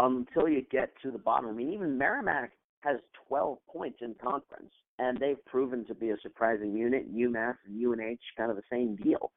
until 0.01 0.49
you 0.49 0.63
get 0.69 0.91
to 1.03 1.13
the 1.13 1.19
bottom. 1.19 1.49
I 1.49 1.53
mean, 1.53 1.73
even 1.73 1.97
Merrimack 1.97 2.51
has 2.81 2.97
12 3.29 3.59
points 3.73 3.99
in 4.01 4.17
conference, 4.21 4.73
and 4.99 5.17
they've 5.19 5.45
proven 5.45 5.87
to 5.87 5.95
be 5.95 6.11
a 6.11 6.17
surprising 6.23 6.77
unit. 6.77 7.15
UMass 7.15 7.55
and 7.65 7.81
UNH 7.81 8.19
kind 8.37 8.51
of 8.51 8.57
the 8.57 8.63
same 8.69 8.97
deal. 8.97 9.31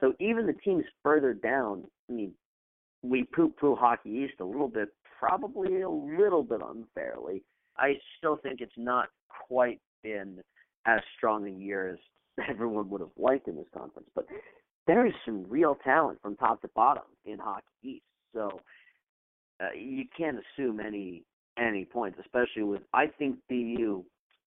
So 0.00 0.12
even 0.20 0.46
the 0.46 0.52
teams 0.52 0.84
further 1.02 1.34
down, 1.34 1.82
I 2.08 2.12
mean, 2.12 2.32
we 3.02 3.24
poo-poo 3.24 3.74
Hockey 3.74 4.10
East 4.10 4.34
a 4.38 4.44
little 4.44 4.68
bit, 4.68 4.90
probably 5.18 5.80
a 5.80 5.90
little 5.90 6.44
bit 6.44 6.60
unfairly. 6.64 7.42
I 7.76 7.94
still 8.16 8.36
think 8.36 8.60
it's 8.60 8.72
not 8.76 9.08
quite 9.48 9.80
been 10.04 10.38
as 10.86 11.00
strong 11.16 11.46
a 11.46 11.50
year 11.50 11.90
as 11.90 11.98
everyone 12.48 12.88
would 12.90 13.00
have 13.00 13.10
liked 13.16 13.48
in 13.48 13.56
this 13.56 13.66
conference, 13.76 14.08
but 14.14 14.26
there 14.86 15.06
is 15.06 15.12
some 15.24 15.44
real 15.48 15.76
talent 15.84 16.20
from 16.22 16.36
top 16.36 16.60
to 16.62 16.68
bottom 16.74 17.04
in 17.24 17.38
Hockey 17.38 17.64
East. 17.82 18.04
So 18.34 18.60
uh, 19.60 19.72
you 19.76 20.04
can't 20.16 20.38
assume 20.38 20.80
any 20.80 21.24
any 21.58 21.84
points, 21.84 22.18
especially 22.20 22.62
with 22.62 22.82
I 22.94 23.06
think 23.06 23.36
BU, 23.48 24.04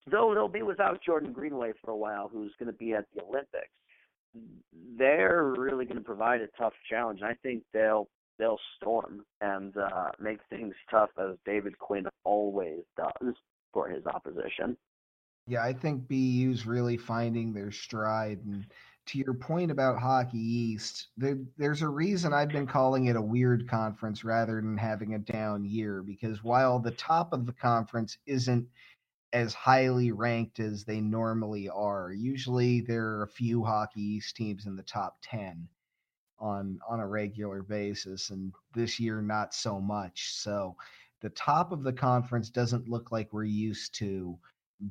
though 0.09 0.33
they'll 0.33 0.47
be 0.47 0.63
without 0.63 1.01
Jordan 1.03 1.31
Greenway 1.31 1.73
for 1.83 1.91
a 1.91 1.97
while, 1.97 2.29
who's 2.31 2.53
going 2.59 2.71
to 2.71 2.77
be 2.77 2.93
at 2.93 3.05
the 3.13 3.23
Olympics. 3.23 3.69
They're 4.97 5.53
really 5.57 5.85
going 5.85 5.97
to 5.97 6.03
provide 6.03 6.41
a 6.41 6.47
tough 6.57 6.73
challenge. 6.89 7.21
I 7.21 7.35
think 7.43 7.63
they'll 7.73 8.07
they'll 8.39 8.59
storm 8.77 9.23
and 9.41 9.75
uh, 9.77 10.09
make 10.19 10.39
things 10.49 10.73
tough 10.89 11.11
as 11.19 11.37
David 11.45 11.77
Quinn 11.77 12.05
always 12.23 12.81
does 12.97 13.35
for 13.71 13.87
his 13.87 14.05
opposition. 14.07 14.75
Yeah, 15.47 15.63
I 15.63 15.73
think 15.73 16.07
BU's 16.07 16.65
really 16.65 16.97
finding 16.97 17.53
their 17.53 17.71
stride 17.71 18.39
and 18.45 18.65
to 19.07 19.17
your 19.17 19.33
point 19.33 19.69
about 19.71 19.99
Hockey 19.99 20.37
East, 20.37 21.07
there, 21.17 21.37
there's 21.57 21.81
a 21.81 21.87
reason 21.89 22.31
I've 22.33 22.49
been 22.49 22.67
calling 22.67 23.05
it 23.07 23.17
a 23.17 23.21
weird 23.21 23.67
conference 23.67 24.23
rather 24.23 24.55
than 24.61 24.77
having 24.77 25.13
a 25.13 25.19
down 25.19 25.65
year 25.65 26.01
because 26.01 26.43
while 26.43 26.79
the 26.79 26.91
top 26.91 27.33
of 27.33 27.45
the 27.45 27.51
conference 27.53 28.17
isn't 28.25 28.65
as 29.33 29.53
highly 29.53 30.11
ranked 30.11 30.59
as 30.59 30.85
they 30.85 31.01
normally 31.01 31.67
are, 31.67 32.13
usually 32.13 32.81
there 32.81 33.07
are 33.07 33.23
a 33.23 33.27
few 33.27 33.63
Hockey 33.63 34.01
East 34.01 34.35
teams 34.37 34.65
in 34.65 34.75
the 34.75 34.83
top 34.83 35.17
10 35.23 35.67
on 36.39 36.79
on 36.87 36.99
a 36.99 37.07
regular 37.07 37.61
basis 37.61 38.29
and 38.29 38.53
this 38.73 38.99
year 38.99 39.21
not 39.21 39.53
so 39.53 39.79
much. 39.81 40.33
So 40.33 40.75
the 41.21 41.29
top 41.31 41.71
of 41.71 41.83
the 41.83 41.93
conference 41.93 42.49
doesn't 42.49 42.89
look 42.89 43.11
like 43.11 43.33
we're 43.33 43.43
used 43.43 43.95
to 43.95 44.37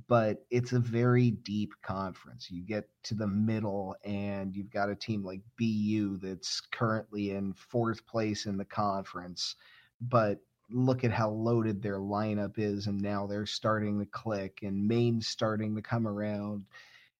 but 0.08 0.44
it's 0.50 0.72
a 0.72 0.78
very 0.78 1.30
deep 1.30 1.72
conference. 1.82 2.50
You 2.50 2.62
get 2.62 2.88
to 3.04 3.14
the 3.14 3.26
middle, 3.26 3.94
and 4.04 4.54
you've 4.56 4.70
got 4.70 4.90
a 4.90 4.94
team 4.94 5.22
like 5.22 5.42
BU 5.58 6.18
that's 6.18 6.60
currently 6.60 7.32
in 7.32 7.52
fourth 7.52 8.06
place 8.06 8.46
in 8.46 8.56
the 8.56 8.64
conference, 8.64 9.56
but 10.00 10.38
look 10.70 11.04
at 11.04 11.10
how 11.10 11.30
loaded 11.30 11.82
their 11.82 11.98
lineup 11.98 12.54
is, 12.56 12.86
and 12.86 13.00
now 13.00 13.26
they're 13.26 13.44
starting 13.44 13.98
to 13.98 14.06
click, 14.06 14.60
and 14.62 14.88
Maine's 14.88 15.28
starting 15.28 15.74
to 15.76 15.82
come 15.82 16.08
around. 16.08 16.64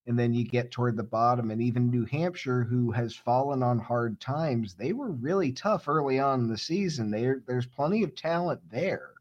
And 0.06 0.18
then 0.18 0.32
you 0.32 0.44
get 0.44 0.70
toward 0.70 0.96
the 0.96 1.04
bottom, 1.04 1.50
and 1.50 1.60
even 1.60 1.90
New 1.90 2.06
Hampshire, 2.06 2.64
who 2.64 2.90
has 2.92 3.14
fallen 3.14 3.62
on 3.62 3.78
hard 3.78 4.18
times, 4.18 4.74
they 4.74 4.92
were 4.92 5.12
really 5.12 5.52
tough 5.52 5.88
early 5.88 6.18
on 6.18 6.40
in 6.40 6.48
the 6.48 6.58
season. 6.58 7.10
There, 7.10 7.42
there's 7.46 7.66
plenty 7.66 8.02
of 8.02 8.16
talent 8.16 8.60
there 8.70 9.11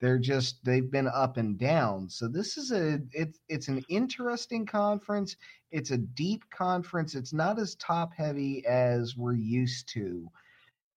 they're 0.00 0.18
just 0.18 0.64
they've 0.64 0.90
been 0.90 1.08
up 1.08 1.36
and 1.36 1.58
down. 1.58 2.08
So 2.08 2.28
this 2.28 2.56
is 2.56 2.70
a 2.72 3.00
it's 3.12 3.38
it's 3.48 3.68
an 3.68 3.82
interesting 3.88 4.66
conference. 4.66 5.36
It's 5.70 5.90
a 5.90 5.98
deep 5.98 6.42
conference. 6.50 7.14
It's 7.14 7.32
not 7.32 7.58
as 7.58 7.74
top 7.76 8.12
heavy 8.14 8.64
as 8.66 9.16
we're 9.16 9.34
used 9.34 9.88
to. 9.94 10.28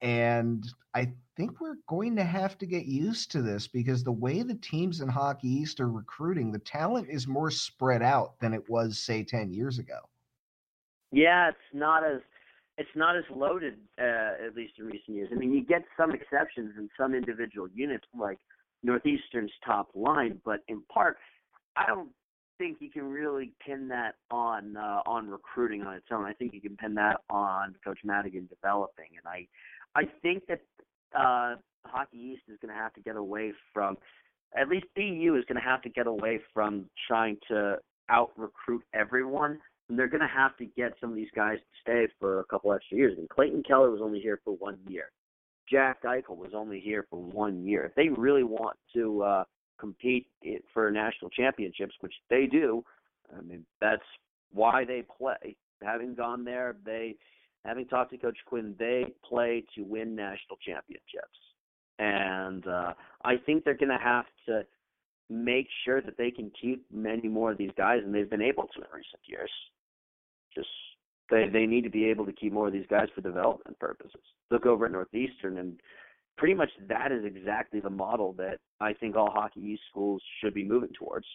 And 0.01 0.65
I 0.93 1.11
think 1.35 1.59
we're 1.59 1.77
going 1.87 2.15
to 2.15 2.23
have 2.23 2.57
to 2.59 2.65
get 2.65 2.85
used 2.85 3.31
to 3.31 3.41
this 3.41 3.67
because 3.67 4.03
the 4.03 4.11
way 4.11 4.43
the 4.43 4.55
teams 4.55 5.01
in 5.01 5.09
Hockey 5.09 5.49
East 5.49 5.79
are 5.81 5.89
recruiting, 5.89 6.51
the 6.51 6.59
talent 6.59 7.07
is 7.09 7.27
more 7.27 7.51
spread 7.51 8.01
out 8.01 8.39
than 8.39 8.53
it 8.53 8.69
was, 8.69 8.99
say, 8.99 9.23
10 9.23 9.51
years 9.51 9.77
ago. 9.77 9.99
Yeah, 11.11 11.49
it's 11.49 11.57
not 11.73 12.03
as 12.05 12.21
it's 12.77 12.89
not 12.95 13.17
as 13.17 13.25
loaded 13.29 13.75
uh, 13.99 14.45
at 14.45 14.55
least 14.55 14.73
in 14.79 14.85
recent 14.85 15.09
years. 15.09 15.29
I 15.33 15.35
mean, 15.35 15.51
you 15.51 15.65
get 15.65 15.83
some 15.97 16.11
exceptions 16.11 16.71
in 16.77 16.89
some 16.97 17.13
individual 17.13 17.67
units 17.73 18.05
like 18.17 18.39
Northeastern's 18.83 19.51
top 19.65 19.89
line, 19.93 20.39
but 20.45 20.61
in 20.67 20.81
part, 20.91 21.17
I 21.75 21.85
don't 21.85 22.09
think 22.57 22.77
you 22.79 22.89
can 22.89 23.03
really 23.03 23.51
pin 23.65 23.87
that 23.89 24.15
on 24.31 24.77
uh, 24.77 25.01
on 25.05 25.27
recruiting 25.27 25.83
on 25.83 25.95
its 25.95 26.07
own. 26.11 26.25
I 26.25 26.33
think 26.33 26.53
you 26.53 26.61
can 26.61 26.77
pin 26.77 26.93
that 26.95 27.21
on 27.29 27.75
Coach 27.83 27.99
Madigan 28.03 28.47
developing, 28.47 29.09
and 29.17 29.27
I 29.27 29.47
I 29.95 30.03
think 30.21 30.43
that 30.47 30.61
uh, 31.17 31.55
Hockey 31.85 32.17
East 32.17 32.43
is 32.47 32.57
going 32.61 32.73
to 32.73 32.79
have 32.79 32.93
to 32.93 33.01
get 33.01 33.15
away 33.15 33.53
from 33.73 33.97
at 34.57 34.67
least 34.67 34.85
BU 34.95 35.35
is 35.37 35.45
going 35.45 35.61
to 35.61 35.67
have 35.67 35.81
to 35.83 35.89
get 35.89 36.07
away 36.07 36.39
from 36.53 36.85
trying 37.07 37.37
to 37.49 37.77
out 38.09 38.31
recruit 38.35 38.83
everyone. 38.93 39.59
And 39.89 39.97
they're 39.97 40.07
going 40.07 40.21
to 40.21 40.27
have 40.27 40.55
to 40.57 40.65
get 40.65 40.93
some 41.01 41.09
of 41.09 41.15
these 41.15 41.29
guys 41.35 41.57
to 41.57 41.81
stay 41.81 42.07
for 42.19 42.39
a 42.39 42.43
couple 42.45 42.71
extra 42.73 42.97
years. 42.97 43.17
And 43.17 43.27
Clayton 43.29 43.63
Keller 43.67 43.89
was 43.89 44.01
only 44.03 44.19
here 44.19 44.39
for 44.43 44.55
one 44.55 44.77
year. 44.87 45.09
Jack 45.69 46.03
Eichel 46.03 46.37
was 46.37 46.51
only 46.55 46.79
here 46.79 47.05
for 47.09 47.19
one 47.21 47.65
year. 47.65 47.85
If 47.85 47.95
they 47.95 48.09
really 48.09 48.43
want 48.43 48.77
to 48.93 49.21
uh, 49.23 49.43
compete 49.79 50.27
for 50.73 50.91
national 50.91 51.29
championships, 51.31 51.95
which 52.01 52.13
they 52.29 52.45
do. 52.45 52.83
I 53.35 53.41
mean, 53.41 53.65
that's 53.81 54.03
why 54.51 54.85
they 54.85 55.03
play. 55.17 55.55
Having 55.81 56.15
gone 56.15 56.43
there, 56.43 56.75
they, 56.85 57.15
having 57.65 57.87
talked 57.87 58.11
to 58.11 58.17
Coach 58.17 58.37
Quinn, 58.45 58.75
they 58.77 59.05
play 59.27 59.63
to 59.75 59.83
win 59.83 60.15
national 60.15 60.57
championships. 60.65 61.37
And 61.97 62.67
uh, 62.67 62.93
I 63.23 63.37
think 63.37 63.63
they're 63.63 63.77
going 63.77 63.89
to 63.89 64.03
have 64.03 64.25
to 64.47 64.63
make 65.29 65.67
sure 65.85 66.01
that 66.01 66.17
they 66.17 66.31
can 66.31 66.51
keep 66.59 66.85
many 66.91 67.27
more 67.27 67.51
of 67.51 67.57
these 67.57 67.71
guys, 67.77 67.99
and 68.03 68.13
they've 68.13 68.29
been 68.29 68.41
able 68.41 68.63
to 68.63 68.79
in 68.79 68.87
recent 68.91 69.21
years. 69.25 69.51
Just 70.55 70.67
they 71.29 71.49
they 71.49 71.65
need 71.65 71.83
to 71.83 71.89
be 71.89 72.05
able 72.05 72.25
to 72.25 72.33
keep 72.33 72.53
more 72.53 72.67
of 72.67 72.73
these 72.73 72.87
guys 72.89 73.07
for 73.13 73.21
development 73.21 73.77
purposes. 73.79 74.21
Look 74.51 74.65
over 74.65 74.85
at 74.85 74.91
Northeastern 74.91 75.57
and 75.57 75.79
pretty 76.37 76.53
much 76.53 76.69
that 76.87 77.11
is 77.11 77.25
exactly 77.25 77.79
the 77.79 77.89
model 77.89 78.33
that 78.33 78.59
I 78.79 78.93
think 78.93 79.15
all 79.15 79.29
Hockey 79.29 79.59
East 79.59 79.83
schools 79.89 80.21
should 80.41 80.53
be 80.53 80.63
moving 80.63 80.91
towards. 80.97 81.27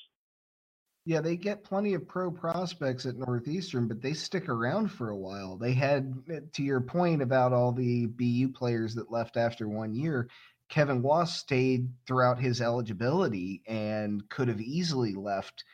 Yeah, 1.06 1.20
they 1.20 1.36
get 1.36 1.64
plenty 1.64 1.92
of 1.92 2.08
pro 2.08 2.30
prospects 2.30 3.04
at 3.04 3.18
Northeastern, 3.18 3.88
but 3.88 4.00
they 4.00 4.14
stick 4.14 4.48
around 4.48 4.90
for 4.90 5.10
a 5.10 5.16
while. 5.16 5.58
They 5.58 5.74
had, 5.74 6.14
to 6.54 6.62
your 6.62 6.80
point 6.80 7.20
about 7.20 7.52
all 7.52 7.72
the 7.72 8.06
BU 8.06 8.52
players 8.54 8.94
that 8.94 9.12
left 9.12 9.36
after 9.36 9.68
one 9.68 9.94
year, 9.94 10.28
Kevin 10.70 11.02
Wass 11.02 11.38
stayed 11.38 11.90
throughout 12.06 12.38
his 12.38 12.62
eligibility 12.62 13.62
and 13.66 14.26
could 14.30 14.48
have 14.48 14.62
easily 14.62 15.12
left 15.12 15.64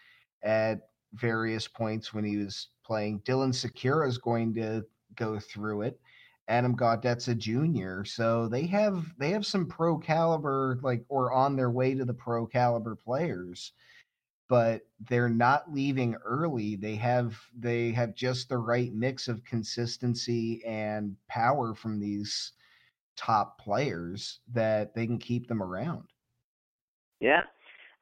at 0.42 0.88
various 1.12 1.68
points 1.68 2.12
when 2.12 2.24
he 2.24 2.36
was 2.36 2.68
playing. 2.90 3.20
Dylan 3.20 3.52
Sikura 3.52 4.08
is 4.08 4.18
going 4.18 4.52
to 4.54 4.84
go 5.14 5.38
through 5.38 5.82
it. 5.82 6.00
Adam 6.48 6.76
Gaudette's 6.76 7.28
a 7.28 7.34
junior, 7.36 8.04
so 8.04 8.48
they 8.48 8.66
have 8.66 9.06
they 9.16 9.30
have 9.30 9.46
some 9.46 9.66
pro 9.66 9.96
caliber 9.96 10.80
like 10.82 11.04
or 11.08 11.32
on 11.32 11.54
their 11.54 11.70
way 11.70 11.94
to 11.94 12.04
the 12.04 12.12
pro 12.12 12.44
caliber 12.44 12.96
players, 12.96 13.74
but 14.48 14.80
they're 15.08 15.28
not 15.28 15.72
leaving 15.72 16.16
early. 16.24 16.74
They 16.74 16.96
have 16.96 17.38
they 17.56 17.92
have 17.92 18.16
just 18.16 18.48
the 18.48 18.58
right 18.58 18.92
mix 18.92 19.28
of 19.28 19.44
consistency 19.44 20.60
and 20.64 21.14
power 21.28 21.76
from 21.76 22.00
these 22.00 22.54
top 23.16 23.60
players 23.60 24.40
that 24.52 24.92
they 24.96 25.06
can 25.06 25.18
keep 25.18 25.46
them 25.46 25.62
around. 25.62 26.08
Yeah. 27.20 27.42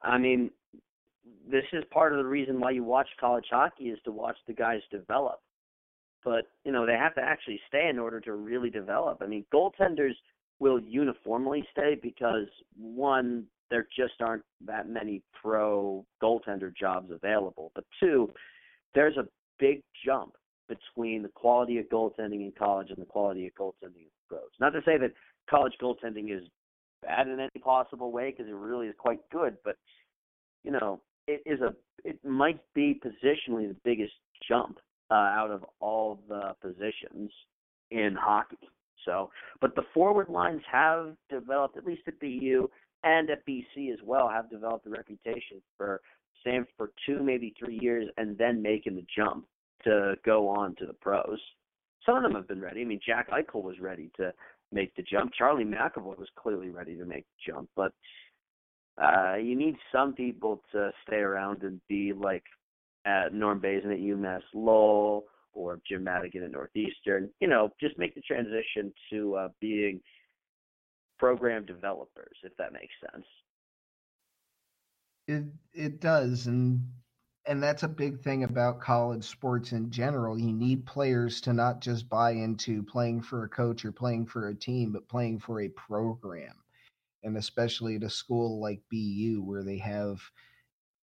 I 0.01 0.17
mean, 0.17 0.49
this 1.49 1.65
is 1.73 1.83
part 1.91 2.13
of 2.13 2.19
the 2.19 2.25
reason 2.25 2.59
why 2.59 2.71
you 2.71 2.83
watch 2.83 3.07
college 3.19 3.45
hockey 3.49 3.85
is 3.85 3.99
to 4.05 4.11
watch 4.11 4.37
the 4.47 4.53
guys 4.53 4.81
develop 4.91 5.39
but 6.23 6.45
you 6.65 6.71
know 6.71 6.85
they 6.85 6.93
have 6.93 7.15
to 7.15 7.21
actually 7.21 7.59
stay 7.67 7.89
in 7.89 7.99
order 7.99 8.19
to 8.19 8.33
really 8.33 8.69
develop. 8.69 9.21
I 9.21 9.27
mean, 9.27 9.45
goaltenders 9.53 10.13
will 10.59 10.79
uniformly 10.79 11.65
stay 11.71 11.97
because 12.01 12.47
one, 12.77 13.45
there 13.69 13.87
just 13.95 14.21
aren't 14.21 14.43
that 14.65 14.89
many 14.89 15.21
pro 15.41 16.05
goaltender 16.21 16.75
jobs 16.75 17.11
available, 17.11 17.71
but 17.75 17.85
two, 17.99 18.29
there's 18.93 19.17
a 19.17 19.27
big 19.57 19.81
jump 20.05 20.33
between 20.67 21.23
the 21.23 21.29
quality 21.29 21.79
of 21.79 21.85
goaltending 21.89 22.41
in 22.41 22.53
college 22.57 22.89
and 22.89 22.97
the 22.97 23.05
quality 23.05 23.47
of 23.47 23.53
goaltending 23.53 24.03
in 24.03 24.11
pros. 24.27 24.49
Not 24.59 24.71
to 24.71 24.81
say 24.85 24.97
that 24.97 25.13
college 25.49 25.73
goaltending 25.81 26.35
is 26.35 26.43
bad 27.01 27.27
in 27.27 27.39
any 27.39 27.61
possible 27.61 28.11
way 28.11 28.31
because 28.31 28.47
it 28.47 28.55
really 28.55 28.87
is 28.87 28.95
quite 28.97 29.19
good, 29.31 29.57
but 29.63 29.77
you 30.63 30.71
know, 30.71 30.99
it 31.29 31.41
is 31.45 31.61
a 31.61 31.73
it 32.03 32.23
might 32.25 32.61
be 32.73 32.99
positionally 33.05 33.67
the 33.67 33.75
biggest 33.83 34.13
jump 34.47 34.79
uh, 35.11 35.15
out 35.15 35.51
of 35.51 35.65
all 35.79 36.19
the 36.27 36.53
positions 36.61 37.31
in 37.91 38.15
hockey. 38.19 38.57
So, 39.05 39.29
but 39.61 39.75
the 39.75 39.83
forward 39.93 40.29
lines 40.29 40.61
have 40.71 41.15
developed, 41.29 41.77
at 41.77 41.85
least 41.85 42.01
at 42.07 42.19
BU 42.19 42.69
and 43.03 43.29
at 43.29 43.45
BC 43.45 43.91
as 43.91 43.99
well, 44.03 44.29
have 44.29 44.49
developed 44.49 44.87
a 44.87 44.89
reputation 44.89 45.61
for 45.77 46.01
staying 46.41 46.65
for 46.77 46.91
two, 47.05 47.21
maybe 47.21 47.53
three 47.59 47.77
years, 47.81 48.07
and 48.17 48.37
then 48.37 48.61
making 48.61 48.95
the 48.95 49.05
jump 49.15 49.45
to 49.83 50.15
go 50.25 50.47
on 50.47 50.75
to 50.75 50.85
the 50.85 50.93
pros. 50.93 51.39
Some 52.05 52.17
of 52.17 52.23
them 52.23 52.33
have 52.33 52.47
been 52.47 52.61
ready. 52.61 52.81
I 52.81 52.85
mean, 52.85 52.99
Jack 53.05 53.29
Eichel 53.29 53.63
was 53.63 53.79
ready 53.79 54.09
to 54.17 54.33
make 54.71 54.95
the 54.95 55.03
jump. 55.03 55.31
Charlie 55.37 55.65
McAvoy 55.65 56.17
was 56.17 56.29
clearly 56.37 56.69
ready 56.69 56.95
to 56.95 57.05
make 57.05 57.25
the 57.25 57.51
jump, 57.51 57.69
but 57.75 57.93
uh, 59.01 59.35
you 59.35 59.55
need 59.55 59.75
some 59.91 60.13
people 60.13 60.61
to 60.71 60.91
stay 61.07 61.17
around 61.17 61.63
and 61.63 61.79
be 61.87 62.13
like 62.13 62.43
at 63.05 63.33
Norm 63.33 63.59
Bazin 63.59 63.91
at 63.91 63.99
UMass 63.99 64.41
Lowell 64.53 65.25
or 65.53 65.79
Jim 65.87 66.03
Madigan 66.03 66.43
at 66.43 66.51
Northeastern. 66.51 67.29
You 67.39 67.47
know, 67.47 67.69
just 67.79 67.97
make 67.97 68.15
the 68.15 68.21
transition 68.21 68.93
to 69.11 69.35
uh, 69.35 69.47
being 69.61 70.01
program 71.17 71.65
developers, 71.65 72.37
if 72.43 72.55
that 72.57 72.73
makes 72.73 72.93
sense. 73.11 73.25
It 75.27 75.43
it 75.73 76.01
does, 76.01 76.47
and 76.47 76.81
and 77.45 77.63
that's 77.63 77.83
a 77.83 77.87
big 77.87 78.21
thing 78.21 78.43
about 78.43 78.81
college 78.81 79.23
sports 79.23 79.71
in 79.71 79.91
general. 79.91 80.37
You 80.37 80.51
need 80.51 80.85
players 80.85 81.39
to 81.41 81.53
not 81.53 81.81
just 81.81 82.09
buy 82.09 82.31
into 82.31 82.83
playing 82.83 83.21
for 83.21 83.43
a 83.43 83.49
coach 83.49 83.85
or 83.85 83.91
playing 83.91 84.25
for 84.25 84.49
a 84.49 84.55
team, 84.55 84.91
but 84.91 85.07
playing 85.07 85.39
for 85.39 85.61
a 85.61 85.69
program. 85.69 86.55
And 87.23 87.37
especially 87.37 87.95
at 87.95 88.03
a 88.03 88.09
school 88.09 88.61
like 88.61 88.81
BU, 88.91 89.41
where 89.43 89.63
they 89.63 89.77
have 89.77 90.21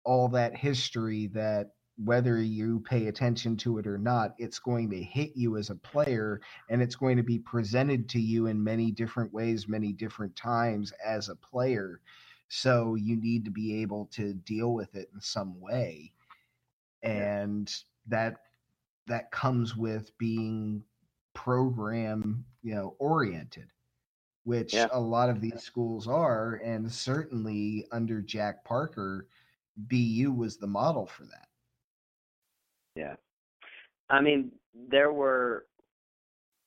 all 0.05 0.29
that 0.29 0.57
history 0.57 1.29
that 1.35 1.73
whether 2.03 2.41
you 2.41 2.81
pay 2.81 3.07
attention 3.07 3.57
to 3.57 3.79
it 3.79 3.87
or 3.87 3.99
not, 3.99 4.35
it's 4.39 4.59
going 4.59 4.91
to 4.91 5.03
hit 5.03 5.33
you 5.35 5.57
as 5.57 5.71
a 5.71 5.75
player 5.75 6.41
and 6.69 6.83
it's 6.83 6.97
going 6.97 7.17
to 7.17 7.23
be 7.23 7.39
presented 7.39 8.09
to 8.11 8.21
you 8.21 8.47
in 8.47 8.63
many 8.63 8.91
different 8.91 9.33
ways, 9.33 9.67
many 9.67 9.93
different 9.93 10.37
times 10.37 10.93
as 11.05 11.29
a 11.29 11.37
player. 11.37 12.01
So 12.49 12.95
you 12.95 13.17
need 13.17 13.45
to 13.47 13.51
be 13.51 13.83
able 13.83 14.07
to 14.13 14.35
deal 14.35 14.73
with 14.75 14.95
it 14.95 15.09
in 15.15 15.21
some 15.21 15.61
way. 15.61 16.13
And 17.03 17.73
that 18.09 18.37
that 19.07 19.31
comes 19.31 19.77
with 19.77 20.17
being 20.19 20.83
program, 21.35 22.45
you 22.63 22.75
know, 22.75 22.97
oriented, 22.99 23.69
which 24.47 24.75
yeah. 24.75 24.87
a 24.93 25.01
lot 25.01 25.29
of 25.29 25.41
these 25.41 25.61
schools 25.61 26.07
are 26.07 26.61
and 26.65 26.91
certainly 26.91 27.85
under 27.91 28.23
Jack 28.23 28.65
Parker, 28.65 29.27
BU 29.77 30.33
was 30.33 30.57
the 30.57 30.69
model 30.69 31.05
for 31.05 31.25
that. 31.25 31.49
Yeah. 32.95 33.17
I 34.09 34.21
mean, 34.21 34.53
there 34.89 35.13
were 35.13 35.67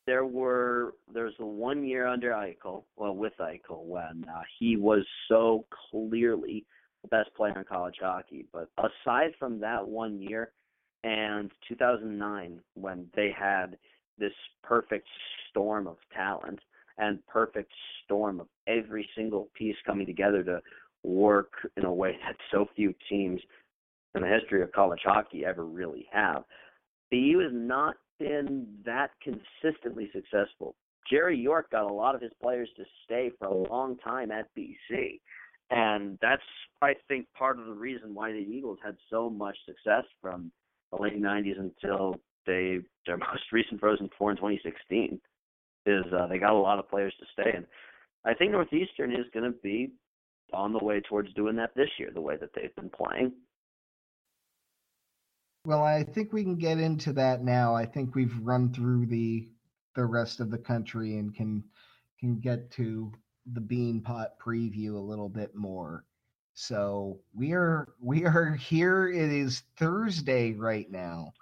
there 0.05 0.25
were 0.25 0.95
there's 1.13 1.35
a 1.39 1.45
one 1.45 1.85
year 1.85 2.05
under 2.05 2.31
Eichel, 2.31 2.83
well 2.97 3.15
with 3.15 3.33
Eichel 3.39 3.85
when 3.85 4.25
uh, 4.27 4.41
he 4.59 4.75
was 4.75 5.05
so 5.29 5.65
clearly 5.89 6.65
the 7.03 7.07
best 7.07 7.33
player 7.33 7.57
in 7.57 7.63
college 7.63 7.95
hockey. 8.01 8.45
But 8.51 8.67
aside 8.77 9.31
from 9.39 9.57
that 9.61 9.87
one 9.87 10.21
year 10.21 10.51
and 11.05 11.49
2009 11.69 12.59
when 12.73 13.07
they 13.15 13.33
had 13.33 13.77
this 14.17 14.33
perfect 14.63 15.07
storm 15.49 15.87
of 15.87 15.95
talent 16.13 16.59
and 16.99 17.25
perfect 17.27 17.71
storm 18.03 18.39
of 18.39 18.47
every 18.67 19.07
single 19.15 19.49
piece 19.57 19.75
coming 19.85 20.05
together 20.05 20.43
to 20.43 20.61
work 21.03 21.51
in 21.77 21.85
a 21.85 21.93
way 21.93 22.17
that 22.25 22.35
so 22.51 22.67
few 22.75 22.93
teams 23.09 23.41
in 24.15 24.21
the 24.21 24.27
history 24.27 24.61
of 24.61 24.71
college 24.71 25.01
hockey 25.03 25.45
ever 25.45 25.65
really 25.65 26.07
have. 26.11 26.43
BU 27.11 27.39
has 27.39 27.51
not 27.53 27.95
been 28.19 28.67
that 28.85 29.11
consistently 29.23 30.09
successful. 30.13 30.75
Jerry 31.09 31.37
York 31.37 31.71
got 31.71 31.89
a 31.89 31.93
lot 31.93 32.15
of 32.15 32.21
his 32.21 32.31
players 32.41 32.69
to 32.77 32.83
stay 33.05 33.31
for 33.39 33.47
a 33.47 33.55
long 33.69 33.97
time 33.97 34.31
at 34.31 34.47
BC. 34.55 35.19
And 35.71 36.17
that's, 36.21 36.41
I 36.81 36.93
think, 37.07 37.27
part 37.37 37.59
of 37.59 37.65
the 37.65 37.73
reason 37.73 38.13
why 38.13 38.31
the 38.31 38.37
Eagles 38.37 38.79
had 38.83 38.97
so 39.09 39.29
much 39.29 39.57
success 39.65 40.03
from 40.21 40.51
the 40.91 41.01
late 41.01 41.21
90s 41.21 41.59
until 41.59 42.15
they 42.45 42.79
their 43.05 43.17
most 43.31 43.51
recent 43.51 43.79
Frozen 43.79 44.09
Four 44.17 44.31
in 44.31 44.37
2016. 44.37 45.19
Is 45.89 46.05
uh, 46.13 46.27
they 46.27 46.37
got 46.37 46.53
a 46.53 46.57
lot 46.57 46.79
of 46.79 46.89
players 46.89 47.13
to 47.19 47.25
stay, 47.33 47.51
and 47.55 47.65
I 48.25 48.33
think 48.33 48.51
Northeastern 48.51 49.11
is 49.11 49.25
going 49.33 49.51
to 49.51 49.57
be 49.63 49.91
on 50.53 50.73
the 50.73 50.83
way 50.83 51.01
towards 51.01 51.33
doing 51.33 51.55
that 51.57 51.75
this 51.75 51.89
year, 51.97 52.09
the 52.13 52.21
way 52.21 52.37
that 52.37 52.49
they've 52.55 52.75
been 52.75 52.89
playing. 52.89 53.31
Well, 55.65 55.83
I 55.83 56.03
think 56.03 56.33
we 56.33 56.43
can 56.43 56.55
get 56.55 56.79
into 56.79 57.13
that 57.13 57.43
now. 57.43 57.75
I 57.75 57.85
think 57.85 58.15
we've 58.15 58.37
run 58.41 58.73
through 58.73 59.07
the 59.07 59.47
the 59.95 60.05
rest 60.05 60.39
of 60.39 60.49
the 60.49 60.57
country 60.57 61.17
and 61.17 61.35
can 61.35 61.63
can 62.19 62.39
get 62.39 62.71
to 62.71 63.11
the 63.53 63.61
Beanpot 63.61 64.29
preview 64.43 64.95
a 64.95 64.99
little 64.99 65.29
bit 65.29 65.55
more. 65.55 66.05
So 66.53 67.19
we 67.33 67.53
are 67.53 67.89
we 68.01 68.25
are 68.25 68.53
here. 68.53 69.09
It 69.09 69.31
is 69.31 69.63
Thursday 69.77 70.53
right 70.53 70.89
now 70.89 71.33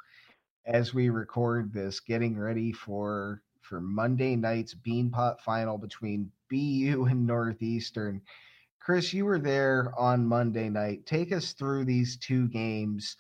as 0.66 0.94
we 0.94 1.10
record 1.10 1.74
this, 1.74 2.00
getting 2.02 2.38
ready 2.38 2.72
for 2.72 3.42
for 3.68 3.82
Monday 3.82 4.36
night's 4.36 4.74
Beanpot 4.74 5.40
final 5.42 5.78
between 5.78 6.32
BU 6.50 7.08
and 7.10 7.28
Northeastern. 7.28 8.22
Chris, 8.80 9.14
you 9.14 9.26
were 9.26 9.40
there 9.40 9.92
on 9.98 10.26
Monday 10.26 10.70
night. 10.70 11.06
Take 11.06 11.34
us 11.34 11.52
through 11.52 11.84
these 11.84 12.18
two 12.18 12.48
games. 12.48 13.18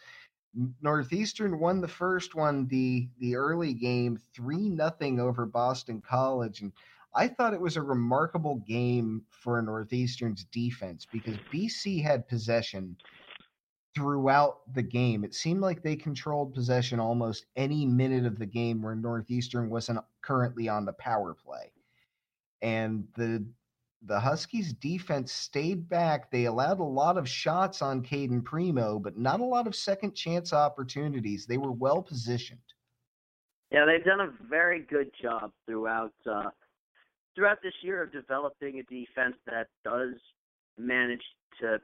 Northeastern 0.81 1.59
won 1.59 1.81
the 1.81 1.87
first 1.87 2.33
one, 2.33 2.67
the 2.67 3.09
the 3.19 3.35
early 3.35 3.73
game, 3.73 4.17
three 4.33 4.69
nothing 4.69 5.19
over 5.19 5.45
Boston 5.45 6.01
College, 6.01 6.61
and 6.61 6.71
I 7.13 7.27
thought 7.27 7.53
it 7.53 7.61
was 7.61 7.77
a 7.77 7.81
remarkable 7.81 8.55
game 8.67 9.23
for 9.29 9.61
Northeastern's 9.61 10.45
defense 10.45 11.05
because 11.11 11.35
BC 11.53 12.01
had 12.01 12.27
possession 12.27 12.95
throughout 13.97 14.59
the 14.75 14.83
game. 14.83 15.23
It 15.23 15.33
seemed 15.33 15.61
like 15.61 15.81
they 15.81 15.95
controlled 15.95 16.53
possession 16.53 16.99
almost 16.99 17.47
any 17.55 17.83
minute 17.83 18.27
of 18.27 18.37
the 18.37 18.45
game 18.45 18.79
where 18.79 18.95
Northeastern 18.95 19.71
wasn't 19.71 19.99
currently 20.21 20.69
on 20.69 20.85
the 20.85 20.93
power 20.93 21.33
play. 21.33 21.71
And 22.61 23.07
the 23.15 23.43
the 24.03 24.19
Huskies 24.19 24.73
defense 24.73 25.31
stayed 25.31 25.89
back. 25.89 26.29
They 26.29 26.45
allowed 26.45 26.79
a 26.79 26.83
lot 26.83 27.17
of 27.17 27.27
shots 27.27 27.81
on 27.81 28.03
Cayden 28.03 28.43
Primeau, 28.43 28.99
but 28.99 29.17
not 29.17 29.39
a 29.39 29.43
lot 29.43 29.65
of 29.65 29.75
second 29.75 30.13
chance 30.13 30.53
opportunities. 30.53 31.47
They 31.47 31.57
were 31.57 31.71
well 31.71 32.03
positioned. 32.03 32.59
Yeah, 33.71 33.85
they've 33.87 34.05
done 34.05 34.21
a 34.21 34.31
very 34.47 34.81
good 34.81 35.09
job 35.19 35.51
throughout 35.65 36.13
uh, 36.29 36.51
throughout 37.35 37.57
this 37.63 37.73
year 37.81 38.03
of 38.03 38.11
developing 38.11 38.77
a 38.77 38.83
defense 38.83 39.35
that 39.47 39.67
does 39.83 40.13
manage 40.77 41.23
to 41.59 41.79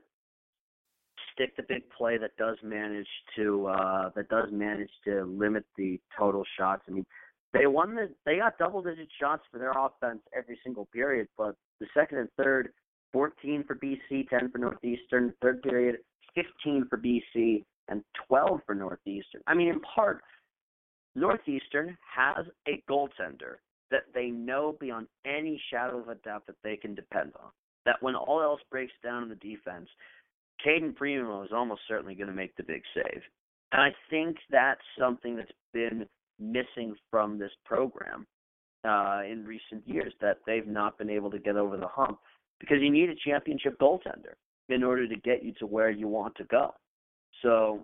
stick 1.33 1.55
the 1.57 1.63
big 1.63 1.83
play 1.89 2.17
that 2.17 2.35
does 2.37 2.57
manage 2.63 3.07
to 3.35 3.67
uh 3.67 4.09
that 4.15 4.29
does 4.29 4.49
manage 4.51 4.91
to 5.03 5.23
limit 5.25 5.65
the 5.77 5.99
total 6.17 6.43
shots. 6.57 6.83
I 6.87 6.91
mean, 6.91 7.05
they 7.53 7.67
won 7.67 7.95
the 7.95 8.09
they 8.25 8.37
got 8.37 8.57
double 8.57 8.81
digit 8.81 9.09
shots 9.19 9.43
for 9.51 9.59
their 9.59 9.71
offense 9.71 10.21
every 10.35 10.59
single 10.63 10.87
period, 10.93 11.27
but 11.37 11.55
the 11.79 11.87
second 11.93 12.19
and 12.19 12.29
third, 12.37 12.69
14 13.11 13.63
for 13.67 13.75
BC, 13.75 14.27
10 14.29 14.51
for 14.51 14.57
Northeastern. 14.57 15.33
Third 15.41 15.61
period, 15.61 15.97
15 16.35 16.87
for 16.89 16.97
BC 16.97 17.63
and 17.87 18.03
12 18.27 18.61
for 18.65 18.75
Northeastern. 18.75 19.41
I 19.47 19.53
mean, 19.53 19.69
in 19.69 19.79
part, 19.81 20.21
Northeastern 21.15 21.97
has 22.15 22.45
a 22.67 22.81
goaltender 22.89 23.57
that 23.91 24.03
they 24.13 24.27
know 24.27 24.75
beyond 24.79 25.07
any 25.25 25.61
shadow 25.71 25.99
of 25.99 26.09
a 26.09 26.15
doubt 26.15 26.47
that 26.47 26.55
they 26.63 26.75
can 26.75 26.95
depend 26.95 27.33
on. 27.41 27.49
That 27.85 28.01
when 28.01 28.15
all 28.15 28.41
else 28.41 28.61
breaks 28.71 28.93
down 29.03 29.23
in 29.23 29.29
the 29.29 29.35
defense, 29.35 29.89
Cayden 30.63 30.93
Primeau 30.93 31.43
is 31.43 31.51
almost 31.53 31.81
certainly 31.87 32.15
going 32.15 32.27
to 32.27 32.33
make 32.33 32.55
the 32.55 32.63
big 32.63 32.81
save. 32.93 33.21
And 33.71 33.81
I 33.81 33.89
think 34.09 34.37
that's 34.49 34.81
something 34.99 35.35
that's 35.35 35.51
been 35.73 36.05
missing 36.39 36.95
from 37.09 37.37
this 37.37 37.51
program 37.65 38.25
uh, 38.85 39.21
in 39.29 39.45
recent 39.45 39.87
years 39.87 40.13
that 40.21 40.37
they've 40.45 40.67
not 40.67 40.97
been 40.97 41.09
able 41.09 41.31
to 41.31 41.39
get 41.39 41.55
over 41.55 41.77
the 41.77 41.87
hump 41.87 42.19
because 42.59 42.77
you 42.81 42.91
need 42.91 43.09
a 43.09 43.15
championship 43.25 43.77
goaltender 43.79 44.35
in 44.69 44.83
order 44.83 45.07
to 45.07 45.15
get 45.17 45.43
you 45.43 45.53
to 45.59 45.65
where 45.65 45.89
you 45.89 46.07
want 46.07 46.35
to 46.35 46.43
go. 46.45 46.73
So 47.41 47.83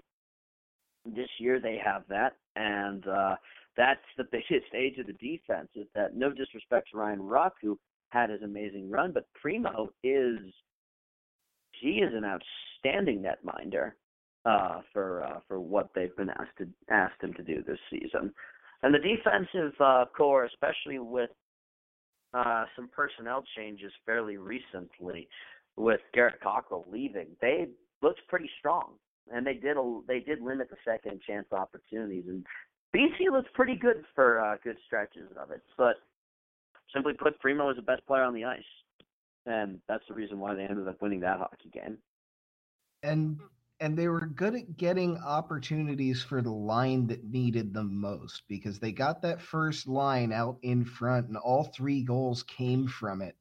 this 1.06 1.30
year 1.40 1.60
they 1.60 1.80
have 1.84 2.04
that, 2.10 2.34
and 2.56 3.06
uh, 3.08 3.36
that's 3.76 4.00
the 4.18 4.24
biggest 4.32 4.74
age 4.76 4.98
of 4.98 5.08
the 5.08 5.14
defense. 5.14 5.70
Is 5.76 5.88
that 5.96 6.16
no 6.16 6.32
disrespect 6.32 6.90
to 6.92 6.98
Ryan 6.98 7.22
Ruck, 7.22 7.56
who 7.62 7.78
had 8.10 8.30
his 8.30 8.42
amazing 8.42 8.90
run, 8.90 9.12
but 9.12 9.26
Primeau 9.40 9.90
is 10.04 10.40
he 11.80 12.00
is 12.00 12.14
an 12.14 12.24
outstanding 12.26 13.24
netminder 13.24 13.92
uh, 14.46 14.82
for 14.94 15.24
uh, 15.24 15.40
for 15.48 15.60
what 15.60 15.90
they've 15.94 16.16
been 16.16 16.30
asked 16.30 16.58
to 16.58 16.68
asked 16.90 17.22
him 17.22 17.34
to 17.34 17.44
do 17.44 17.64
this 17.66 17.80
season. 17.90 18.34
And 18.82 18.94
the 18.94 19.00
defensive 19.00 19.74
uh, 19.80 20.06
core, 20.16 20.46
especially 20.46 21.00
with 21.00 21.30
uh, 22.34 22.66
some 22.76 22.90
personnel 22.96 23.44
changes 23.58 23.92
fairly 24.06 24.38
recently, 24.38 25.28
with 25.76 26.00
Garrett 26.14 26.42
Cockerill 26.42 26.86
leaving, 26.92 27.28
they 27.42 27.68
looked 28.02 28.22
pretty 28.28 28.50
strong, 28.60 28.94
and 29.34 29.46
they 29.46 29.56
did 29.56 29.78
a, 29.78 30.00
they 30.08 30.20
did 30.20 30.42
limit 30.42 30.70
the 30.70 30.78
second 30.86 31.22
chance 31.28 31.48
opportunities. 31.52 32.26
And 32.28 32.46
BC 32.96 33.32
looks 33.32 33.50
pretty 33.54 33.76
good 33.76 34.04
for 34.16 34.40
uh, 34.40 34.56
good 34.64 34.78
stretches 34.86 35.30
of 35.42 35.52
it, 35.52 35.62
but 35.78 35.96
simply 36.94 37.14
put, 37.14 37.40
Primeau 37.40 37.70
is 37.70 37.76
the 37.76 37.82
best 37.82 38.06
player 38.08 38.24
on 38.24 38.34
the 38.34 38.46
ice, 38.46 38.64
and 39.50 39.80
that's 39.88 40.04
the 40.08 40.14
reason 40.14 40.40
why 40.40 40.54
they 40.54 40.64
ended 40.64 40.88
up 40.88 41.02
winning 41.02 41.20
that 41.22 41.40
hockey 41.40 41.70
game. 41.72 41.98
And 43.04 43.40
and 43.82 43.98
they 43.98 44.10
were 44.10 44.26
good 44.26 44.56
at 44.56 44.76
getting 44.76 45.18
opportunities 45.18 46.22
for 46.22 46.42
the 46.42 46.52
line 46.52 47.08
that 47.08 47.24
needed 47.24 47.74
them 47.74 48.00
most 48.00 48.44
because 48.50 48.80
they 48.80 48.92
got 48.92 49.22
that 49.22 49.42
first 49.42 49.88
line 49.88 50.34
out 50.34 50.58
in 50.62 50.84
front, 50.84 51.28
and 51.28 51.38
all 51.38 51.64
three 51.64 52.04
goals 52.04 52.44
came 52.44 52.88
from 52.88 53.22
it. 53.22 53.36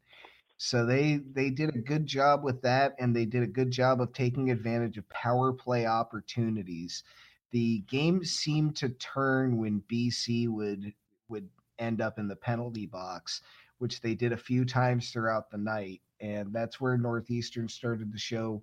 So 0.57 0.87
they 0.87 1.21
they 1.33 1.51
did 1.51 1.75
a 1.75 1.79
good 1.79 2.07
job 2.07 2.45
with 2.45 2.63
that, 2.63 2.95
and 2.99 3.15
they 3.15 3.27
did 3.27 3.43
a 3.43 3.49
good 3.49 3.71
job 3.71 4.01
of 4.01 4.13
taking 4.13 4.51
advantage 4.51 4.97
of 4.99 5.09
power 5.09 5.53
play 5.53 5.87
opportunities 5.87 7.05
the 7.51 7.81
game 7.89 8.25
seemed 8.25 8.77
to 8.77 8.91
turn 8.91 9.59
when 9.59 9.83
BC 9.91 10.49
would 10.49 10.93
would 11.29 11.49
end 11.79 12.01
up 12.01 12.19
in 12.19 12.29
the 12.29 12.37
penalty 12.37 12.87
box, 12.87 13.43
which 13.79 14.01
they 14.01 14.15
did 14.15 14.33
a 14.33 14.37
few 14.37 14.65
times 14.65 15.11
throughout 15.11 15.51
the 15.51 15.59
night, 15.59 16.03
and 16.21 16.53
that's 16.53 16.81
where 16.81 16.97
Northeastern 16.99 17.69
started 17.69 18.13
to 18.13 18.19
show 18.19 18.63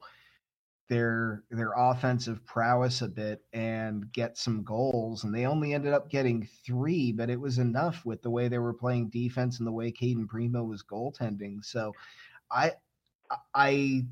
their 0.87 1.43
their 1.49 1.71
offensive 1.75 2.45
prowess 2.45 3.01
a 3.01 3.07
bit 3.07 3.41
and 3.53 4.11
get 4.11 4.37
some 4.37 4.63
goals. 4.63 5.23
And 5.23 5.33
they 5.33 5.45
only 5.45 5.73
ended 5.73 5.93
up 5.93 6.09
getting 6.09 6.47
three, 6.65 7.11
but 7.11 7.29
it 7.29 7.39
was 7.39 7.57
enough 7.57 8.05
with 8.05 8.21
the 8.21 8.29
way 8.29 8.47
they 8.47 8.59
were 8.59 8.73
playing 8.73 9.09
defense 9.09 9.59
and 9.59 9.67
the 9.67 9.71
way 9.71 9.91
Cayden 9.91 10.27
Primeau 10.27 10.63
was 10.63 10.83
goaltending. 10.83 11.63
So 11.65 11.93
I 12.51 12.73
I 13.53 14.05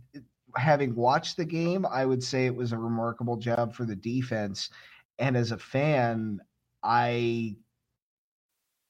having 0.56 0.96
watched 0.96 1.38
the 1.38 1.46
game, 1.46 1.86
I 1.86 2.06
would 2.06 2.24
say 2.24 2.46
it 2.46 2.56
was 2.56 2.72
a 2.72 2.78
remarkable 2.78 3.38
job 3.38 3.74
for 3.74 3.86
the 3.86 3.96
defense. 3.96 4.70
And 5.20 5.38
as 5.38 5.52
a 5.52 5.58
fan, 5.58 6.40
I 6.84 7.56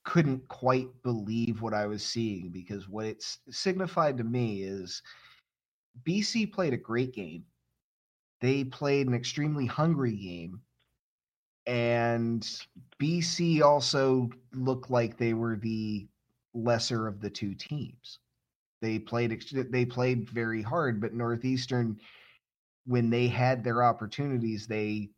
couldn't 0.04 0.48
quite 0.48 0.89
believe 1.02 1.62
what 1.62 1.74
I 1.74 1.86
was 1.86 2.04
seeing 2.04 2.50
because 2.50 2.89
what 2.89 3.06
it 3.06 3.24
signified 3.50 4.18
to 4.18 4.24
me 4.24 4.63
is 4.63 5.02
BC 6.06 6.52
played 6.52 6.74
a 6.74 6.78
great 6.78 7.13
game. 7.13 7.46
They 8.42 8.63
played 8.63 9.08
an 9.08 9.13
extremely 9.13 9.66
hungry 9.66 10.15
game. 10.15 10.62
And 11.65 12.42
BC 13.02 13.62
also 13.62 14.30
looked 14.54 14.92
like 14.92 15.17
they 15.17 15.34
were 15.34 15.56
the 15.56 16.08
lesser 16.54 17.08
of 17.08 17.21
the 17.21 17.30
two 17.30 17.56
teams. 17.56 18.19
They 18.82 19.00
played 19.00 19.42
they 19.71 19.86
played 19.86 20.30
very 20.30 20.62
hard, 20.62 21.00
but 21.00 21.13
Northeastern, 21.13 21.98
when 22.86 23.10
they 23.10 23.30
had 23.30 23.63
their 23.63 23.82
opportunities, 23.82 24.67
they 24.67 25.12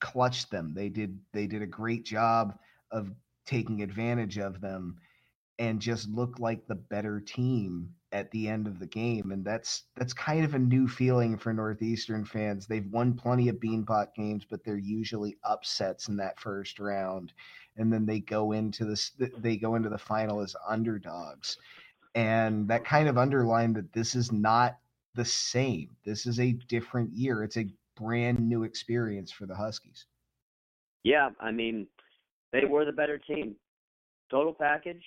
clutched 0.00 0.50
them. 0.50 0.74
They 0.74 0.88
did 0.88 1.20
they 1.32 1.46
did 1.46 1.62
a 1.62 1.66
great 1.66 2.04
job 2.04 2.58
of 2.90 3.12
taking 3.48 3.82
advantage 3.82 4.38
of 4.38 4.60
them 4.60 4.96
and 5.58 5.80
just 5.80 6.08
look 6.08 6.38
like 6.38 6.66
the 6.66 6.74
better 6.74 7.20
team 7.20 7.88
at 8.12 8.30
the 8.30 8.48
end 8.48 8.66
of 8.66 8.78
the 8.78 8.86
game 8.86 9.32
and 9.32 9.44
that's 9.44 9.84
that's 9.96 10.14
kind 10.14 10.44
of 10.44 10.54
a 10.54 10.58
new 10.58 10.88
feeling 10.88 11.36
for 11.36 11.52
northeastern 11.52 12.24
fans 12.24 12.66
they've 12.66 12.90
won 12.90 13.12
plenty 13.12 13.48
of 13.48 13.56
beanpot 13.56 14.14
games 14.14 14.46
but 14.48 14.64
they're 14.64 14.78
usually 14.78 15.36
upsets 15.44 16.08
in 16.08 16.16
that 16.16 16.38
first 16.40 16.78
round 16.78 17.32
and 17.76 17.92
then 17.92 18.06
they 18.06 18.20
go 18.20 18.52
into 18.52 18.84
this 18.84 19.12
they 19.38 19.56
go 19.56 19.74
into 19.74 19.90
the 19.90 19.98
final 19.98 20.40
as 20.40 20.56
underdogs 20.66 21.58
and 22.14 22.68
that 22.68 22.84
kind 22.84 23.08
of 23.08 23.18
underlined 23.18 23.76
that 23.76 23.92
this 23.92 24.14
is 24.14 24.32
not 24.32 24.78
the 25.14 25.24
same. 25.24 25.96
This 26.04 26.26
is 26.26 26.40
a 26.40 26.52
different 26.68 27.12
year. 27.12 27.42
It's 27.42 27.56
a 27.56 27.68
brand 27.96 28.40
new 28.40 28.62
experience 28.62 29.30
for 29.30 29.46
the 29.46 29.54
Huskies. 29.54 30.06
Yeah, 31.04 31.30
I 31.40 31.52
mean, 31.52 31.86
they 32.52 32.64
were 32.64 32.84
the 32.84 32.92
better 32.92 33.18
team. 33.18 33.54
Total 34.30 34.52
package, 34.52 35.02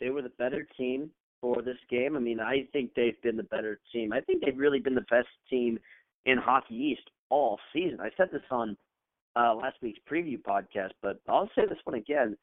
they 0.00 0.10
were 0.10 0.22
the 0.22 0.30
better 0.30 0.66
team 0.76 1.10
for 1.40 1.62
this 1.62 1.78
game. 1.88 2.16
I 2.16 2.20
mean, 2.20 2.40
I 2.40 2.68
think 2.72 2.92
they've 2.94 3.20
been 3.22 3.36
the 3.36 3.42
better 3.44 3.80
team. 3.92 4.12
I 4.12 4.20
think 4.20 4.44
they've 4.44 4.56
really 4.56 4.80
been 4.80 4.94
the 4.94 5.00
best 5.02 5.28
team 5.48 5.78
in 6.26 6.38
Hockey 6.38 6.74
East 6.74 7.10
all 7.30 7.58
season. 7.72 7.98
I 8.00 8.10
said 8.16 8.28
this 8.32 8.42
on 8.50 8.76
uh, 9.36 9.54
last 9.54 9.76
week's 9.82 10.00
preview 10.10 10.40
podcast, 10.40 10.90
but 11.02 11.20
I'll 11.28 11.50
say 11.54 11.62
this 11.68 11.78
one 11.84 11.96
again. 11.96 12.36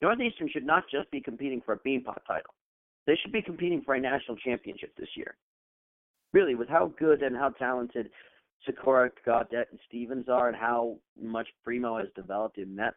Northeastern 0.00 0.48
should 0.52 0.66
not 0.66 0.84
just 0.90 1.10
be 1.10 1.20
competing 1.20 1.62
for 1.64 1.74
a 1.74 1.78
Beanpot 1.78 2.18
title. 2.26 2.54
They 3.06 3.16
should 3.22 3.32
be 3.32 3.42
competing 3.42 3.82
for 3.82 3.94
a 3.94 4.00
national 4.00 4.36
championship 4.36 4.92
this 4.96 5.08
year. 5.16 5.36
Really, 6.32 6.54
with 6.54 6.68
how 6.68 6.92
good 6.98 7.22
and 7.22 7.36
how 7.36 7.50
talented 7.50 8.10
Sikura, 8.66 9.10
Gaudette, 9.26 9.70
and 9.70 9.80
Stevens 9.88 10.28
are, 10.28 10.48
and 10.48 10.56
how 10.56 10.96
much 11.20 11.48
Primeau 11.64 11.98
has 11.98 12.08
developed 12.14 12.58
in 12.58 12.74
that, 12.76 12.94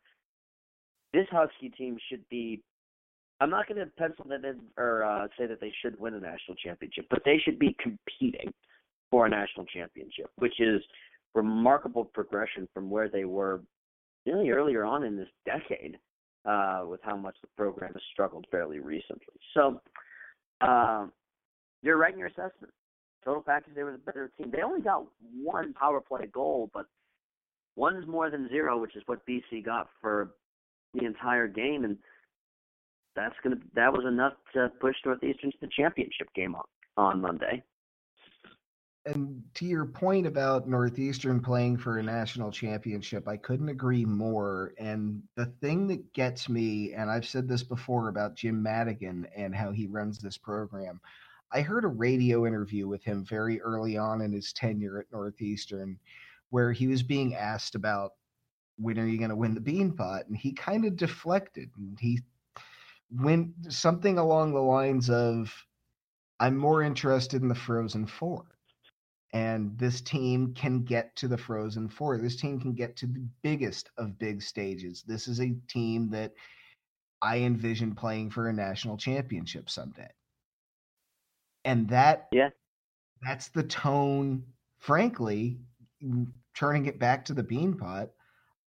this 1.16 1.28
Husky 1.32 1.70
team 1.70 1.98
should 2.10 2.28
be. 2.30 2.62
I'm 3.42 3.50
not 3.50 3.68
going 3.68 3.80
to 3.80 3.92
pencil 3.98 4.26
that 4.30 4.46
in 4.46 4.60
or 4.78 5.04
uh, 5.04 5.28
say 5.38 5.46
that 5.48 5.60
they 5.60 5.74
should 5.82 6.00
win 6.00 6.14
a 6.14 6.20
national 6.20 6.56
championship, 6.64 7.06
but 7.10 7.22
they 7.26 7.38
should 7.44 7.60
be 7.60 7.76
competing 7.80 8.54
for 9.12 9.26
a 9.26 9.30
national 9.30 9.66
championship, 9.66 10.30
which 10.38 10.60
is 10.60 10.82
remarkable 11.34 12.06
progression 12.06 12.68
from 12.74 12.90
where 12.90 13.10
they 13.10 13.26
were 13.26 13.62
really 14.26 14.50
earlier 14.50 14.86
on 14.86 15.04
in 15.04 15.18
this 15.18 15.28
decade 15.46 15.98
uh, 16.46 16.84
with 16.88 17.02
how 17.04 17.16
much 17.16 17.36
the 17.42 17.48
program 17.58 17.92
has 17.94 18.02
struggled 18.14 18.46
fairly 18.50 18.80
recently. 18.80 19.36
So 19.54 19.82
uh, 20.62 21.08
you're 21.82 21.98
right 21.98 22.14
in 22.14 22.20
your 22.20 22.30
assessment. 22.30 22.74
Total 23.24 23.42
package, 23.42 23.74
they 23.76 23.84
were 23.84 23.92
the 23.92 23.98
better 23.98 24.32
team. 24.38 24.52
They 24.52 24.62
only 24.62 24.82
got 24.82 25.06
one 25.42 25.74
power 25.74 26.00
play 26.00 26.28
goal, 26.32 26.70
but 26.74 26.86
one's 27.76 28.08
more 28.08 28.30
than 28.30 28.48
zero, 28.50 28.80
which 28.80 28.96
is 28.96 29.04
what 29.08 29.26
BC 29.28 29.66
got 29.66 29.90
for 30.00 30.32
the 30.96 31.06
entire 31.06 31.48
game, 31.48 31.84
and 31.84 31.98
that's 33.16 33.36
gonna 33.44 33.58
that 33.76 33.94
was 33.94 34.06
enough 34.06 34.34
to 34.54 34.72
push 34.80 34.96
Northeastern 35.06 35.52
to 35.52 35.58
the 35.62 35.70
championship 35.76 36.28
game 36.36 36.56
on, 36.56 36.64
on 36.98 37.22
Monday 37.22 37.64
and 39.06 39.44
to 39.54 39.66
your 39.66 39.86
point 39.86 40.26
about 40.26 40.68
Northeastern 40.68 41.40
playing 41.40 41.78
for 41.78 42.00
a 42.00 42.04
national 42.04 42.52
championship, 42.52 43.28
I 43.28 43.38
couldn't 43.38 43.70
agree 43.70 44.04
more. 44.04 44.74
And 44.80 45.22
the 45.36 45.46
thing 45.62 45.88
that 45.88 46.12
gets 46.14 46.50
me, 46.50 46.94
and 46.94 47.10
I've 47.10 47.28
said 47.28 47.48
this 47.48 47.62
before 47.62 48.10
about 48.10 48.36
Jim 48.36 48.62
Madigan 48.62 49.28
and 49.36 49.56
how 49.56 49.72
he 49.72 49.86
runs 49.86 50.18
this 50.18 50.38
program, 50.38 51.00
I 51.52 51.62
heard 51.62 51.86
a 51.86 51.90
radio 51.90 52.48
interview 52.48 52.88
with 52.88 53.04
him 53.04 53.24
very 53.24 53.62
early 53.62 53.96
on 53.96 54.22
in 54.22 54.32
his 54.32 54.52
tenure 54.52 55.00
at 55.00 55.12
Northeastern 55.12 56.00
where 56.50 56.72
he 56.72 56.88
was 56.88 57.04
being 57.04 57.36
asked 57.36 57.76
about 57.76 58.14
when 58.78 59.00
are 59.00 59.08
you 59.08 59.18
going 59.18 59.30
to 59.30 59.36
win 59.36 59.54
the 59.54 59.62
Beanpot? 59.62 60.28
And 60.28 60.36
he 60.36 60.54
kind 60.54 60.86
of 60.86 60.98
deflected 60.98 61.70
and 61.78 61.98
he 62.00 62.22
went 63.12 63.52
something 63.70 64.18
along 64.18 64.54
the 64.54 64.62
lines 64.62 65.10
of, 65.10 65.54
I'm 66.40 66.58
more 66.58 66.82
interested 66.82 67.42
in 67.42 67.48
the 67.48 67.56
Frozen 67.56 68.08
Four 68.08 68.46
and 69.36 69.78
this 69.78 70.00
team 70.00 70.54
can 70.54 70.86
get 70.86 71.14
to 71.18 71.28
the 71.28 71.38
Frozen 71.38 71.90
Four. 71.90 72.18
This 72.18 72.38
team 72.38 72.58
can 72.58 72.74
get 72.74 72.96
to 72.96 73.06
the 73.06 73.28
biggest 73.42 73.90
of 73.98 74.18
big 74.18 74.42
stages. 74.42 75.04
This 75.06 75.28
is 75.28 75.42
a 75.42 75.54
team 75.68 76.10
that 76.12 76.32
I 77.22 77.40
envision 77.40 77.96
playing 77.96 78.32
for 78.32 78.48
a 78.48 78.54
national 78.54 78.96
championship 78.96 79.70
someday. 79.70 80.08
And 81.66 81.90
that 81.90 82.30
yeah. 82.32 82.52
that's 83.22 83.50
the 83.50 83.64
tone, 83.64 84.42
frankly, 84.80 85.60
turning 86.56 86.86
it 86.86 86.98
back 86.98 87.26
to 87.26 87.34
the 87.34 87.44
beanpot. 87.44 88.08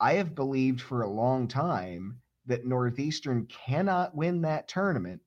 I 0.02 0.14
have 0.14 0.34
believed 0.34 0.82
for 0.82 1.04
a 1.04 1.10
long 1.10 1.48
time 1.48 2.20
that 2.48 2.66
Northeastern 2.66 3.46
cannot 3.46 4.16
win 4.16 4.42
that 4.42 4.68
tournament 4.68 5.22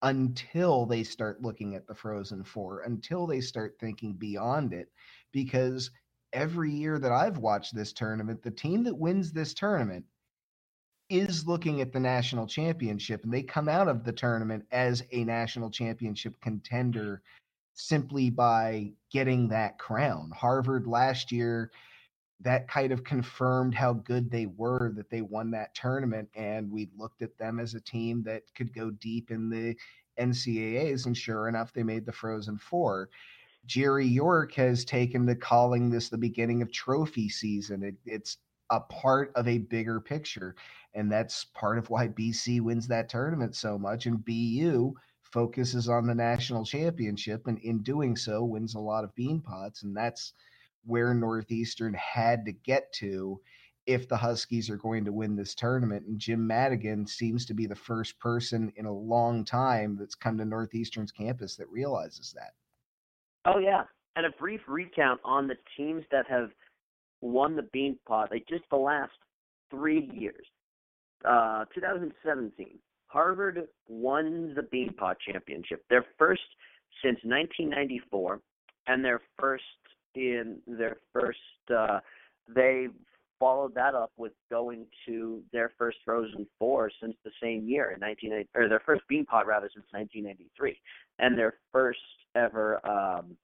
until 0.00 0.86
they 0.86 1.04
start 1.04 1.42
looking 1.42 1.74
at 1.74 1.86
the 1.86 1.94
Frozen 1.94 2.44
Four, 2.44 2.80
until 2.80 3.26
they 3.26 3.42
start 3.42 3.76
thinking 3.78 4.14
beyond 4.14 4.72
it. 4.72 4.88
Because 5.30 5.90
every 6.32 6.72
year 6.72 6.98
that 6.98 7.12
I've 7.12 7.36
watched 7.36 7.74
this 7.74 7.92
tournament, 7.92 8.42
the 8.42 8.50
team 8.50 8.82
that 8.84 8.96
wins 8.96 9.30
this 9.30 9.52
tournament 9.52 10.06
is 11.10 11.46
looking 11.46 11.82
at 11.82 11.92
the 11.92 12.00
national 12.00 12.46
championship 12.46 13.24
and 13.24 13.32
they 13.32 13.42
come 13.42 13.68
out 13.68 13.88
of 13.88 14.04
the 14.04 14.12
tournament 14.12 14.64
as 14.72 15.02
a 15.12 15.22
national 15.22 15.70
championship 15.70 16.34
contender 16.40 17.20
simply 17.74 18.30
by 18.30 18.90
getting 19.10 19.48
that 19.48 19.78
crown. 19.78 20.30
Harvard 20.34 20.86
last 20.86 21.30
year 21.30 21.70
that 22.40 22.68
kind 22.68 22.92
of 22.92 23.04
confirmed 23.04 23.74
how 23.74 23.92
good 23.92 24.30
they 24.30 24.46
were 24.46 24.92
that 24.96 25.10
they 25.10 25.22
won 25.22 25.50
that 25.50 25.74
tournament 25.74 26.28
and 26.34 26.70
we 26.70 26.88
looked 26.96 27.22
at 27.22 27.38
them 27.38 27.60
as 27.60 27.74
a 27.74 27.80
team 27.80 28.22
that 28.24 28.42
could 28.54 28.74
go 28.74 28.90
deep 28.90 29.30
in 29.30 29.48
the 29.48 29.74
NCAAs 30.18 31.06
and 31.06 31.16
sure 31.16 31.48
enough 31.48 31.72
they 31.72 31.82
made 31.82 32.06
the 32.06 32.12
Frozen 32.12 32.58
4. 32.58 33.08
Jerry 33.66 34.06
York 34.06 34.52
has 34.54 34.84
taken 34.84 35.26
to 35.26 35.34
calling 35.34 35.88
this 35.88 36.08
the 36.08 36.18
beginning 36.18 36.60
of 36.60 36.70
trophy 36.70 37.28
season. 37.28 37.82
It, 37.82 37.94
it's 38.04 38.38
a 38.70 38.80
part 38.80 39.32
of 39.34 39.48
a 39.48 39.58
bigger 39.58 40.00
picture 40.00 40.54
and 40.94 41.10
that's 41.10 41.44
part 41.44 41.78
of 41.78 41.90
why 41.90 42.08
BC 42.08 42.60
wins 42.60 42.86
that 42.88 43.08
tournament 43.08 43.54
so 43.54 43.78
much 43.78 44.06
and 44.06 44.24
BU 44.24 44.94
focuses 45.22 45.88
on 45.88 46.06
the 46.06 46.14
national 46.14 46.64
championship 46.64 47.46
and 47.46 47.58
in 47.58 47.82
doing 47.82 48.16
so 48.16 48.44
wins 48.44 48.74
a 48.74 48.80
lot 48.80 49.04
of 49.04 49.14
Beanpots 49.14 49.82
and 49.82 49.96
that's 49.96 50.32
where 50.86 51.14
Northeastern 51.14 51.94
had 51.94 52.44
to 52.44 52.52
get 52.52 52.92
to 52.94 53.40
if 53.86 54.08
the 54.08 54.16
Huskies 54.16 54.70
are 54.70 54.76
going 54.76 55.04
to 55.04 55.12
win 55.12 55.36
this 55.36 55.54
tournament. 55.54 56.06
And 56.06 56.18
Jim 56.18 56.46
Madigan 56.46 57.06
seems 57.06 57.44
to 57.46 57.54
be 57.54 57.66
the 57.66 57.74
first 57.74 58.18
person 58.18 58.72
in 58.76 58.86
a 58.86 58.92
long 58.92 59.44
time 59.44 59.96
that's 59.98 60.14
come 60.14 60.38
to 60.38 60.44
Northeastern's 60.44 61.12
campus 61.12 61.56
that 61.56 61.68
realizes 61.68 62.32
that. 62.32 62.54
Oh, 63.44 63.58
yeah. 63.58 63.82
And 64.16 64.26
a 64.26 64.30
brief 64.30 64.60
recount 64.68 65.20
on 65.24 65.46
the 65.46 65.56
teams 65.76 66.04
that 66.10 66.26
have 66.28 66.50
won 67.20 67.56
the 67.56 67.68
Beanpot, 67.74 68.30
like 68.30 68.46
just 68.48 68.64
the 68.70 68.76
last 68.76 69.12
three 69.70 70.10
years. 70.14 70.46
Uh, 71.24 71.64
2017, 71.74 72.78
Harvard 73.06 73.66
won 73.88 74.54
the 74.54 74.62
Beanpot 74.62 75.16
championship, 75.26 75.82
their 75.88 76.04
first 76.18 76.42
since 77.02 77.18
1994, 77.24 78.40
and 78.86 79.04
their 79.04 79.20
first 79.38 79.64
in 80.14 80.58
their 80.66 80.98
first. 81.12 81.38
Uh, 81.74 82.00
they 82.54 82.88
followed 83.38 83.74
that 83.74 83.94
up 83.94 84.12
with 84.16 84.32
going 84.50 84.86
to 85.06 85.42
their 85.52 85.72
first 85.76 85.98
Frozen 86.04 86.46
Four 86.58 86.90
since 87.00 87.14
the 87.24 87.30
same 87.42 87.66
year 87.68 87.92
in 87.92 88.00
1990, 88.00 88.50
or 88.54 88.68
their 88.68 88.82
first 88.86 89.02
Beanpot 89.10 89.46
rather 89.46 89.70
since 89.74 89.86
1993, 89.90 90.78
and 91.18 91.38
their 91.38 91.54
first 91.72 91.98
ever 92.34 92.86
um, 92.86 93.36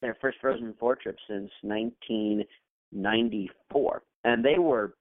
their 0.00 0.16
first 0.20 0.38
Frozen 0.40 0.74
Four 0.78 0.94
trip 0.96 1.16
since 1.28 1.50
1994, 1.62 4.02
and 4.24 4.44
they 4.44 4.58
were 4.58 4.94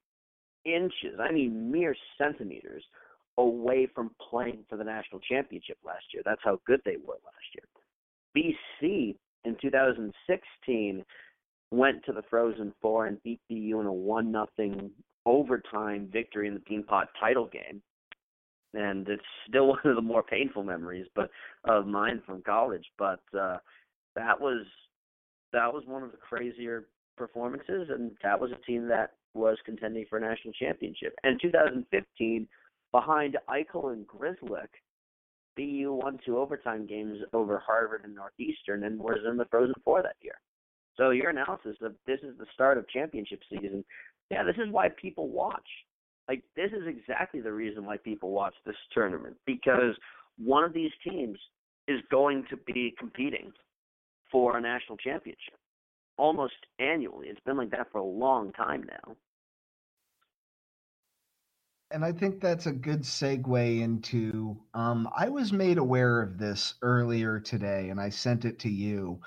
inches, 0.65 1.19
I 1.19 1.31
mean 1.31 1.71
mere 1.71 1.95
centimeters 2.17 2.83
away 3.37 3.87
from 3.93 4.09
playing 4.29 4.65
for 4.67 4.77
the 4.77 4.83
national 4.83 5.21
championship 5.21 5.77
last 5.85 6.05
year. 6.13 6.23
That's 6.25 6.41
how 6.43 6.59
good 6.65 6.81
they 6.83 6.97
were 6.97 7.19
last 7.23 7.45
year. 7.53 7.63
BC 8.35 9.15
in 9.47 9.55
2016 9.61 11.03
went 11.71 12.03
to 12.05 12.13
the 12.13 12.23
Frozen 12.29 12.73
Four 12.81 13.07
and 13.07 13.21
beat 13.23 13.39
BU 13.49 13.79
in 13.79 13.85
a 13.85 13.93
one 13.93 14.31
nothing 14.31 14.91
overtime 15.25 16.09
victory 16.11 16.47
in 16.47 16.53
the 16.53 16.59
Beanpot 16.61 17.05
title 17.19 17.47
game. 17.47 17.81
And 18.73 19.07
it's 19.07 19.23
still 19.47 19.67
one 19.69 19.79
of 19.85 19.95
the 19.95 20.01
more 20.01 20.23
painful 20.23 20.63
memories, 20.63 21.07
but 21.15 21.29
of 21.65 21.87
mine 21.87 22.21
from 22.25 22.41
college. 22.43 22.85
But 22.97 23.21
uh, 23.37 23.57
that 24.15 24.39
was 24.39 24.65
that 25.53 25.73
was 25.73 25.83
one 25.85 26.03
of 26.03 26.11
the 26.11 26.17
crazier 26.17 26.85
performances, 27.17 27.89
and 27.89 28.11
that 28.23 28.39
was 28.39 28.51
a 28.51 28.65
team 28.65 28.87
that 28.89 29.11
was 29.33 29.57
contending 29.65 30.05
for 30.09 30.17
a 30.17 30.21
national 30.21 30.53
championship. 30.53 31.13
And 31.23 31.39
2015, 31.41 32.47
behind 32.91 33.37
Eichel 33.49 33.93
and 33.93 34.05
Grzelcyk, 34.07 34.67
BU 35.57 35.91
won 35.91 36.19
two 36.25 36.37
overtime 36.37 36.85
games 36.85 37.17
over 37.33 37.61
Harvard 37.65 38.01
and 38.05 38.15
Northeastern, 38.15 38.83
and 38.83 38.99
was 38.99 39.19
in 39.29 39.37
the 39.37 39.45
Frozen 39.45 39.75
Four 39.83 40.01
that 40.03 40.15
year. 40.21 40.39
So 40.95 41.09
your 41.09 41.29
analysis 41.29 41.75
of 41.81 41.95
this 42.05 42.19
is 42.21 42.37
the 42.37 42.45
start 42.53 42.77
of 42.77 42.87
championship 42.89 43.41
season. 43.49 43.83
Yeah, 44.31 44.43
this 44.43 44.55
is 44.55 44.71
why 44.71 44.89
people 44.89 45.29
watch. 45.29 45.67
Like 46.27 46.43
this 46.55 46.71
is 46.71 46.87
exactly 46.87 47.41
the 47.41 47.51
reason 47.51 47.85
why 47.85 47.97
people 47.97 48.31
watch 48.31 48.53
this 48.65 48.75
tournament 48.93 49.35
because 49.45 49.95
one 50.37 50.63
of 50.63 50.73
these 50.73 50.91
teams 51.03 51.37
is 51.87 52.01
going 52.11 52.45
to 52.49 52.57
be 52.57 52.93
competing 52.99 53.51
for 54.31 54.57
a 54.57 54.61
national 54.61 54.97
championship 54.97 55.57
almost 56.17 56.55
annually. 56.79 57.27
It's 57.27 57.39
been 57.45 57.57
like 57.57 57.71
that 57.71 57.91
for 57.91 57.99
a 57.99 58.03
long 58.03 58.51
time 58.53 58.85
now. 58.87 59.15
And 61.89 62.03
I 62.03 62.11
think 62.11 62.41
that's 62.41 62.65
a 62.65 62.71
good 62.71 63.03
segue 63.03 63.81
into. 63.81 64.57
Um, 64.73 65.09
I 65.15 65.29
was 65.29 65.53
made 65.53 65.77
aware 65.77 66.21
of 66.21 66.37
this 66.37 66.75
earlier 66.81 67.39
today, 67.39 67.89
and 67.89 67.99
I 67.99 68.09
sent 68.09 68.43
it 68.43 68.59
to 68.59 68.69
you. 68.69 69.21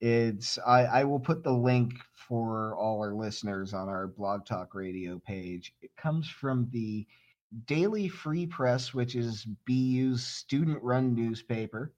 It's 0.00 0.58
I, 0.66 0.84
I 0.86 1.04
will 1.04 1.20
put 1.20 1.44
the 1.44 1.52
link 1.52 1.92
for 2.14 2.74
all 2.76 3.00
our 3.00 3.14
listeners 3.14 3.74
on 3.74 3.88
our 3.88 4.08
Blog 4.08 4.44
Talk 4.44 4.74
Radio 4.74 5.20
page. 5.20 5.72
It 5.82 5.94
comes 5.96 6.28
from 6.28 6.68
the 6.72 7.06
Daily 7.66 8.08
Free 8.08 8.46
Press, 8.46 8.92
which 8.94 9.14
is 9.14 9.46
BU's 9.66 10.24
student-run 10.24 11.14
newspaper. 11.14 11.92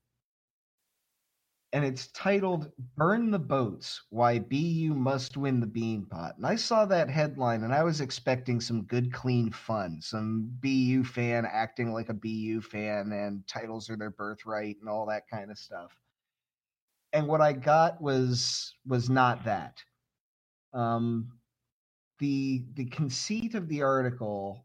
And 1.73 1.85
it's 1.85 2.09
titled 2.09 2.70
Burn 2.97 3.31
the 3.31 3.39
Boats 3.39 4.03
Why 4.11 4.39
BU 4.39 4.95
Must 4.95 5.37
Win 5.39 5.59
the 5.59 5.66
Beanpot. 5.66 6.37
And 6.37 6.47
I 6.47 6.55
saw 6.55 6.85
that 6.87 7.09
headline 7.09 7.64
and 7.64 7.73
I 7.73 7.83
was 7.83 8.01
expecting 8.03 8.61
some 8.61 8.83
good, 8.83 9.12
clean 9.12 9.51
fun, 9.51 10.01
some 10.03 10.51
BU 10.61 11.05
fan 11.05 11.47
acting 11.51 11.93
like 11.93 12.11
a 12.11 12.14
BU 12.14 12.61
fan, 12.61 13.12
and 13.12 13.47
titles 13.49 13.89
are 13.89 13.97
their 13.97 14.11
birthright 14.11 14.77
and 14.81 14.89
all 14.89 15.07
that 15.07 15.29
kind 15.29 15.51
of 15.51 15.59
stuff. 15.59 15.93
And 17.14 17.27
what 17.27 17.41
I 17.41 17.53
got 17.53 18.01
was 18.01 18.75
was 18.87 19.09
not 19.09 19.45
that. 19.45 19.83
Um, 20.75 21.33
the 22.18 22.64
the 22.75 22.87
conceit 22.87 23.55
of 23.55 23.68
the 23.68 23.83
article 23.83 24.64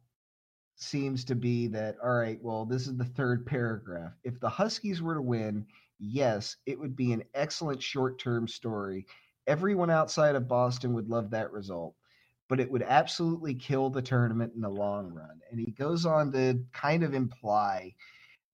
seems 0.75 1.25
to 1.25 1.35
be 1.35 1.67
that 1.67 1.95
all 2.03 2.13
right, 2.13 2.39
well, 2.41 2.65
this 2.65 2.87
is 2.87 2.97
the 2.97 3.05
third 3.05 3.45
paragraph. 3.45 4.13
If 4.23 4.39
the 4.39 4.49
Huskies 4.49 5.01
were 5.01 5.15
to 5.15 5.21
win, 5.21 5.65
yes, 5.99 6.57
it 6.65 6.79
would 6.79 6.95
be 6.95 7.13
an 7.13 7.23
excellent 7.33 7.81
short 7.81 8.19
term 8.19 8.47
story. 8.47 9.05
Everyone 9.47 9.89
outside 9.89 10.35
of 10.35 10.47
Boston 10.47 10.93
would 10.93 11.09
love 11.09 11.29
that 11.31 11.51
result, 11.51 11.95
but 12.49 12.59
it 12.59 12.69
would 12.69 12.83
absolutely 12.83 13.55
kill 13.55 13.89
the 13.89 14.01
tournament 14.01 14.53
in 14.55 14.61
the 14.61 14.69
long 14.69 15.13
run. 15.13 15.39
And 15.49 15.59
he 15.59 15.71
goes 15.71 16.05
on 16.05 16.31
to 16.33 16.59
kind 16.73 17.03
of 17.03 17.13
imply 17.13 17.93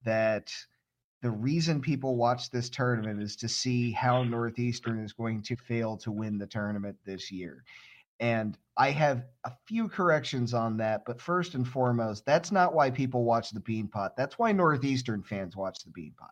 that 0.06 0.52
the 1.22 1.32
reason 1.32 1.82
people 1.82 2.18
watch 2.18 2.50
this 2.50 2.70
tournament 2.70 3.22
is 3.22 3.38
to 3.38 3.48
see 3.48 3.92
how 3.92 4.24
Northeastern 4.24 5.04
is 5.04 5.14
going 5.14 5.42
to 5.44 5.56
fail 5.56 5.98
to 5.98 6.12
win 6.12 6.38
the 6.38 6.46
tournament 6.46 6.98
this 7.06 7.32
year. 7.32 7.64
And 8.20 8.58
I 8.78 8.92
have 8.92 9.26
a 9.44 9.52
few 9.66 9.88
corrections 9.88 10.54
on 10.54 10.78
that, 10.78 11.06
but 11.06 11.22
first 11.22 11.56
and 11.56 11.68
foremost, 11.68 12.26
that's 12.26 12.52
not 12.52 12.74
why 12.74 12.92
people 12.92 13.24
watch 13.24 13.52
the 13.52 13.60
Beanpot. 13.60 14.12
That's 14.18 14.38
why 14.38 14.52
Northeastern 14.52 15.24
fans 15.24 15.56
watch 15.56 15.84
the 15.84 15.92
Beanpot. 15.92 16.32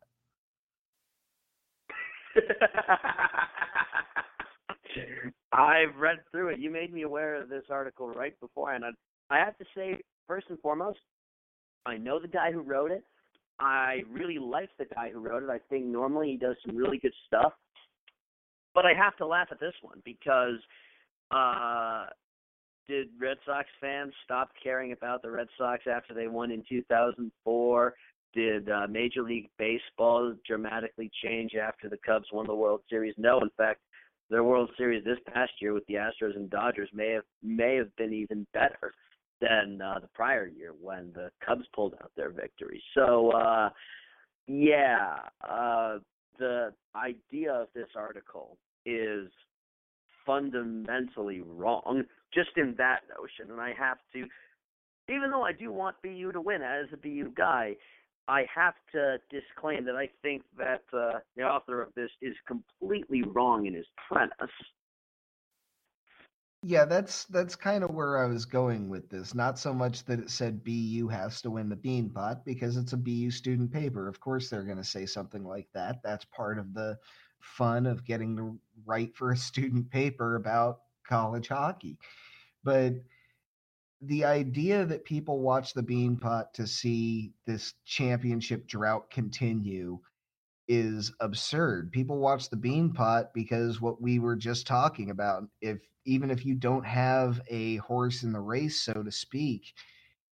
I've 5.54 5.96
read 5.98 6.18
through 6.32 6.50
it. 6.50 6.60
You 6.60 6.70
made 6.72 6.94
me 6.94 7.02
aware 7.04 7.42
of 7.42 7.50
this 7.50 7.64
article 7.70 8.10
right 8.10 8.40
before, 8.40 8.74
and 8.74 8.86
I, 8.86 8.90
I 9.30 9.38
have 9.40 9.58
to 9.58 9.66
say, 9.76 10.00
first 10.28 10.48
and 10.50 10.60
foremost, 10.60 11.00
I 11.86 11.98
know 11.98 12.20
the 12.20 12.28
guy 12.28 12.52
who 12.52 12.62
wrote 12.62 12.92
it. 12.92 13.04
I 13.60 14.04
really 14.10 14.40
like 14.40 14.70
the 14.78 14.86
guy 14.86 15.12
who 15.12 15.20
wrote 15.20 15.44
it. 15.44 15.50
I 15.50 15.60
think 15.70 15.86
normally 15.86 16.32
he 16.32 16.38
does 16.38 16.56
some 16.66 16.76
really 16.76 16.98
good 16.98 17.14
stuff, 17.28 17.54
but 18.74 18.86
I 18.86 18.94
have 18.94 19.16
to 19.18 19.26
laugh 19.26 19.50
at 19.52 19.60
this 19.60 19.74
one 19.82 20.02
because 20.04 20.58
uh, 21.32 22.06
did 22.88 23.08
Red 23.20 23.38
Sox 23.46 23.68
fans 23.80 24.14
stop 24.24 24.50
caring 24.62 24.94
about 24.94 25.22
the 25.22 25.32
Red 25.32 25.48
Sox 25.58 25.84
after 25.88 26.14
they 26.14 26.28
won 26.28 26.52
in 26.52 26.64
2004? 26.68 27.94
Did 28.34 28.70
uh, 28.70 28.88
Major 28.90 29.24
League 29.24 29.50
Baseball 29.58 30.34
dramatically 30.48 31.12
change 31.24 31.52
after 31.56 31.90
the 31.90 31.98
Cubs 32.06 32.28
won 32.32 32.48
the 32.48 32.56
World 32.56 32.82
Series? 32.90 33.14
No, 33.18 33.40
in 33.40 33.50
fact, 33.58 33.82
their 34.30 34.44
World 34.44 34.70
Series 34.78 35.04
this 35.04 35.18
past 35.34 35.52
year 35.60 35.74
with 35.74 35.86
the 35.88 35.96
Astros 35.96 36.36
and 36.36 36.50
Dodgers 36.50 36.90
may 36.94 37.12
have 37.12 37.26
may 37.44 37.76
have 37.76 37.94
been 37.98 38.14
even 38.14 38.48
better 38.54 38.94
than 39.42 39.82
uh, 39.82 40.00
the 40.00 40.08
prior 40.14 40.48
year 40.48 40.74
when 40.80 41.12
the 41.14 41.30
Cubs 41.46 41.66
pulled 41.76 41.96
out 42.02 42.12
their 42.16 42.30
victory. 42.30 42.82
So, 42.94 43.32
uh, 43.32 43.70
yeah, 44.48 45.18
uh, 45.48 45.98
the 46.40 46.74
idea 46.96 47.54
of 47.54 47.68
this 47.74 47.90
article 47.96 48.58
is 48.86 49.28
fundamentally 50.26 51.42
wrong, 51.42 52.04
just 52.34 52.52
in 52.56 52.76
that 52.78 53.02
notion. 53.18 53.52
And 53.52 53.60
I 53.60 53.74
have 53.78 53.98
to, 54.14 54.26
even 55.14 55.32
though 55.32 55.44
I 55.44 55.52
do 55.52 55.72
want 55.72 55.96
BU 56.04 56.32
to 56.32 56.42
win 56.42 56.62
as 56.62 56.86
a 56.94 56.98
BU 56.98 57.34
guy, 57.36 57.76
I 58.28 58.46
have 58.54 58.76
to 58.94 59.18
disclaim 59.30 59.86
that 59.86 59.96
I 59.96 60.10
think 60.22 60.44
that 60.58 60.84
uh, 60.94 61.20
the 61.36 61.44
author 61.44 61.82
of 61.82 61.90
this 61.96 62.12
is 62.22 62.36
completely 62.48 63.24
wrong 63.24 63.66
in 63.66 63.74
his 63.74 63.88
premise. 64.08 64.52
Yeah, 66.64 66.86
that's 66.86 67.26
that's 67.26 67.56
kind 67.56 67.84
of 67.84 67.90
where 67.90 68.24
I 68.24 68.28
was 68.28 68.46
going 68.46 68.88
with 68.88 69.10
this. 69.10 69.34
Not 69.34 69.58
so 69.58 69.74
much 69.74 70.06
that 70.06 70.20
it 70.20 70.30
said 70.30 70.64
BU 70.64 71.08
has 71.08 71.42
to 71.42 71.50
win 71.50 71.70
the 71.70 71.76
Beanpot 71.76 72.46
because 72.46 72.78
it's 72.78 72.94
a 72.94 72.98
BU 72.98 73.32
student 73.32 73.72
paper. 73.72 74.08
Of 74.08 74.20
course, 74.20 74.50
they're 74.50 74.64
going 74.64 74.78
to 74.78 74.84
say 74.84 75.08
something 75.08 75.44
like 75.44 75.68
that. 75.74 76.02
That's 76.04 76.26
part 76.26 76.60
of 76.60 76.76
the 76.76 77.00
fun 77.40 77.88
of 77.88 78.06
getting 78.06 78.38
to 78.38 78.60
write 78.86 79.16
for 79.16 79.32
a 79.32 79.38
student 79.38 79.90
paper 79.90 80.36
about 80.36 80.82
college 81.08 81.48
hockey. 81.48 81.98
But 82.64 82.94
the 84.02 84.26
idea 84.26 84.86
that 84.86 85.06
people 85.06 85.40
watch 85.40 85.74
the 85.74 85.84
Beanpot 85.84 86.54
to 86.54 86.66
see 86.66 87.34
this 87.46 87.74
championship 87.86 88.68
drought 88.68 89.10
continue 89.12 90.00
is 90.68 91.14
absurd. 91.20 91.92
People 91.92 92.18
watch 92.18 92.50
the 92.50 92.58
Beanpot 92.58 93.28
because 93.34 93.80
what 93.82 94.02
we 94.02 94.20
were 94.20 94.36
just 94.36 94.66
talking 94.66 95.12
about, 95.12 95.44
if 95.62 95.80
even 96.06 96.32
if 96.32 96.46
you 96.46 96.56
don't 96.56 96.86
have 96.86 97.42
a 97.50 97.76
horse 97.78 98.24
in 98.24 98.32
the 98.32 98.40
race, 98.40 98.82
so 98.82 99.04
to 99.04 99.12
speak, 99.12 99.74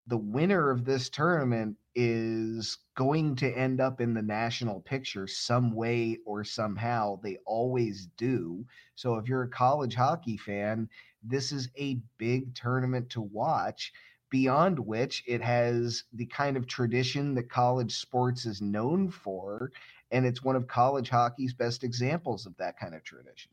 the 0.07 0.17
winner 0.17 0.71
of 0.71 0.85
this 0.85 1.09
tournament 1.09 1.77
is 1.97 2.79
going 2.95 3.35
to 3.35 3.51
end 3.51 3.81
up 3.81 4.01
in 4.01 4.15
the 4.15 4.23
national 4.23 4.81
picture 4.81 5.27
some 5.27 5.75
way 5.75 6.19
or 6.25 6.45
somehow. 6.45 7.19
They 7.23 7.39
always 7.47 8.07
do. 8.17 8.65
So 8.95 9.17
if 9.17 9.27
you're 9.29 9.43
a 9.43 9.49
college 9.49 9.95
hockey 9.95 10.37
fan, 10.37 10.89
this 11.29 11.53
is 11.53 11.69
a 11.79 11.99
big 12.19 12.55
tournament 12.55 13.11
to 13.11 13.21
watch. 13.21 13.93
Beyond 14.31 14.79
which, 14.79 15.23
it 15.27 15.41
has 15.41 16.05
the 16.13 16.27
kind 16.27 16.57
of 16.57 16.67
tradition 16.67 17.35
that 17.35 17.49
college 17.49 17.97
sports 17.97 18.45
is 18.45 18.61
known 18.61 19.09
for. 19.09 19.71
And 20.11 20.27
it's 20.27 20.43
one 20.43 20.57
of 20.57 20.67
college 20.67 21.09
hockey's 21.09 21.55
best 21.55 21.85
examples 21.85 22.47
of 22.47 22.57
that 22.57 22.79
kind 22.79 22.95
of 22.95 23.05
tradition. 23.05 23.51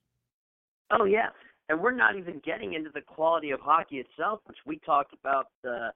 Oh, 0.92 1.06
yeah. 1.06 1.30
And 1.70 1.80
we're 1.80 1.92
not 1.92 2.16
even 2.18 2.42
getting 2.44 2.74
into 2.74 2.90
the 2.94 3.02
quality 3.02 3.52
of 3.52 3.60
hockey 3.60 3.98
itself, 3.98 4.42
which 4.46 4.58
we 4.66 4.80
talked 4.80 5.14
about 5.14 5.48
the 5.64 5.92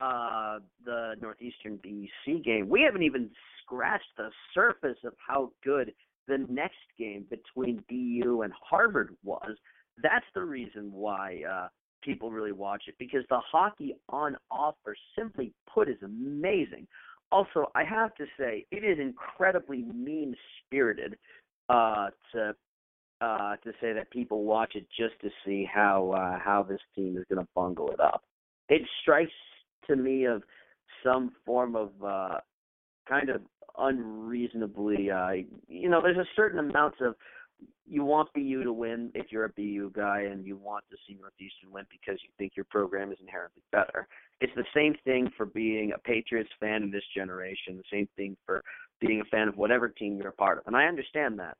uh, 0.00 0.58
the 0.84 1.14
Northeastern 1.22 1.78
BC 1.78 2.44
game. 2.44 2.68
We 2.68 2.82
haven't 2.82 3.04
even 3.04 3.30
scratched 3.62 4.16
the 4.16 4.30
surface 4.52 4.98
of 5.04 5.14
how 5.24 5.52
good 5.62 5.94
the 6.26 6.38
next 6.48 6.76
game 6.98 7.26
between 7.30 7.84
BU 7.88 8.42
and 8.42 8.52
Harvard 8.52 9.14
was. 9.22 9.56
That's 10.02 10.26
the 10.34 10.42
reason 10.42 10.92
why 10.92 11.42
uh, 11.48 11.68
people 12.02 12.30
really 12.30 12.52
watch 12.52 12.84
it 12.88 12.94
because 12.98 13.22
the 13.30 13.40
hockey 13.50 13.94
on 14.08 14.36
offer, 14.50 14.96
simply 15.16 15.52
put, 15.72 15.88
is 15.88 16.02
amazing. 16.02 16.86
Also, 17.32 17.70
I 17.74 17.84
have 17.84 18.14
to 18.16 18.26
say, 18.38 18.66
it 18.70 18.84
is 18.84 18.98
incredibly 19.00 19.82
mean 19.82 20.34
spirited 20.60 21.16
uh, 21.68 22.08
to 22.32 22.54
uh, 23.20 23.56
to 23.56 23.72
say 23.80 23.92
that 23.92 24.10
people 24.10 24.44
watch 24.44 24.72
it 24.74 24.86
just 24.96 25.18
to 25.22 25.30
see 25.46 25.66
how 25.72 26.10
uh, 26.10 26.38
how 26.38 26.62
this 26.62 26.80
team 26.94 27.16
is 27.16 27.24
going 27.32 27.42
to 27.42 27.48
bungle 27.54 27.88
it 27.90 28.00
up. 28.00 28.22
It 28.68 28.82
strikes 29.00 29.32
to 29.86 29.96
me 29.96 30.24
of 30.24 30.42
some 31.04 31.32
form 31.44 31.76
of 31.76 31.90
uh 32.04 32.38
kind 33.08 33.28
of 33.28 33.42
unreasonably 33.78 35.10
uh 35.10 35.30
you 35.68 35.88
know 35.88 36.00
there's 36.02 36.16
a 36.16 36.28
certain 36.36 36.58
amount 36.58 36.94
of 37.00 37.14
you 37.86 38.04
want 38.04 38.32
BU 38.32 38.64
to 38.64 38.72
win 38.72 39.10
if 39.14 39.26
you're 39.30 39.44
a 39.44 39.50
BU 39.50 39.92
guy 39.94 40.22
and 40.22 40.46
you 40.46 40.56
want 40.56 40.84
to 40.90 40.96
see 41.06 41.16
Northeastern 41.20 41.70
win 41.70 41.84
because 41.90 42.18
you 42.22 42.30
think 42.38 42.52
your 42.56 42.66
program 42.70 43.12
is 43.12 43.18
inherently 43.20 43.62
better. 43.72 44.08
It's 44.40 44.52
the 44.56 44.64
same 44.74 44.94
thing 45.04 45.30
for 45.36 45.46
being 45.46 45.92
a 45.92 45.98
Patriots 45.98 46.50
fan 46.58 46.82
in 46.82 46.90
this 46.90 47.04
generation, 47.14 47.76
the 47.76 47.82
same 47.92 48.08
thing 48.16 48.36
for 48.46 48.62
being 49.00 49.20
a 49.20 49.24
fan 49.24 49.48
of 49.48 49.56
whatever 49.56 49.88
team 49.88 50.16
you're 50.16 50.28
a 50.28 50.32
part 50.32 50.58
of. 50.58 50.66
And 50.66 50.76
I 50.76 50.86
understand 50.86 51.38
that. 51.38 51.56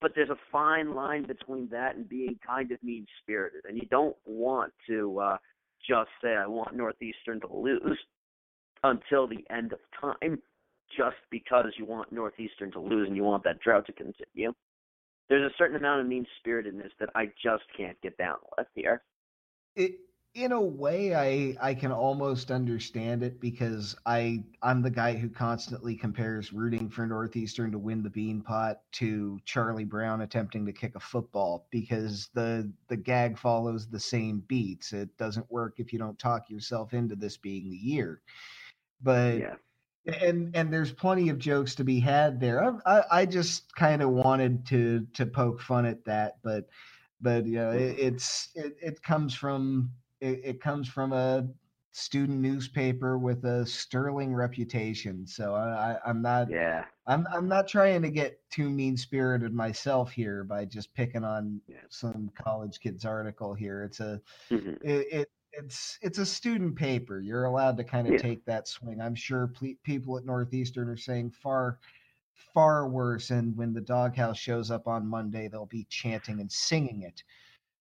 But 0.00 0.12
there's 0.14 0.30
a 0.30 0.38
fine 0.52 0.94
line 0.94 1.26
between 1.26 1.68
that 1.70 1.96
and 1.96 2.08
being 2.08 2.38
kind 2.46 2.70
of 2.70 2.80
mean 2.82 3.06
spirited. 3.20 3.64
And 3.68 3.76
you 3.76 3.86
don't 3.90 4.16
want 4.24 4.72
to 4.88 5.18
uh 5.18 5.36
just 5.86 6.10
say 6.22 6.34
I 6.34 6.46
want 6.46 6.76
Northeastern 6.76 7.40
to 7.40 7.52
lose 7.52 7.98
until 8.84 9.26
the 9.26 9.44
end 9.50 9.72
of 9.72 9.80
time 10.00 10.40
just 10.96 11.16
because 11.30 11.72
you 11.76 11.84
want 11.84 12.12
Northeastern 12.12 12.70
to 12.72 12.80
lose 12.80 13.08
and 13.08 13.16
you 13.16 13.24
want 13.24 13.42
that 13.44 13.60
drought 13.60 13.86
to 13.86 13.92
continue. 13.92 14.52
There's 15.28 15.50
a 15.50 15.54
certain 15.56 15.76
amount 15.76 16.00
of 16.00 16.06
mean 16.06 16.26
spiritedness 16.38 16.92
that 17.00 17.10
I 17.14 17.26
just 17.42 17.64
can't 17.76 18.00
get 18.02 18.16
down 18.18 18.36
with 18.58 18.66
here. 18.74 19.02
It 19.76 19.96
in 20.34 20.50
a 20.50 20.60
way 20.60 21.14
i 21.14 21.56
i 21.60 21.72
can 21.72 21.92
almost 21.92 22.50
understand 22.50 23.22
it 23.22 23.40
because 23.40 23.94
i 24.04 24.42
i'm 24.62 24.82
the 24.82 24.90
guy 24.90 25.14
who 25.14 25.28
constantly 25.28 25.94
compares 25.94 26.52
rooting 26.52 26.88
for 26.88 27.06
northeastern 27.06 27.70
to 27.70 27.78
win 27.78 28.02
the 28.02 28.10
beanpot 28.10 28.76
to 28.90 29.38
charlie 29.44 29.84
brown 29.84 30.22
attempting 30.22 30.66
to 30.66 30.72
kick 30.72 30.96
a 30.96 31.00
football 31.00 31.68
because 31.70 32.30
the 32.34 32.70
the 32.88 32.96
gag 32.96 33.38
follows 33.38 33.86
the 33.86 34.00
same 34.00 34.40
beats 34.48 34.92
it 34.92 35.16
doesn't 35.16 35.50
work 35.52 35.74
if 35.78 35.92
you 35.92 36.00
don't 36.00 36.18
talk 36.18 36.50
yourself 36.50 36.94
into 36.94 37.14
this 37.14 37.36
being 37.36 37.70
the 37.70 37.76
year 37.76 38.20
but 39.02 39.38
yeah. 39.38 39.54
And 40.06 40.54
and 40.54 40.72
there's 40.72 40.92
plenty 40.92 41.28
of 41.28 41.38
jokes 41.38 41.74
to 41.74 41.84
be 41.84 41.98
had 41.98 42.40
there 42.40 42.62
i 42.64 42.98
i, 42.98 43.02
I 43.20 43.26
just 43.26 43.74
kind 43.74 44.02
of 44.02 44.10
wanted 44.10 44.66
to 44.66 45.06
to 45.14 45.26
poke 45.26 45.60
fun 45.60 45.86
at 45.86 46.04
that 46.04 46.38
but 46.42 46.68
but 47.20 47.46
you 47.46 47.56
know 47.56 47.70
it, 47.70 47.98
it's 47.98 48.50
it, 48.54 48.76
it 48.82 49.02
comes 49.02 49.34
from 49.34 49.90
it, 50.20 50.40
it 50.44 50.60
comes 50.60 50.88
from 50.88 51.12
a 51.12 51.46
student 51.94 52.40
newspaper 52.40 53.18
with 53.18 53.44
a 53.44 53.64
sterling 53.64 54.34
reputation. 54.34 55.24
So 55.26 55.54
I, 55.54 55.96
I 56.04 56.10
am 56.10 56.20
not. 56.20 56.50
Yeah. 56.50 56.84
I'm 57.06 57.26
I'm 57.32 57.46
not 57.46 57.68
trying 57.68 58.02
to 58.02 58.10
get 58.10 58.38
too 58.50 58.68
mean 58.68 58.96
spirited 58.96 59.54
myself 59.54 60.10
here 60.10 60.42
by 60.42 60.64
just 60.64 60.92
picking 60.94 61.22
on 61.22 61.60
yeah. 61.68 61.76
some 61.88 62.30
college 62.34 62.80
kids 62.80 63.04
article 63.04 63.54
here. 63.54 63.84
It's 63.84 64.00
a 64.00 64.20
mm-hmm. 64.50 64.74
it, 64.82 65.06
it, 65.12 65.30
it's 65.58 65.98
it's 66.02 66.18
a 66.18 66.26
student 66.26 66.76
paper. 66.76 67.20
You're 67.20 67.44
allowed 67.44 67.76
to 67.78 67.84
kind 67.84 68.06
of 68.06 68.14
yeah. 68.14 68.18
take 68.18 68.44
that 68.44 68.68
swing. 68.68 69.00
I'm 69.00 69.14
sure 69.14 69.48
ple- 69.48 69.74
people 69.82 70.16
at 70.18 70.24
Northeastern 70.24 70.88
are 70.88 70.96
saying 70.96 71.30
far 71.30 71.78
far 72.52 72.88
worse. 72.88 73.30
And 73.30 73.56
when 73.56 73.72
the 73.72 73.80
doghouse 73.80 74.38
shows 74.38 74.70
up 74.70 74.86
on 74.86 75.06
Monday, 75.06 75.48
they'll 75.48 75.66
be 75.66 75.86
chanting 75.90 76.40
and 76.40 76.50
singing 76.50 77.02
it. 77.02 77.22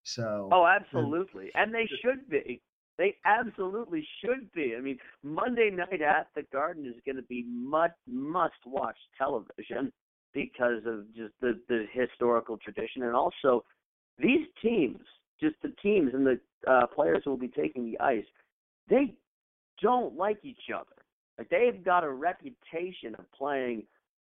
So. 0.04 0.50
Oh, 0.52 0.66
absolutely, 0.66 1.52
the, 1.54 1.62
and 1.62 1.74
they 1.74 1.88
should 2.02 2.30
be. 2.30 2.62
They 2.98 3.16
absolutely 3.26 4.06
should 4.24 4.52
be. 4.52 4.76
I 4.78 4.82
mean, 4.82 5.00
Monday 5.24 5.72
night 5.72 6.02
at 6.02 6.28
the 6.36 6.44
Garden 6.52 6.86
is 6.86 7.02
going 7.06 7.16
to 7.16 7.24
be 7.24 7.46
much 7.48 7.94
must-watch 8.08 8.98
television 9.18 9.92
because 10.34 10.82
of 10.86 11.08
just 11.16 11.34
the 11.42 11.60
the 11.70 11.86
historical 11.92 12.58
tradition, 12.58 13.04
and 13.04 13.16
also 13.16 13.64
these 14.20 14.46
teams, 14.62 15.00
just 15.44 15.62
the 15.62 15.74
teams 15.82 16.12
and 16.14 16.26
the 16.26 16.40
uh, 16.68 16.88
players 16.88 17.22
who 17.24 17.32
will 17.32 17.38
be 17.38 17.50
taking 17.50 17.86
the 17.86 18.00
ice, 18.00 18.26
they 18.90 19.14
don't 19.82 20.16
like 20.16 20.40
each 20.44 20.70
other. 20.74 20.96
Like 21.38 21.50
they've 21.50 21.84
got 21.84 22.04
a 22.04 22.12
reputation 22.12 23.16
of 23.20 23.32
playing 23.38 23.84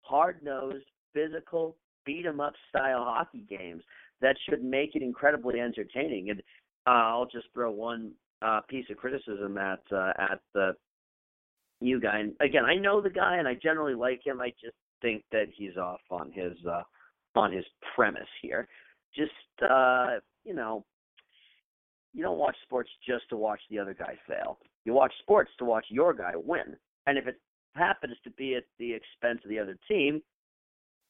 hard-nosed, 0.02 0.86
physical, 1.14 1.76
beat 2.06 2.26
'em 2.26 2.40
up 2.40 2.54
style 2.70 3.04
hockey 3.04 3.46
games 3.50 3.84
that 4.22 4.36
should 4.48 4.64
make 4.64 4.96
it 4.96 5.02
incredibly 5.02 5.60
entertaining. 5.60 6.30
And 6.30 6.40
uh, 6.88 6.92
I'll 7.12 7.26
just 7.26 7.48
throw 7.54 7.72
one 7.72 8.12
uh, 8.42 8.62
piece 8.70 8.86
of 8.90 8.98
criticism 8.98 9.58
at 9.58 9.82
uh, 9.92 10.14
at 10.18 10.40
the 10.54 10.76
you 11.80 12.00
guy. 12.00 12.20
And 12.20 12.34
again, 12.40 12.66
I 12.66 12.76
know 12.76 13.02
the 13.02 13.10
guy 13.10 13.38
and 13.38 13.48
I 13.48 13.56
generally 13.56 13.96
like 13.96 14.26
him. 14.26 14.42
I 14.42 14.50
just 14.62 14.76
think 15.02 15.24
that 15.32 15.48
he's 15.56 15.78
off 15.78 16.02
on 16.10 16.32
his 16.32 16.54
uh, 16.66 16.84
on 17.36 17.52
his 17.52 17.66
premise 17.96 18.34
here. 18.42 18.68
Just 19.16 19.32
uh, 19.70 20.18
you 20.44 20.54
know, 20.54 20.86
you 22.14 22.24
don't 22.24 22.38
watch 22.38 22.56
sports 22.64 22.90
just 23.08 23.28
to 23.30 23.38
watch 23.38 23.60
the 23.70 23.80
other 23.80 23.94
guy 23.94 24.18
fail. 24.28 24.60
You 24.86 24.94
watch 24.94 25.14
sports 25.22 25.52
to 25.60 25.66
watch 25.66 25.86
your 25.90 26.14
guy 26.14 26.34
win. 26.36 26.76
And 27.08 27.18
if 27.18 27.28
it 27.28 27.40
happens 27.76 28.16
to 28.24 28.32
be 28.32 28.56
at 28.56 28.64
the 28.80 28.94
expense 28.94 29.40
of 29.44 29.50
the 29.50 29.60
other 29.60 29.78
team, 29.88 30.22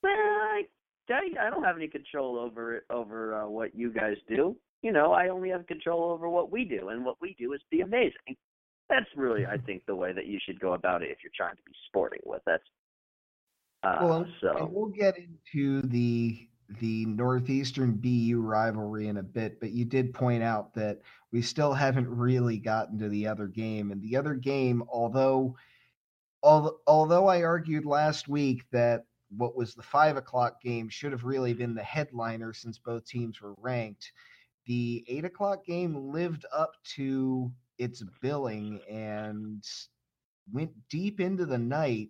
well, 0.01 0.11
I, 0.13 0.63
I 1.09 1.49
don't 1.49 1.63
have 1.63 1.77
any 1.77 1.87
control 1.87 2.37
over 2.37 2.77
it, 2.77 2.83
over 2.89 3.35
uh, 3.35 3.47
what 3.47 3.75
you 3.75 3.91
guys 3.91 4.17
do 4.27 4.55
you 4.83 4.91
know, 4.91 5.13
I 5.13 5.29
only 5.29 5.49
have 5.49 5.65
control 5.65 6.11
over 6.11 6.29
what 6.29 6.51
we 6.51 6.65
do, 6.65 6.89
and 6.89 7.03
what 7.03 7.15
we 7.21 7.35
do 7.39 7.53
is 7.53 7.61
be 7.71 7.81
amazing. 7.81 8.35
That's 8.89 9.05
really, 9.15 9.45
I 9.45 9.57
think, 9.57 9.83
the 9.87 9.95
way 9.95 10.11
that 10.11 10.27
you 10.27 10.37
should 10.45 10.59
go 10.59 10.73
about 10.73 11.01
it 11.01 11.09
if 11.09 11.19
you're 11.23 11.31
trying 11.35 11.55
to 11.55 11.61
be 11.65 11.71
sporting 11.87 12.19
with 12.25 12.41
it. 12.47 12.61
Uh, 13.81 13.97
well, 14.01 14.25
so 14.41 14.69
we'll 14.71 14.89
get 14.89 15.15
into 15.17 15.81
the 15.87 16.47
the 16.79 17.05
northeastern 17.05 17.93
BU 17.93 18.41
rivalry 18.41 19.07
in 19.07 19.17
a 19.17 19.23
bit, 19.23 19.59
but 19.59 19.71
you 19.71 19.85
did 19.85 20.13
point 20.13 20.43
out 20.43 20.73
that 20.75 20.99
we 21.31 21.41
still 21.41 21.73
haven't 21.73 22.09
really 22.09 22.57
gotten 22.57 22.97
to 22.99 23.09
the 23.09 23.27
other 23.27 23.47
game, 23.47 23.91
and 23.91 24.01
the 24.01 24.15
other 24.15 24.35
game, 24.35 24.83
although 24.91 25.55
although 26.43 27.27
I 27.27 27.43
argued 27.43 27.85
last 27.85 28.27
week 28.27 28.65
that 28.71 29.05
what 29.29 29.55
was 29.55 29.73
the 29.73 29.81
five 29.81 30.17
o'clock 30.17 30.61
game 30.61 30.89
should 30.89 31.13
have 31.13 31.23
really 31.23 31.53
been 31.53 31.73
the 31.73 31.83
headliner 31.83 32.51
since 32.53 32.77
both 32.77 33.05
teams 33.05 33.41
were 33.41 33.53
ranked 33.57 34.11
the 34.65 35.03
eight 35.07 35.25
o'clock 35.25 35.65
game 35.65 36.11
lived 36.11 36.45
up 36.53 36.73
to 36.83 37.51
its 37.77 38.03
billing 38.21 38.81
and 38.89 39.63
went 40.51 40.71
deep 40.89 41.19
into 41.19 41.45
the 41.45 41.57
night. 41.57 42.09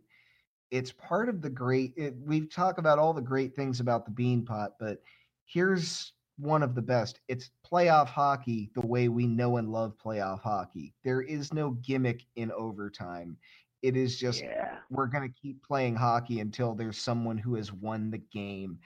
It's 0.73 0.91
part 0.91 1.29
of 1.29 1.43
the 1.43 1.51
great. 1.51 1.93
It, 1.95 2.15
we 2.25 2.47
talk 2.47 2.79
about 2.79 2.97
all 2.97 3.13
the 3.13 3.21
great 3.21 3.55
things 3.55 3.79
about 3.79 4.05
the 4.05 4.11
Beanpot, 4.11 4.69
but 4.79 5.03
here's 5.45 6.13
one 6.39 6.63
of 6.63 6.73
the 6.73 6.81
best. 6.81 7.19
It's 7.27 7.51
playoff 7.63 8.07
hockey 8.07 8.71
the 8.73 8.85
way 8.85 9.07
we 9.07 9.27
know 9.27 9.57
and 9.57 9.71
love 9.71 9.93
playoff 10.03 10.41
hockey. 10.41 10.95
There 11.03 11.21
is 11.21 11.53
no 11.53 11.71
gimmick 11.85 12.25
in 12.37 12.51
overtime. 12.51 13.37
It 13.83 13.95
is 13.95 14.19
just 14.19 14.41
yeah. 14.41 14.77
we're 14.89 15.05
going 15.05 15.31
to 15.31 15.39
keep 15.39 15.61
playing 15.61 15.95
hockey 15.95 16.39
until 16.39 16.73
there's 16.73 16.97
someone 16.97 17.37
who 17.37 17.53
has 17.53 17.71
won 17.71 18.09
the 18.09 18.23
game 18.33 18.79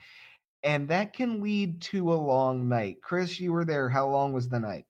and 0.62 0.88
that 0.88 1.14
can 1.14 1.40
lead 1.40 1.80
to 1.80 2.12
a 2.12 2.14
long 2.14 2.68
night. 2.68 2.98
Chris, 3.02 3.38
you 3.40 3.52
were 3.52 3.64
there. 3.64 3.88
How 3.88 4.08
long 4.08 4.34
was 4.34 4.48
the 4.48 4.60
night? 4.60 4.84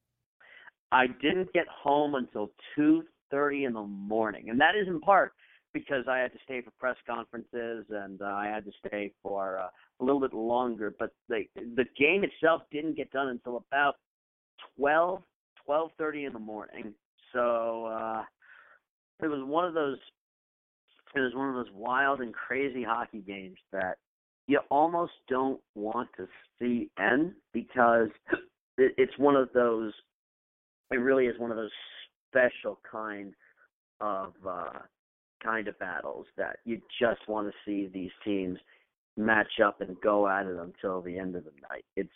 I 0.91 1.07
didn't 1.07 1.53
get 1.53 1.69
home 1.69 2.15
until 2.17 2.51
2:30 2.77 3.67
in 3.67 3.75
the 3.75 3.83
morning, 3.83 4.51
and 4.51 4.61
that 4.61 4.75
is 4.75 4.89
in 4.89 5.01
part 5.01 5.35
because 5.73 6.05
I 6.09 6.19
had 6.19 6.33
to 6.33 6.39
stay 6.45 6.63
for 6.63 6.71
press 6.79 6.97
conferences 7.07 7.85
and 7.91 8.21
uh, 8.23 8.27
I 8.27 8.47
had 8.47 8.65
to 8.65 8.73
stay 8.87 9.13
for 9.23 9.59
uh, 9.59 9.69
a 10.01 10.05
little 10.05 10.21
bit 10.21 10.35
longer. 10.35 10.95
But 10.99 11.13
the 11.29 11.45
the 11.55 11.85
game 11.99 12.25
itself 12.25 12.63
didn't 12.73 12.97
get 12.97 13.11
done 13.11 13.29
until 13.29 13.57
about 13.57 13.97
12 14.77 15.23
12:30 15.69 16.27
in 16.27 16.33
the 16.33 16.39
morning. 16.39 16.95
So 17.33 17.87
uh, 17.87 18.23
it 19.23 19.27
was 19.27 19.43
one 19.45 19.65
of 19.65 19.75
those 19.75 19.99
it 21.15 21.21
was 21.21 21.35
one 21.35 21.49
of 21.49 21.55
those 21.55 21.73
wild 21.75 22.21
and 22.21 22.35
crazy 22.35 22.83
hockey 22.83 23.21
games 23.21 23.57
that 23.73 23.97
you 24.47 24.61
almost 24.71 25.13
don't 25.29 25.61
want 25.75 26.09
to 26.17 26.27
see 26.59 26.91
end 26.99 27.33
because 27.53 28.09
it, 28.79 28.93
it's 28.97 29.17
one 29.19 29.37
of 29.37 29.49
those. 29.55 29.93
It 30.91 30.97
really 30.97 31.27
is 31.27 31.39
one 31.39 31.51
of 31.51 31.57
those 31.57 31.71
special 32.31 32.79
kind 32.91 33.35
of 34.01 34.33
uh, 34.47 34.79
kind 35.43 35.69
of 35.69 35.79
battles 35.79 36.27
that 36.37 36.59
you 36.65 36.81
just 37.01 37.21
want 37.29 37.49
to 37.49 37.55
see 37.65 37.89
these 37.93 38.11
teams 38.25 38.59
match 39.17 39.61
up 39.65 39.81
and 39.81 40.01
go 40.01 40.29
at 40.29 40.47
it 40.47 40.57
until 40.57 41.01
the 41.01 41.19
end 41.19 41.37
of 41.37 41.45
the 41.45 41.53
night. 41.71 41.85
It's 41.97 42.11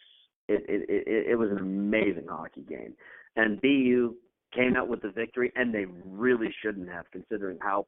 it 0.48 0.64
it 0.68 0.88
it, 0.88 1.26
it 1.30 1.38
was 1.38 1.50
an 1.50 1.58
amazing 1.58 2.26
hockey 2.28 2.64
game, 2.68 2.94
and 3.36 3.60
BU 3.60 4.14
came 4.54 4.76
out 4.76 4.88
with 4.88 5.02
the 5.02 5.10
victory, 5.10 5.52
and 5.56 5.74
they 5.74 5.86
really 6.06 6.54
shouldn't 6.62 6.88
have, 6.88 7.06
considering 7.10 7.58
how 7.60 7.86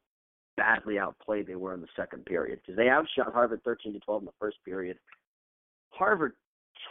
badly 0.57 0.97
outplayed 0.97 1.47
they 1.47 1.55
were 1.55 1.73
in 1.73 1.81
the 1.81 1.87
second 1.95 2.25
period 2.25 2.59
because 2.61 2.77
they 2.77 2.89
outshot 2.89 3.33
Harvard 3.33 3.61
13 3.63 3.93
to 3.93 3.99
12 3.99 4.21
in 4.21 4.25
the 4.25 4.31
first 4.39 4.57
period. 4.65 4.97
Harvard 5.89 6.33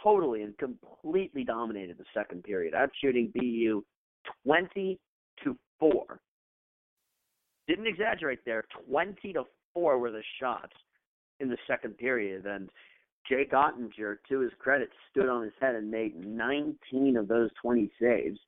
totally 0.03 0.43
and 0.43 0.57
completely 0.57 1.43
dominated 1.43 1.97
the 1.97 2.05
second 2.13 2.43
period, 2.43 2.73
outshooting 2.73 3.33
BU 3.33 3.83
20 4.43 4.99
to 5.43 5.57
4. 5.79 6.19
Didn't 7.67 7.87
exaggerate 7.87 8.45
there. 8.45 8.65
20 8.89 9.33
to 9.33 9.43
4 9.73 9.97
were 9.97 10.11
the 10.11 10.23
shots 10.39 10.73
in 11.39 11.49
the 11.49 11.57
second 11.67 11.97
period. 11.97 12.45
And 12.45 12.69
Jake 13.27 13.51
Oettinger, 13.51 14.17
to 14.29 14.39
his 14.39 14.51
credit, 14.59 14.89
stood 15.09 15.29
on 15.29 15.43
his 15.43 15.53
head 15.59 15.75
and 15.75 15.89
made 15.89 16.15
19 16.25 17.17
of 17.17 17.27
those 17.27 17.49
20 17.61 17.91
saves 17.99 18.39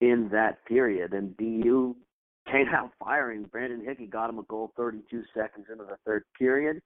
in 0.00 0.28
that 0.32 0.64
period. 0.66 1.12
And 1.12 1.36
BU 1.36 1.96
came 2.50 2.68
out 2.74 2.92
firing. 2.98 3.44
Brandon 3.44 3.84
Hickey 3.84 4.06
got 4.06 4.30
him 4.30 4.38
a 4.38 4.42
goal 4.44 4.72
32 4.76 5.22
seconds 5.34 5.66
into 5.70 5.84
the 5.84 5.96
third 6.04 6.24
period. 6.38 6.80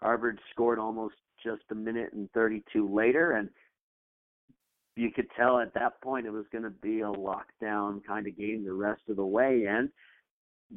Harvard 0.00 0.40
scored 0.50 0.78
almost 0.78 1.14
just 1.42 1.62
a 1.70 1.74
minute 1.74 2.12
and 2.12 2.30
32 2.32 2.92
later, 2.92 3.32
and 3.32 3.48
you 4.96 5.10
could 5.10 5.26
tell 5.36 5.58
at 5.58 5.74
that 5.74 6.00
point 6.02 6.26
it 6.26 6.30
was 6.30 6.44
going 6.52 6.64
to 6.64 6.70
be 6.70 7.00
a 7.00 7.04
lockdown 7.04 8.04
kind 8.04 8.26
of 8.26 8.36
game 8.36 8.64
the 8.64 8.72
rest 8.72 9.02
of 9.08 9.16
the 9.16 9.24
way. 9.24 9.66
And 9.68 9.88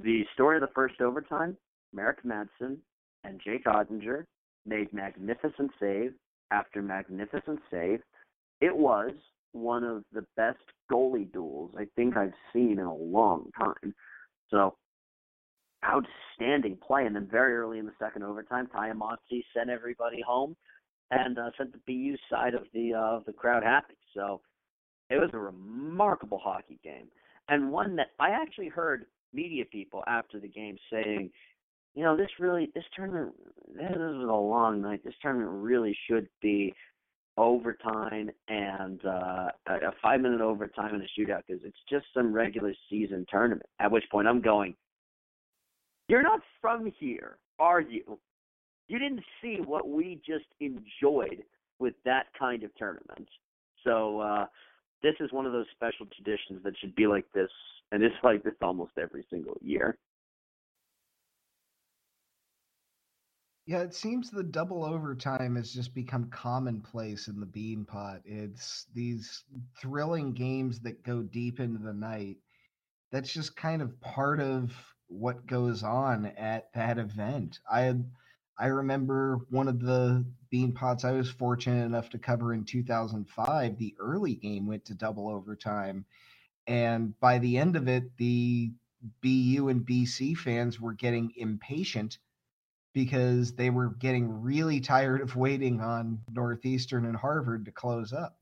the 0.04 0.24
story 0.34 0.58
of 0.58 0.62
the 0.62 0.74
first 0.74 1.02
overtime, 1.02 1.58
Merrick 1.94 2.24
Madsen 2.24 2.78
and 3.24 3.42
Jake 3.44 3.66
Oettinger 3.66 4.26
made 4.66 4.92
magnificent 4.94 5.72
save 5.80 6.14
after 6.52 6.82
magnificent 6.82 7.60
save. 7.72 8.00
It 8.62 8.76
was 8.76 9.12
one 9.52 9.84
of 9.84 10.04
the 10.12 10.26
best 10.36 10.60
goalie 10.92 11.32
duels 11.32 11.72
I 11.78 11.86
think 11.96 12.18
I've 12.18 12.34
seen 12.52 12.74
in 12.80 12.86
a 12.86 12.94
long 12.94 13.50
time. 13.58 13.94
So 14.50 14.76
outstanding 15.86 16.78
play, 16.86 17.06
and 17.06 17.16
then 17.16 17.28
very 17.32 17.56
early 17.56 17.80
in 17.80 17.86
the 17.86 17.94
second 18.00 18.24
overtime, 18.24 18.68
Amonte 18.76 19.44
sent 19.56 19.70
everybody 19.70 20.22
home 20.22 20.56
and 21.12 21.38
uh, 21.38 21.52
sent 21.58 21.72
the 21.72 21.80
BU 21.86 22.18
side 22.30 22.54
of 22.54 22.64
the 22.74 22.94
uh, 22.94 23.20
the 23.26 23.34
crowd 23.34 23.64
happy. 23.64 23.96
So 24.14 24.42
it 25.10 25.16
was 25.16 25.30
a 25.34 25.38
remarkable 25.38 26.40
hockey 26.40 26.80
game, 26.84 27.08
and 27.48 27.72
one 27.72 27.96
that 27.98 28.08
I 28.20 28.32
actually 28.32 28.70
heard 28.70 29.06
media 29.36 29.66
people 29.66 30.04
after 30.08 30.40
the 30.40 30.48
game 30.48 30.78
saying, 30.92 31.30
you 31.94 32.04
know, 32.04 32.16
this 32.18 32.30
really 32.40 32.72
this 32.74 32.84
tournament 32.96 33.34
this 33.68 33.92
was 33.96 34.28
a 34.30 34.34
long 34.34 34.82
night. 34.82 35.02
This 35.04 35.14
tournament 35.22 35.52
really 35.52 35.98
should 36.10 36.28
be 36.42 36.74
overtime 37.38 38.30
and 38.48 39.04
uh, 39.06 39.50
a 39.68 39.92
five 40.02 40.22
minute 40.22 40.42
overtime 40.42 40.94
and 40.94 41.04
a 41.04 41.20
shootout 41.20 41.42
because 41.48 41.62
it's 41.66 41.78
just 41.90 42.06
some 42.14 42.34
regular 42.34 42.74
season 42.90 43.26
tournament. 43.30 43.70
At 43.80 43.92
which 43.92 44.06
point 44.12 44.28
I'm 44.28 44.42
going, 44.42 44.76
you're 46.08 46.24
not 46.24 46.40
from 46.62 46.92
here, 47.00 47.38
are 47.60 47.82
you? 47.82 48.20
You 48.88 49.00
didn't 49.00 49.24
see 49.42 49.58
what 49.66 49.90
we 49.90 50.22
just 50.26 50.46
enjoyed 50.60 51.44
with 51.80 51.96
that 52.06 52.28
kind 52.38 52.64
of 52.64 52.74
tournament. 52.76 53.28
So 53.84 54.20
uh, 54.20 54.46
this 55.06 55.16
is 55.20 55.32
one 55.32 55.46
of 55.46 55.52
those 55.52 55.68
special 55.76 56.08
traditions 56.08 56.64
that 56.64 56.74
should 56.80 56.96
be 56.96 57.06
like 57.06 57.26
this, 57.32 57.52
and 57.92 58.02
it's 58.02 58.16
like 58.24 58.44
this 58.44 58.56
almost 58.60 58.94
every 59.00 59.24
single 59.30 59.56
year. 59.62 60.00
Yeah, 63.68 63.82
it 63.82 63.94
seems 63.94 64.32
the 64.32 64.44
double 64.44 64.84
overtime 64.84 65.56
has 65.58 65.72
just 65.72 65.94
become 65.94 66.30
commonplace 66.32 67.28
in 67.28 67.40
the 67.40 67.46
Beanpot. 67.46 68.22
It's 68.26 68.88
these 68.96 69.44
thrilling 69.80 70.34
games 70.34 70.80
that 70.82 71.04
go 71.04 71.22
deep 71.22 71.60
into 71.60 71.80
the 71.80 71.94
night. 71.94 72.38
That's 73.12 73.32
just 73.32 73.56
kind 73.56 73.84
of 73.84 74.00
part 74.02 74.40
of 74.40 74.72
what 75.08 75.46
goes 75.46 75.84
on 75.84 76.26
at 76.26 76.74
that 76.74 76.98
event. 76.98 77.60
I 77.72 77.94
I 78.58 78.68
remember 78.68 79.40
one 79.50 79.68
of 79.68 79.82
the 79.82 80.26
Beanpots 80.54 81.04
I 81.04 81.12
was 81.12 81.30
fortunate 81.30 81.84
enough 81.84 82.10
to 82.12 82.18
cover 82.18 82.54
in 82.54 82.64
2005. 82.64 83.78
The 83.78 83.96
early 84.00 84.36
game 84.36 84.66
went 84.66 84.86
to 84.86 84.94
double 84.94 85.30
overtime, 85.30 86.06
and 86.68 87.20
by 87.20 87.40
the 87.40 87.58
end 87.58 87.76
of 87.76 87.88
it, 87.88 88.16
the 88.18 88.72
BU 89.22 89.68
and 89.70 89.86
BC 89.86 90.38
fans 90.38 90.80
were 90.80 90.94
getting 90.94 91.32
impatient 91.36 92.18
because 92.94 93.54
they 93.54 93.70
were 93.70 93.90
getting 93.90 94.42
really 94.42 94.80
tired 94.80 95.22
of 95.22 95.36
waiting 95.36 95.82
on 95.82 96.20
Northeastern 96.32 97.06
and 97.06 97.18
Harvard 97.18 97.66
to 97.66 97.72
close 97.72 98.14
up. 98.14 98.38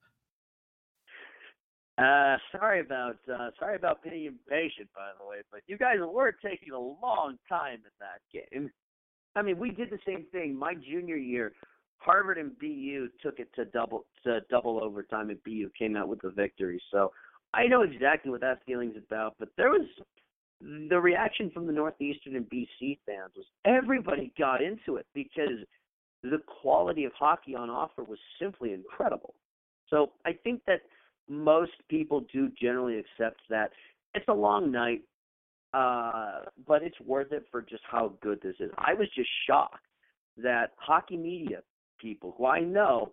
Uh, 1.97 2.37
sorry 2.51 2.79
about 2.79 3.17
uh, 3.31 3.49
sorry 3.59 3.75
about 3.75 4.03
being 4.03 4.25
impatient, 4.25 4.89
by 4.95 5.09
the 5.19 5.27
way, 5.27 5.37
but 5.51 5.61
you 5.67 5.77
guys 5.77 5.97
were 5.99 6.35
taking 6.43 6.71
a 6.71 6.79
long 6.79 7.37
time 7.49 7.79
in 7.83 7.91
that 7.99 8.21
game. 8.31 8.71
I 9.35 9.41
mean, 9.41 9.57
we 9.57 9.71
did 9.71 9.89
the 9.89 9.99
same 10.05 10.25
thing. 10.31 10.55
My 10.55 10.73
junior 10.75 11.15
year, 11.15 11.53
Harvard 11.97 12.37
and 12.37 12.57
BU 12.59 13.09
took 13.21 13.39
it 13.39 13.49
to 13.55 13.65
double 13.65 14.05
to 14.23 14.41
double 14.49 14.83
overtime, 14.83 15.29
and 15.29 15.43
BU 15.43 15.69
came 15.77 15.95
out 15.95 16.07
with 16.07 16.21
the 16.21 16.29
victory. 16.29 16.81
So 16.91 17.11
I 17.53 17.67
know 17.67 17.81
exactly 17.81 18.31
what 18.31 18.41
that 18.41 18.59
feeling's 18.65 18.97
about. 18.97 19.35
But 19.39 19.49
there 19.57 19.69
was 19.69 19.87
the 20.89 20.99
reaction 20.99 21.49
from 21.51 21.67
the 21.67 21.73
Northeastern 21.73 22.35
and 22.35 22.49
BC 22.49 22.99
fans 23.05 23.31
was 23.35 23.45
everybody 23.65 24.31
got 24.37 24.61
into 24.61 24.95
it 24.97 25.05
because 25.13 25.59
the 26.23 26.39
quality 26.61 27.03
of 27.05 27.11
hockey 27.13 27.55
on 27.55 27.69
offer 27.69 28.03
was 28.03 28.19
simply 28.39 28.73
incredible. 28.73 29.33
So 29.89 30.11
I 30.25 30.31
think 30.31 30.61
that 30.67 30.81
most 31.29 31.73
people 31.89 32.25
do 32.31 32.49
generally 32.59 32.97
accept 32.97 33.41
that 33.49 33.71
it's 34.13 34.27
a 34.27 34.33
long 34.33 34.71
night, 34.71 35.01
uh, 35.73 36.41
but 36.67 36.83
it's 36.83 36.99
worth 37.01 37.31
it 37.31 37.45
for 37.51 37.61
just 37.61 37.83
how 37.89 38.13
good 38.21 38.39
this 38.41 38.55
is. 38.59 38.71
I 38.77 38.93
was 38.93 39.07
just 39.15 39.29
shocked 39.47 39.85
that 40.37 40.71
hockey 40.77 41.17
media 41.17 41.61
people 41.99 42.35
who 42.37 42.45
I 42.45 42.59
know 42.59 43.11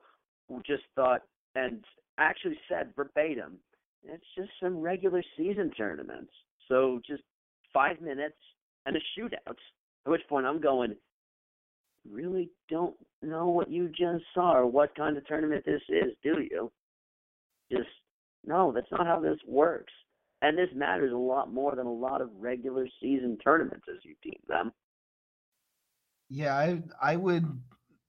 just 0.66 0.82
thought 0.94 1.22
and 1.54 1.84
actually 2.18 2.58
said 2.68 2.92
verbatim, 2.96 3.58
it's 4.04 4.24
just 4.36 4.50
some 4.62 4.78
regular 4.78 5.22
season 5.36 5.70
tournaments. 5.76 6.32
So 6.68 7.00
just 7.06 7.22
five 7.72 8.00
minutes 8.00 8.36
and 8.86 8.96
a 8.96 9.00
shootout. 9.18 9.56
At 10.06 10.10
which 10.10 10.22
point 10.28 10.46
I'm 10.46 10.60
going, 10.60 10.94
really 12.10 12.50
don't 12.68 12.94
know 13.22 13.48
what 13.48 13.70
you 13.70 13.88
just 13.88 14.24
saw 14.34 14.56
or 14.56 14.66
what 14.66 14.94
kind 14.94 15.16
of 15.16 15.26
tournament 15.26 15.64
this 15.66 15.82
is, 15.88 16.12
do 16.22 16.40
you? 16.40 16.70
Just 17.70 17.88
no, 18.44 18.72
that's 18.72 18.90
not 18.90 19.06
how 19.06 19.20
this 19.20 19.38
works. 19.46 19.92
And 20.42 20.56
this 20.56 20.70
matters 20.74 21.12
a 21.12 21.16
lot 21.16 21.52
more 21.52 21.74
than 21.76 21.86
a 21.86 21.92
lot 21.92 22.20
of 22.20 22.30
regular 22.38 22.88
season 23.00 23.36
tournaments 23.44 23.86
as 23.90 24.04
you 24.04 24.14
deem 24.22 24.40
them. 24.48 24.72
Yeah, 26.30 26.56
I 26.56 26.82
I 27.02 27.16
would 27.16 27.44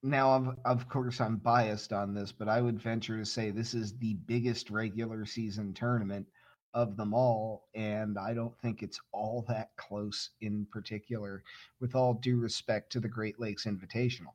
now 0.03 0.33
of 0.33 0.57
of 0.65 0.87
course 0.87 1.19
I'm 1.19 1.37
biased 1.37 1.91
on 1.91 2.13
this, 2.13 2.31
but 2.31 2.47
I 2.47 2.61
would 2.61 2.79
venture 2.79 3.17
to 3.17 3.25
say 3.25 3.51
this 3.51 3.73
is 3.73 3.97
the 3.97 4.13
biggest 4.25 4.69
regular 4.69 5.25
season 5.25 5.73
tournament 5.73 6.27
of 6.73 6.95
them 6.95 7.13
all, 7.13 7.67
and 7.75 8.17
I 8.17 8.33
don't 8.33 8.57
think 8.59 8.81
it's 8.81 8.99
all 9.11 9.43
that 9.49 9.71
close 9.75 10.29
in 10.39 10.65
particular, 10.71 11.43
with 11.81 11.95
all 11.95 12.13
due 12.13 12.37
respect 12.39 12.91
to 12.93 13.01
the 13.01 13.09
Great 13.09 13.39
Lakes 13.39 13.65
Invitational. 13.65 14.33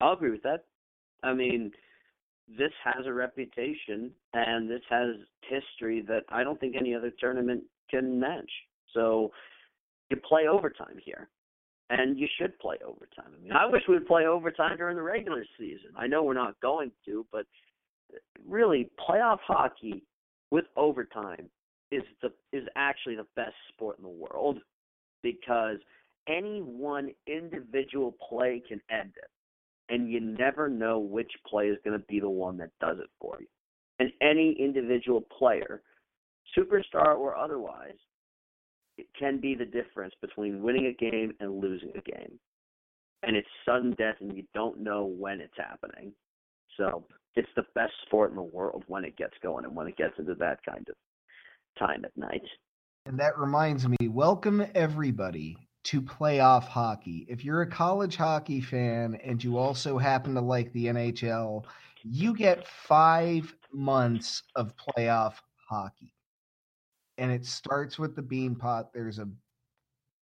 I'll 0.00 0.14
agree 0.14 0.30
with 0.30 0.42
that. 0.42 0.64
I 1.22 1.34
mean, 1.34 1.70
this 2.56 2.72
has 2.84 3.06
a 3.06 3.12
reputation 3.12 4.10
and 4.32 4.70
this 4.70 4.80
has 4.88 5.16
history 5.42 6.02
that 6.08 6.22
I 6.28 6.42
don't 6.42 6.58
think 6.58 6.76
any 6.76 6.94
other 6.94 7.12
tournament 7.18 7.64
can 7.90 8.18
match. 8.18 8.50
So 8.94 9.32
you 10.10 10.16
play 10.16 10.46
overtime 10.48 10.98
here. 11.04 11.28
And 11.90 12.18
you 12.18 12.28
should 12.38 12.58
play 12.58 12.76
overtime. 12.84 13.32
I 13.34 13.42
mean, 13.42 13.52
I 13.52 13.64
wish 13.64 13.80
we'd 13.88 14.06
play 14.06 14.26
overtime 14.26 14.76
during 14.76 14.96
the 14.96 15.02
regular 15.02 15.42
season. 15.58 15.88
I 15.96 16.06
know 16.06 16.22
we're 16.22 16.34
not 16.34 16.60
going 16.60 16.92
to, 17.06 17.24
but 17.32 17.46
really, 18.46 18.90
playoff 19.08 19.38
hockey 19.46 20.04
with 20.50 20.66
overtime 20.76 21.48
is 21.90 22.02
the 22.20 22.30
is 22.52 22.64
actually 22.76 23.16
the 23.16 23.26
best 23.36 23.54
sport 23.72 23.96
in 23.96 24.02
the 24.02 24.10
world 24.10 24.58
because 25.22 25.78
any 26.28 26.60
one 26.60 27.10
individual 27.26 28.14
play 28.28 28.62
can 28.68 28.80
end 28.90 29.12
it. 29.16 29.30
And 29.88 30.10
you 30.10 30.20
never 30.20 30.68
know 30.68 30.98
which 30.98 31.30
play 31.46 31.66
is 31.66 31.78
going 31.84 31.98
to 31.98 32.04
be 32.06 32.20
the 32.20 32.28
one 32.28 32.58
that 32.58 32.70
does 32.80 32.98
it 32.98 33.08
for 33.20 33.38
you. 33.40 33.46
And 33.98 34.12
any 34.20 34.54
individual 34.58 35.22
player, 35.38 35.82
superstar 36.56 37.16
or 37.16 37.36
otherwise, 37.36 37.96
it 38.96 39.06
can 39.18 39.40
be 39.40 39.54
the 39.54 39.64
difference 39.64 40.14
between 40.20 40.62
winning 40.62 40.86
a 40.86 40.92
game 40.92 41.32
and 41.40 41.60
losing 41.60 41.90
a 41.90 42.10
game. 42.10 42.38
And 43.22 43.36
it's 43.36 43.48
sudden 43.64 43.92
death, 43.92 44.16
and 44.20 44.36
you 44.36 44.44
don't 44.54 44.80
know 44.80 45.04
when 45.04 45.40
it's 45.40 45.56
happening. 45.56 46.12
So 46.76 47.04
it's 47.34 47.48
the 47.56 47.64
best 47.74 47.92
sport 48.06 48.30
in 48.30 48.36
the 48.36 48.42
world 48.42 48.84
when 48.86 49.04
it 49.04 49.16
gets 49.16 49.34
going 49.42 49.64
and 49.64 49.74
when 49.74 49.88
it 49.88 49.96
gets 49.96 50.14
into 50.18 50.34
that 50.36 50.58
kind 50.68 50.86
of 50.88 50.94
time 51.78 52.04
at 52.04 52.16
night. 52.16 52.42
And 53.06 53.18
that 53.18 53.38
reminds 53.38 53.88
me, 53.88 54.08
welcome 54.08 54.64
everybody 54.74 55.67
to 55.84 56.02
playoff 56.02 56.64
hockey. 56.64 57.26
If 57.28 57.44
you're 57.44 57.62
a 57.62 57.70
college 57.70 58.16
hockey 58.16 58.60
fan 58.60 59.14
and 59.24 59.42
you 59.42 59.56
also 59.56 59.98
happen 59.98 60.34
to 60.34 60.40
like 60.40 60.72
the 60.72 60.86
NHL, 60.86 61.64
you 62.02 62.34
get 62.34 62.66
five 62.66 63.54
months 63.72 64.42
of 64.54 64.74
playoff 64.76 65.34
hockey. 65.68 66.14
And 67.16 67.30
it 67.32 67.44
starts 67.44 67.98
with 67.98 68.14
the 68.14 68.22
Beanpot. 68.22 68.92
There's 68.92 69.18
a 69.18 69.28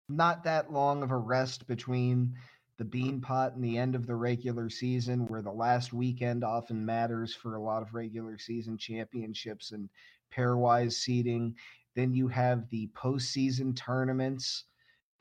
not 0.10 0.43
that 0.43 0.74
long 0.74 1.04
of 1.04 1.12
a 1.12 1.18
rest 1.18 1.68
between 1.68 2.36
the 2.78 2.84
Beanpot 2.84 3.54
and 3.54 3.64
the 3.64 3.78
end 3.78 3.95
of 3.95 4.08
the 4.08 4.16
regular 4.16 4.70
season, 4.70 5.28
where 5.28 5.41
the 5.41 5.52
last 5.52 5.93
weekend 5.93 6.43
often 6.43 6.86
matters 6.86 7.34
for 7.34 7.56
a 7.56 7.62
lot 7.62 7.82
of 7.82 7.93
regular 7.93 8.38
season 8.38 8.78
championships 8.78 9.72
and 9.72 9.89
pairwise 10.36 10.93
seeding. 10.93 11.56
Then 11.95 12.14
you 12.14 12.28
have 12.28 12.70
the 12.70 12.89
postseason 12.95 13.76
tournaments 13.76 14.66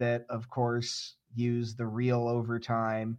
that, 0.01 0.27
of 0.29 0.49
course, 0.51 1.15
use 1.35 1.75
the 1.75 1.87
real 1.87 2.27
overtime. 2.29 3.19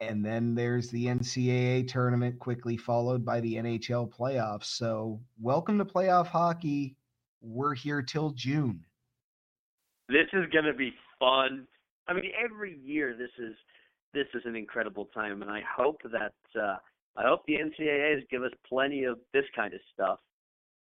And 0.00 0.24
then 0.24 0.54
there's 0.54 0.90
the 0.90 1.06
NCAA 1.06 1.88
tournament, 1.88 2.38
quickly 2.38 2.76
followed 2.76 3.24
by 3.24 3.40
the 3.40 3.56
NHL 3.56 4.10
playoffs. 4.10 4.66
So, 4.66 5.20
welcome 5.40 5.76
to 5.78 5.84
playoff 5.84 6.28
hockey. 6.28 6.96
We're 7.40 7.74
here 7.74 8.00
till 8.00 8.30
June. 8.30 8.84
This 10.08 10.26
is 10.32 10.46
going 10.52 10.64
to 10.64 10.72
be 10.72 10.92
fun. 11.18 11.66
I 12.06 12.14
mean, 12.14 12.30
every 12.42 12.78
year 12.78 13.14
this 13.16 13.30
is 13.38 13.54
this 14.14 14.26
is 14.34 14.42
an 14.46 14.56
incredible 14.56 15.06
time, 15.06 15.42
and 15.42 15.50
I 15.50 15.60
hope 15.76 16.00
that 16.04 16.32
uh, 16.58 16.76
I 17.16 17.26
hope 17.26 17.42
the 17.46 17.54
NCAA's 17.54 18.24
give 18.30 18.42
us 18.42 18.52
plenty 18.66 19.04
of 19.04 19.18
this 19.34 19.44
kind 19.54 19.74
of 19.74 19.80
stuff. 19.92 20.18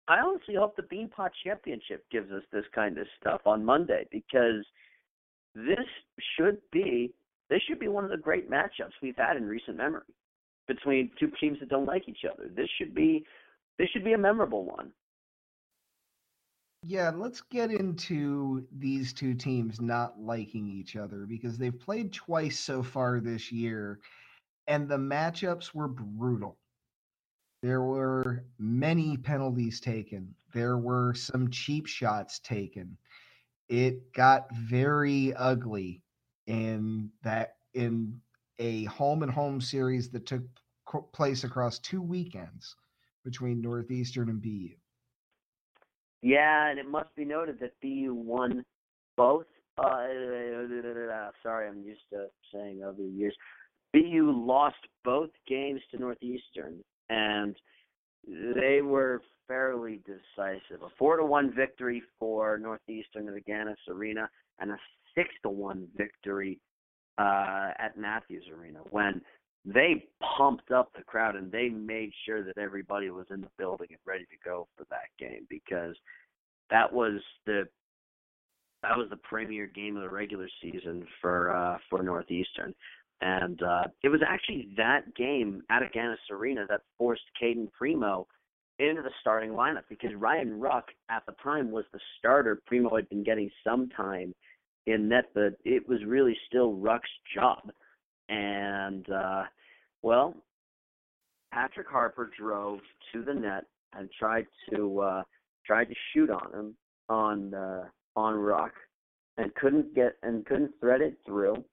I 0.07 0.19
honestly 0.19 0.55
hope 0.55 0.75
the 0.75 0.83
Beanpot 0.83 1.29
Championship 1.43 2.05
gives 2.11 2.31
us 2.31 2.43
this 2.51 2.65
kind 2.73 2.97
of 2.97 3.07
stuff 3.19 3.41
on 3.45 3.65
Monday 3.65 4.05
because 4.11 4.65
this 5.53 5.85
should 6.37 6.59
be 6.71 7.13
this 7.49 7.61
should 7.67 7.79
be 7.79 7.87
one 7.87 8.03
of 8.03 8.11
the 8.11 8.17
great 8.17 8.49
matchups 8.49 8.91
we've 9.01 9.15
had 9.17 9.37
in 9.37 9.45
recent 9.45 9.77
memory 9.77 10.03
between 10.67 11.11
two 11.19 11.31
teams 11.39 11.59
that 11.59 11.69
don't 11.69 11.85
like 11.85 12.07
each 12.07 12.25
other. 12.31 12.49
This 12.55 12.69
should 12.77 12.93
be 12.93 13.25
this 13.77 13.89
should 13.89 14.03
be 14.03 14.13
a 14.13 14.17
memorable 14.17 14.65
one. 14.65 14.91
Yeah, 16.83 17.11
let's 17.13 17.41
get 17.41 17.71
into 17.71 18.65
these 18.77 19.11
two 19.11 19.33
teams 19.33 19.81
not 19.81 20.19
liking 20.19 20.69
each 20.69 20.95
other 20.95 21.25
because 21.27 21.57
they've 21.57 21.77
played 21.77 22.13
twice 22.13 22.59
so 22.59 22.83
far 22.83 23.19
this 23.19 23.51
year, 23.51 23.99
and 24.67 24.87
the 24.87 24.97
matchups 24.97 25.73
were 25.73 25.87
brutal. 25.87 26.57
There 27.61 27.81
were 27.81 28.45
many 28.59 29.17
penalties 29.17 29.79
taken, 29.79 30.35
there 30.53 30.77
were 30.77 31.13
some 31.13 31.49
cheap 31.49 31.87
shots 31.87 32.39
taken. 32.39 32.97
It 33.69 34.13
got 34.13 34.47
very 34.55 35.33
ugly 35.33 36.03
in 36.45 37.11
that 37.23 37.55
in 37.73 38.19
a 38.59 38.85
home 38.85 39.23
and 39.23 39.31
home 39.31 39.59
series 39.59 40.09
that 40.11 40.25
took 40.25 40.43
place 41.13 41.43
across 41.43 41.79
two 41.79 42.01
weekends 42.01 42.75
between 43.25 43.61
Northeastern 43.61 44.29
and 44.29 44.41
BU. 44.41 44.69
Yeah, 46.21 46.69
and 46.69 46.79
it 46.79 46.89
must 46.89 47.13
be 47.15 47.25
noted 47.25 47.59
that 47.59 47.73
BU 47.81 48.13
won 48.13 48.63
both. 49.15 49.45
Uh, 49.77 50.07
sorry, 51.43 51.67
I'm 51.67 51.83
used 51.83 52.01
to 52.11 52.27
saying 52.53 52.83
other 52.83 53.03
years. 53.03 53.35
BU 53.93 54.31
lost 54.31 54.77
both 55.03 55.29
games 55.47 55.81
to 55.91 55.99
Northeastern, 55.99 56.83
and 57.09 57.55
they 58.27 58.81
were 58.81 59.21
fairly 59.47 60.01
decisive. 60.05 60.81
A 60.83 60.89
four 60.97 61.17
to 61.17 61.25
one 61.25 61.53
victory 61.55 62.03
for 62.19 62.57
Northeastern 62.57 63.27
at 63.29 63.35
Agganis 63.35 63.75
Arena, 63.89 64.29
and 64.59 64.71
a 64.71 64.77
six 65.15 65.29
to 65.43 65.49
one 65.49 65.87
victory 65.95 66.59
uh, 67.17 67.69
at 67.79 67.97
Matthews 67.97 68.43
Arena 68.55 68.79
when 68.91 69.21
they 69.65 70.05
pumped 70.37 70.71
up 70.71 70.91
the 70.95 71.03
crowd 71.03 71.35
and 71.35 71.51
they 71.51 71.67
made 71.67 72.11
sure 72.25 72.43
that 72.43 72.57
everybody 72.57 73.09
was 73.09 73.25
in 73.31 73.41
the 73.41 73.49
building 73.57 73.87
and 73.89 73.99
ready 74.05 74.23
to 74.25 74.37
go 74.45 74.67
for 74.77 74.85
that 74.89 75.09
game 75.19 75.45
because 75.49 75.95
that 76.69 76.91
was 76.91 77.19
the 77.45 77.63
that 78.83 78.95
was 78.95 79.07
the 79.09 79.17
premier 79.17 79.65
game 79.67 79.97
of 79.97 80.03
the 80.03 80.09
regular 80.09 80.47
season 80.61 81.05
for 81.21 81.53
uh 81.55 81.77
for 81.89 82.01
Northeastern. 82.01 82.73
And 83.21 83.61
uh 83.63 83.85
it 84.03 84.09
was 84.09 84.21
actually 84.27 84.69
that 84.77 85.15
game 85.15 85.63
at 85.69 85.81
Agganis 85.81 86.17
Arena 86.31 86.65
that 86.69 86.81
forced 86.97 87.23
Cayden 87.39 87.69
Primeau 87.77 88.27
into 88.79 89.01
the 89.01 89.11
starting 89.21 89.51
lineup 89.51 89.83
because 89.89 90.11
Ryan 90.15 90.59
Ruck 90.59 90.89
at 91.09 91.25
the 91.25 91.33
time 91.43 91.71
was 91.71 91.85
the 91.91 91.99
starter. 92.19 92.61
Primeau 92.67 92.95
had 92.95 93.09
been 93.09 93.23
getting 93.23 93.49
some 93.63 93.89
time 93.89 94.35
in 94.85 95.09
net, 95.09 95.25
but 95.33 95.53
it 95.65 95.87
was 95.89 95.99
really 96.05 96.37
still 96.47 96.73
Ruck's 96.73 97.09
job. 97.33 97.71
And 98.29 99.09
uh 99.09 99.43
well, 100.03 100.35
Patrick 101.51 101.87
Harper 101.87 102.29
drove 102.37 102.79
to 103.13 103.23
the 103.23 103.33
net 103.33 103.65
and 103.93 104.09
tried 104.19 104.45
to 104.69 104.99
uh 104.99 105.23
tried 105.65 105.85
to 105.85 105.95
shoot 106.13 106.29
on 106.29 106.53
him 106.53 106.75
on 107.09 107.53
uh 107.55 107.85
on 108.15 108.35
Ruck 108.35 108.73
and 109.37 109.53
couldn't 109.55 109.95
get 109.95 110.17
and 110.23 110.45
couldn't 110.45 110.71
thread 110.79 111.01
it 111.01 111.17
through 111.25 111.63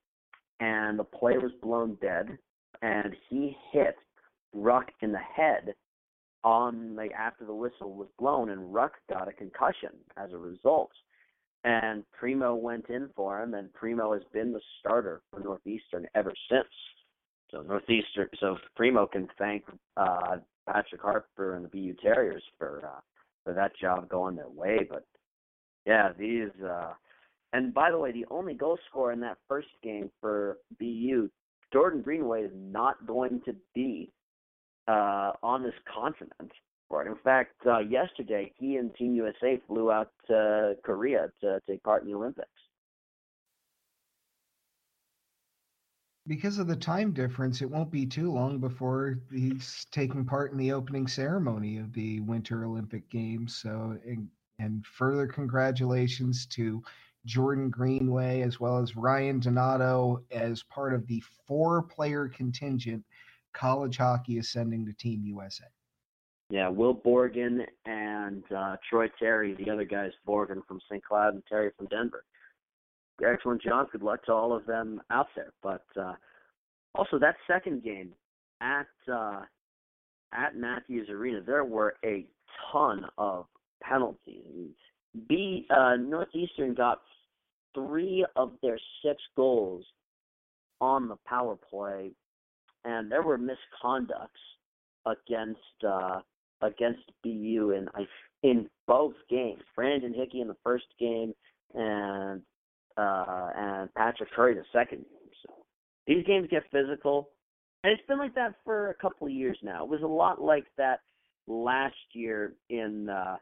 and 0.60 0.98
the 0.98 1.04
play 1.04 1.36
was 1.38 1.52
blown 1.62 1.96
dead 2.00 2.38
and 2.82 3.14
he 3.28 3.56
hit 3.72 3.96
Ruck 4.52 4.90
in 5.00 5.12
the 5.12 5.18
head 5.18 5.74
on 6.44 6.94
like 6.94 7.12
after 7.12 7.44
the 7.44 7.54
whistle 7.54 7.94
was 7.94 8.08
blown 8.18 8.50
and 8.50 8.72
Ruck 8.72 8.92
got 9.10 9.28
a 9.28 9.32
concussion 9.32 9.90
as 10.16 10.32
a 10.32 10.38
result. 10.38 10.90
And 11.64 12.04
Primeau 12.12 12.54
went 12.54 12.90
in 12.90 13.08
for 13.16 13.42
him 13.42 13.54
and 13.54 13.72
Primeau 13.72 14.12
has 14.12 14.22
been 14.32 14.52
the 14.52 14.60
starter 14.80 15.22
for 15.30 15.40
Northeastern 15.40 16.06
ever 16.14 16.32
since. 16.50 16.68
So 17.50 17.62
Northeastern 17.62 18.28
so 18.38 18.58
Primeau 18.76 19.06
can 19.06 19.28
thank 19.38 19.64
uh 19.96 20.36
Patrick 20.70 21.02
Harper 21.02 21.56
and 21.56 21.64
the 21.64 21.68
BU 21.68 21.94
Terriers 22.02 22.42
for 22.58 22.82
uh 22.84 23.00
for 23.44 23.54
that 23.54 23.72
job 23.80 24.08
going 24.08 24.36
their 24.36 24.48
way. 24.48 24.86
But 24.88 25.06
yeah, 25.86 26.10
these 26.18 26.50
uh 26.62 26.92
and 27.54 27.72
by 27.72 27.92
the 27.92 27.98
way, 27.98 28.10
the 28.10 28.26
only 28.32 28.52
goal 28.52 28.76
scorer 28.90 29.12
in 29.12 29.20
that 29.20 29.38
first 29.48 29.68
game 29.80 30.10
for 30.20 30.58
BU, 30.80 31.30
Jordan 31.72 32.02
Greenway, 32.02 32.42
is 32.42 32.50
not 32.52 33.06
going 33.06 33.40
to 33.44 33.54
be 33.76 34.12
uh, 34.88 35.30
on 35.40 35.62
this 35.62 35.74
continent. 35.92 36.50
Right. 36.90 37.06
In 37.06 37.14
fact, 37.22 37.54
uh, 37.64 37.78
yesterday 37.78 38.52
he 38.58 38.76
and 38.76 38.92
Team 38.96 39.14
USA 39.14 39.60
flew 39.68 39.90
out 39.90 40.10
to 40.26 40.74
Korea 40.84 41.28
to 41.40 41.60
take 41.68 41.82
part 41.84 42.02
in 42.02 42.08
the 42.08 42.14
Olympics. 42.16 42.48
Because 46.26 46.58
of 46.58 46.66
the 46.66 46.76
time 46.76 47.12
difference, 47.12 47.62
it 47.62 47.70
won't 47.70 47.90
be 47.90 48.04
too 48.04 48.32
long 48.32 48.58
before 48.58 49.20
he's 49.32 49.86
taking 49.92 50.24
part 50.24 50.50
in 50.50 50.58
the 50.58 50.72
opening 50.72 51.06
ceremony 51.06 51.78
of 51.78 51.92
the 51.92 52.20
Winter 52.20 52.64
Olympic 52.64 53.08
Games. 53.10 53.54
So, 53.54 53.96
and, 54.06 54.28
and 54.58 54.84
further 54.86 55.26
congratulations 55.26 56.46
to 56.46 56.82
Jordan 57.26 57.70
Greenway, 57.70 58.42
as 58.42 58.60
well 58.60 58.78
as 58.78 58.96
Ryan 58.96 59.40
Donato, 59.40 60.22
as 60.30 60.62
part 60.64 60.94
of 60.94 61.06
the 61.06 61.22
four 61.46 61.82
player 61.82 62.28
contingent 62.28 63.04
college 63.54 63.96
hockey 63.96 64.38
is 64.38 64.50
sending 64.50 64.84
to 64.86 64.92
Team 64.94 65.22
USA. 65.24 65.64
Yeah, 66.50 66.68
Will 66.68 66.94
Borgen 66.94 67.64
and 67.86 68.44
uh, 68.54 68.76
Troy 68.88 69.08
Terry, 69.18 69.54
the 69.54 69.70
other 69.70 69.84
guys, 69.84 70.10
Borgen 70.28 70.64
from 70.66 70.78
St. 70.90 71.02
Cloud 71.02 71.34
and 71.34 71.42
Terry 71.48 71.70
from 71.76 71.86
Denver. 71.86 72.24
Excellent 73.24 73.62
job. 73.62 73.86
Good 73.92 74.02
luck 74.02 74.24
to 74.26 74.32
all 74.32 74.54
of 74.54 74.66
them 74.66 75.00
out 75.10 75.28
there. 75.34 75.52
But 75.62 75.84
uh, 75.98 76.14
also 76.94 77.18
that 77.18 77.36
second 77.46 77.82
game 77.82 78.12
at 78.60 78.86
uh, 79.10 79.42
at 80.32 80.56
Matthews 80.56 81.08
Arena, 81.08 81.40
there 81.40 81.64
were 81.64 81.94
a 82.04 82.26
ton 82.72 83.06
of 83.16 83.46
penalties. 83.82 84.74
B 85.28 85.66
uh, 85.70 85.96
Northeastern 85.96 86.74
got 86.74 87.00
three 87.74 88.24
of 88.36 88.52
their 88.62 88.78
six 89.04 89.20
goals 89.36 89.84
on 90.80 91.08
the 91.08 91.16
power 91.26 91.56
play, 91.56 92.12
and 92.84 93.10
there 93.10 93.22
were 93.22 93.38
misconducts 93.38 94.28
against 95.06 95.84
uh, 95.86 96.20
against 96.62 97.02
BU 97.22 97.72
in 97.72 97.88
in 98.42 98.68
both 98.86 99.14
games. 99.28 99.62
Brandon 99.74 100.14
Hickey 100.14 100.40
in 100.40 100.48
the 100.48 100.56
first 100.62 100.86
game, 100.98 101.32
and 101.74 102.42
uh, 102.96 103.50
and 103.56 103.94
Patrick 103.94 104.30
Curry 104.32 104.54
the 104.54 104.64
second 104.72 104.98
game. 104.98 105.30
So 105.46 105.54
these 106.06 106.24
games 106.26 106.48
get 106.50 106.62
physical, 106.70 107.30
and 107.82 107.92
it's 107.92 108.06
been 108.06 108.18
like 108.18 108.34
that 108.34 108.54
for 108.64 108.90
a 108.90 108.94
couple 108.94 109.26
of 109.26 109.32
years 109.32 109.58
now. 109.62 109.84
It 109.84 109.90
was 109.90 110.02
a 110.02 110.06
lot 110.06 110.40
like 110.40 110.66
that 110.76 111.00
last 111.46 111.94
year 112.12 112.54
in 112.70 113.08
uh, 113.08 113.36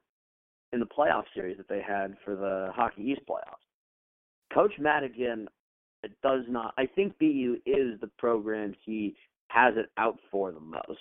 in 0.73 0.81
the 0.81 0.87
playoff 0.87 1.25
series 1.35 1.57
that 1.59 1.69
they 1.69 1.83
had 1.87 2.17
for 2.25 2.35
the 2.35 2.71
Hockey 2.75 3.03
East 3.03 3.23
playoffs. 3.29 3.67
Coach 4.55 4.73
Madigan 4.79 5.49
does 6.23 6.43
not. 6.49 6.75
I 6.79 6.87
think 6.87 7.19
BU 7.19 7.59
is 7.67 8.01
the 8.01 8.11
program 8.19 8.75
he 8.85 9.15
has 9.49 9.75
it 9.77 9.91
out 9.99 10.19
for 10.31 10.53
the 10.53 10.61
most. 10.61 10.99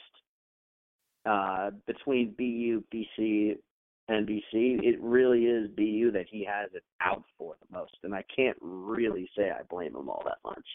Uh, 1.26 1.70
between 1.86 2.34
BU, 2.38 2.84
BC, 2.94 3.56
and 4.08 4.28
BC, 4.28 4.42
it 4.84 5.00
really 5.02 5.46
is 5.46 5.70
BU 5.76 6.12
that 6.12 6.26
he 6.30 6.44
has 6.46 6.70
it 6.74 6.84
out 7.00 7.24
for 7.38 7.56
the 7.62 7.78
most, 7.78 7.96
and 8.04 8.14
I 8.14 8.24
can't 8.36 8.58
really 8.60 9.30
say 9.38 9.52
I 9.52 9.62
blame 9.70 9.96
him 9.96 10.10
all 10.10 10.24
that 10.26 10.40
much. 10.44 10.66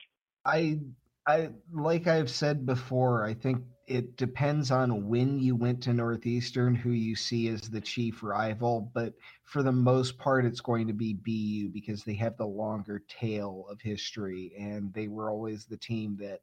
I 0.44 0.78
I 1.26 1.50
like 1.72 2.06
I've 2.06 2.30
said 2.30 2.64
before, 2.64 3.24
I 3.24 3.34
think 3.34 3.62
it 3.86 4.16
depends 4.16 4.70
on 4.70 5.08
when 5.08 5.38
you 5.38 5.54
went 5.54 5.82
to 5.84 5.92
Northeastern 5.92 6.74
who 6.74 6.90
you 6.90 7.14
see 7.14 7.48
as 7.48 7.62
the 7.62 7.80
chief 7.80 8.22
rival, 8.22 8.90
but 8.92 9.14
for 9.44 9.62
the 9.62 9.72
most 9.72 10.18
part 10.18 10.44
it's 10.44 10.60
going 10.60 10.86
to 10.88 10.92
be 10.92 11.14
BU 11.14 11.70
because 11.72 12.02
they 12.02 12.14
have 12.14 12.36
the 12.36 12.46
longer 12.46 13.02
tail 13.08 13.66
of 13.70 13.80
history 13.80 14.52
and 14.58 14.92
they 14.92 15.06
were 15.06 15.30
always 15.30 15.66
the 15.66 15.76
team 15.76 16.16
that 16.20 16.40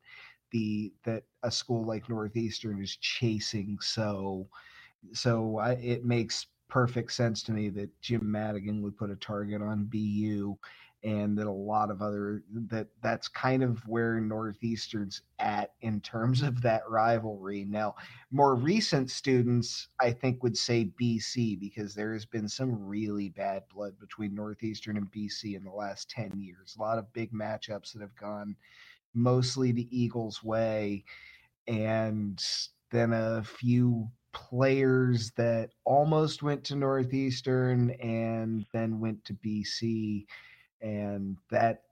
the 0.51 0.93
that 1.03 1.23
a 1.43 1.51
school 1.51 1.85
like 1.85 2.07
Northeastern 2.09 2.81
is 2.81 2.95
chasing. 2.97 3.77
So 3.81 4.47
so 5.11 5.57
I, 5.57 5.73
it 5.73 6.05
makes 6.05 6.47
perfect 6.69 7.11
sense 7.11 7.43
to 7.43 7.51
me 7.51 7.69
that 7.69 7.89
Jim 8.01 8.31
Madigan 8.31 8.81
would 8.81 8.97
put 8.97 9.11
a 9.11 9.15
target 9.17 9.61
on 9.61 9.83
BU 9.85 10.57
and 11.03 11.37
that 11.37 11.47
a 11.47 11.51
lot 11.51 11.91
of 11.91 12.01
other 12.01 12.43
that 12.69 12.87
that's 13.01 13.27
kind 13.27 13.61
of 13.61 13.85
where 13.87 14.19
northeastern's 14.21 15.21
at 15.39 15.73
in 15.81 15.99
terms 15.99 16.41
of 16.41 16.61
that 16.61 16.87
rivalry. 16.89 17.65
Now 17.65 17.95
more 18.31 18.55
recent 18.55 19.11
students 19.11 19.89
i 19.99 20.11
think 20.11 20.41
would 20.43 20.57
say 20.57 20.89
bc 20.99 21.59
because 21.59 21.93
there 21.93 22.13
has 22.13 22.25
been 22.25 22.47
some 22.47 22.85
really 22.85 23.29
bad 23.29 23.63
blood 23.73 23.99
between 23.99 24.33
northeastern 24.33 24.97
and 24.97 25.11
bc 25.11 25.55
in 25.55 25.63
the 25.63 25.71
last 25.71 26.09
10 26.09 26.31
years. 26.37 26.75
A 26.77 26.81
lot 26.81 26.97
of 26.97 27.11
big 27.13 27.33
matchups 27.33 27.93
that 27.93 28.01
have 28.01 28.15
gone 28.15 28.55
mostly 29.13 29.71
the 29.71 29.87
eagles 29.95 30.43
way 30.43 31.03
and 31.67 32.43
then 32.91 33.13
a 33.13 33.43
few 33.43 34.09
players 34.31 35.31
that 35.31 35.69
almost 35.85 36.41
went 36.41 36.63
to 36.63 36.75
northeastern 36.75 37.91
and 38.01 38.65
then 38.73 38.99
went 38.99 39.23
to 39.25 39.33
bc 39.33 40.25
and 40.83 41.37
that 41.49 41.83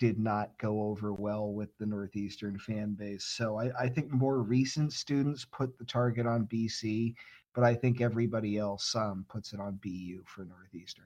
did 0.00 0.18
not 0.18 0.50
go 0.58 0.82
over 0.82 1.12
well 1.12 1.52
with 1.52 1.76
the 1.78 1.86
Northeastern 1.86 2.58
fan 2.58 2.94
base. 2.94 3.24
So 3.24 3.58
I, 3.58 3.70
I, 3.78 3.88
think 3.88 4.10
more 4.10 4.38
recent 4.38 4.92
students 4.92 5.44
put 5.44 5.76
the 5.78 5.84
target 5.84 6.26
on 6.26 6.46
BC, 6.46 7.14
but 7.54 7.64
I 7.64 7.74
think 7.74 8.00
everybody 8.00 8.56
else 8.56 8.96
um, 8.96 9.26
puts 9.28 9.52
it 9.52 9.60
on 9.60 9.78
BU 9.82 10.22
for 10.24 10.46
Northeastern. 10.46 11.04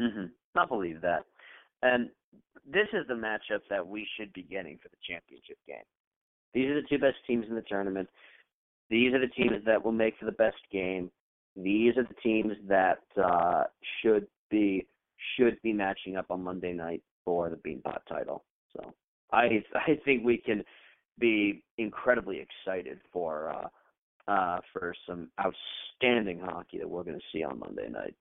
Mm-hmm. 0.00 0.58
I 0.58 0.66
believe 0.66 1.02
that. 1.02 1.24
And 1.82 2.08
this 2.66 2.88
is 2.94 3.06
the 3.06 3.14
matchup 3.14 3.60
that 3.68 3.86
we 3.86 4.06
should 4.16 4.32
be 4.32 4.42
getting 4.42 4.78
for 4.82 4.88
the 4.88 4.96
championship 5.06 5.58
game. 5.66 5.76
These 6.54 6.70
are 6.70 6.80
the 6.80 6.88
two 6.88 6.98
best 6.98 7.16
teams 7.26 7.46
in 7.48 7.54
the 7.54 7.62
tournament. 7.62 8.08
These 8.88 9.12
are 9.12 9.20
the 9.20 9.28
teams 9.28 9.64
that 9.66 9.84
will 9.84 9.92
make 9.92 10.14
for 10.18 10.24
the 10.24 10.32
best 10.32 10.56
game. 10.72 11.10
These 11.54 11.96
are 11.96 12.02
the 12.02 12.20
teams 12.22 12.54
that 12.66 13.02
uh, 13.22 13.64
should 14.02 14.26
be 14.50 14.86
should 15.36 15.60
be 15.62 15.72
matching 15.72 16.16
up 16.16 16.26
on 16.30 16.42
Monday 16.42 16.72
night 16.72 17.02
for 17.24 17.50
the 17.50 17.56
Beanpot 17.56 18.00
title. 18.08 18.44
So 18.76 18.92
I 19.32 19.62
I 19.74 19.98
think 20.04 20.24
we 20.24 20.38
can 20.38 20.64
be 21.18 21.62
incredibly 21.78 22.40
excited 22.40 22.98
for 23.12 23.50
uh, 23.50 24.30
uh, 24.30 24.60
for 24.72 24.94
some 25.06 25.28
outstanding 25.40 26.40
hockey 26.40 26.78
that 26.78 26.88
we're 26.88 27.02
going 27.02 27.18
to 27.18 27.24
see 27.32 27.42
on 27.42 27.58
Monday 27.58 27.88
night. 27.88 28.14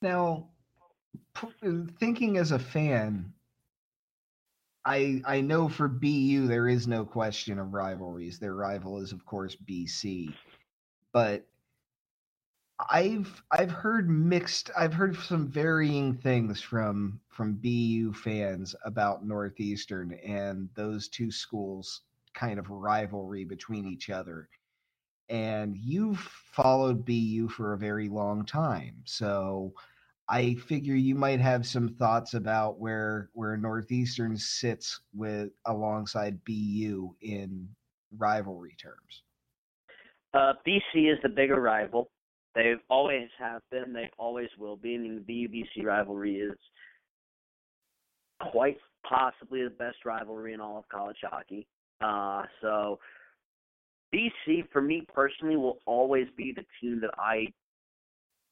Now, 0.00 0.48
thinking 1.98 2.38
as 2.38 2.52
a 2.52 2.58
fan, 2.58 3.32
I 4.84 5.20
I 5.26 5.40
know 5.40 5.68
for 5.68 5.88
BU 5.88 6.46
there 6.46 6.68
is 6.68 6.86
no 6.86 7.04
question 7.04 7.58
of 7.58 7.74
rivalries. 7.74 8.38
Their 8.38 8.54
rival 8.54 8.98
is 8.98 9.12
of 9.12 9.24
course 9.26 9.56
BC, 9.68 10.32
but 11.12 11.46
I've 12.90 13.42
I've 13.50 13.70
heard 13.70 14.08
mixed. 14.08 14.70
I've 14.76 14.94
heard 14.94 15.16
some 15.16 15.48
varying 15.48 16.14
things 16.14 16.60
from 16.60 17.20
from 17.28 17.54
BU 17.54 18.12
fans 18.12 18.74
about 18.84 19.26
Northeastern 19.26 20.14
and 20.24 20.68
those 20.74 21.08
two 21.08 21.30
schools 21.30 22.02
kind 22.34 22.58
of 22.58 22.70
rivalry 22.70 23.44
between 23.44 23.86
each 23.86 24.10
other. 24.10 24.48
And 25.28 25.76
you've 25.76 26.20
followed 26.20 27.04
BU 27.04 27.48
for 27.48 27.72
a 27.72 27.78
very 27.78 28.08
long 28.08 28.46
time, 28.46 28.94
so 29.04 29.74
I 30.28 30.54
figure 30.54 30.94
you 30.94 31.14
might 31.14 31.40
have 31.40 31.66
some 31.66 31.88
thoughts 31.88 32.34
about 32.34 32.78
where 32.78 33.30
where 33.32 33.56
Northeastern 33.56 34.36
sits 34.36 35.00
with 35.12 35.50
alongside 35.66 36.42
BU 36.44 37.14
in 37.22 37.68
rivalry 38.16 38.76
terms. 38.80 39.22
Uh, 40.32 40.52
BC 40.66 41.12
is 41.12 41.18
the 41.22 41.28
bigger 41.28 41.60
rival. 41.60 42.10
They 42.54 42.74
always 42.88 43.28
have 43.38 43.62
been. 43.70 43.92
They 43.92 44.10
always 44.18 44.48
will 44.58 44.76
be. 44.76 44.94
I 44.94 44.98
mean, 44.98 45.24
the 45.26 45.46
BU 45.46 45.52
BC 45.52 45.84
rivalry 45.84 46.36
is 46.36 46.56
quite 48.40 48.78
possibly 49.08 49.64
the 49.64 49.70
best 49.70 50.04
rivalry 50.04 50.54
in 50.54 50.60
all 50.60 50.78
of 50.78 50.88
college 50.88 51.18
hockey. 51.22 51.66
Uh, 52.00 52.42
so 52.60 52.98
BC, 54.14 54.68
for 54.72 54.80
me 54.80 55.06
personally, 55.12 55.56
will 55.56 55.78
always 55.86 56.26
be 56.36 56.52
the 56.54 56.64
team 56.80 57.00
that 57.00 57.10
I 57.18 57.46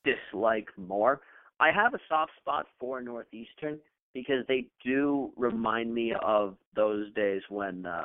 dislike 0.05 0.69
more. 0.77 1.21
I 1.59 1.71
have 1.73 1.95
a 1.95 1.99
soft 2.09 2.33
spot 2.41 2.67
for 2.79 3.01
Northeastern 3.01 3.79
because 4.15 4.45
they 4.49 4.67
do 4.85 5.33
remind 5.37 5.95
me 5.95 6.13
of 6.23 6.57
those 6.75 7.13
days 7.15 7.43
when 7.49 7.87
uh, 7.87 8.05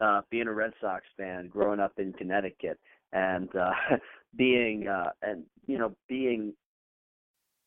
uh, 0.00 0.20
being 0.30 0.46
a 0.46 0.52
Red 0.52 0.72
Sox 0.80 1.04
fan, 1.16 1.48
growing 1.48 1.80
up 1.80 1.92
in 1.98 2.12
Connecticut, 2.12 2.78
and 3.12 3.48
uh, 3.56 3.72
being 4.36 4.86
uh, 4.88 5.10
and 5.22 5.44
you 5.66 5.78
know 5.78 5.94
being 6.08 6.52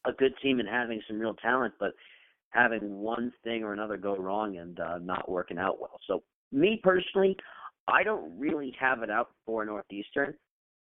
a 0.06 0.12
good 0.14 0.34
team 0.42 0.60
and 0.60 0.68
having 0.68 1.02
some 1.08 1.20
real 1.20 1.36
talent, 1.36 1.74
but 1.80 1.92
having 2.50 2.98
one 3.00 3.32
thing 3.44 3.64
or 3.64 3.74
another 3.74 3.98
go 3.98 4.16
wrong 4.16 4.58
and 4.58 4.80
uh, 4.80 4.98
not 4.98 5.30
working 5.30 5.58
out 5.58 5.80
well. 5.80 6.00
So 6.08 6.24
me 6.52 6.80
personally, 6.84 7.38
I 7.88 8.04
don't 8.04 8.38
really 8.38 8.76
have 8.80 9.04
it 9.04 9.10
out 9.10 9.30
for 9.46 9.64
Northeastern 9.64 10.36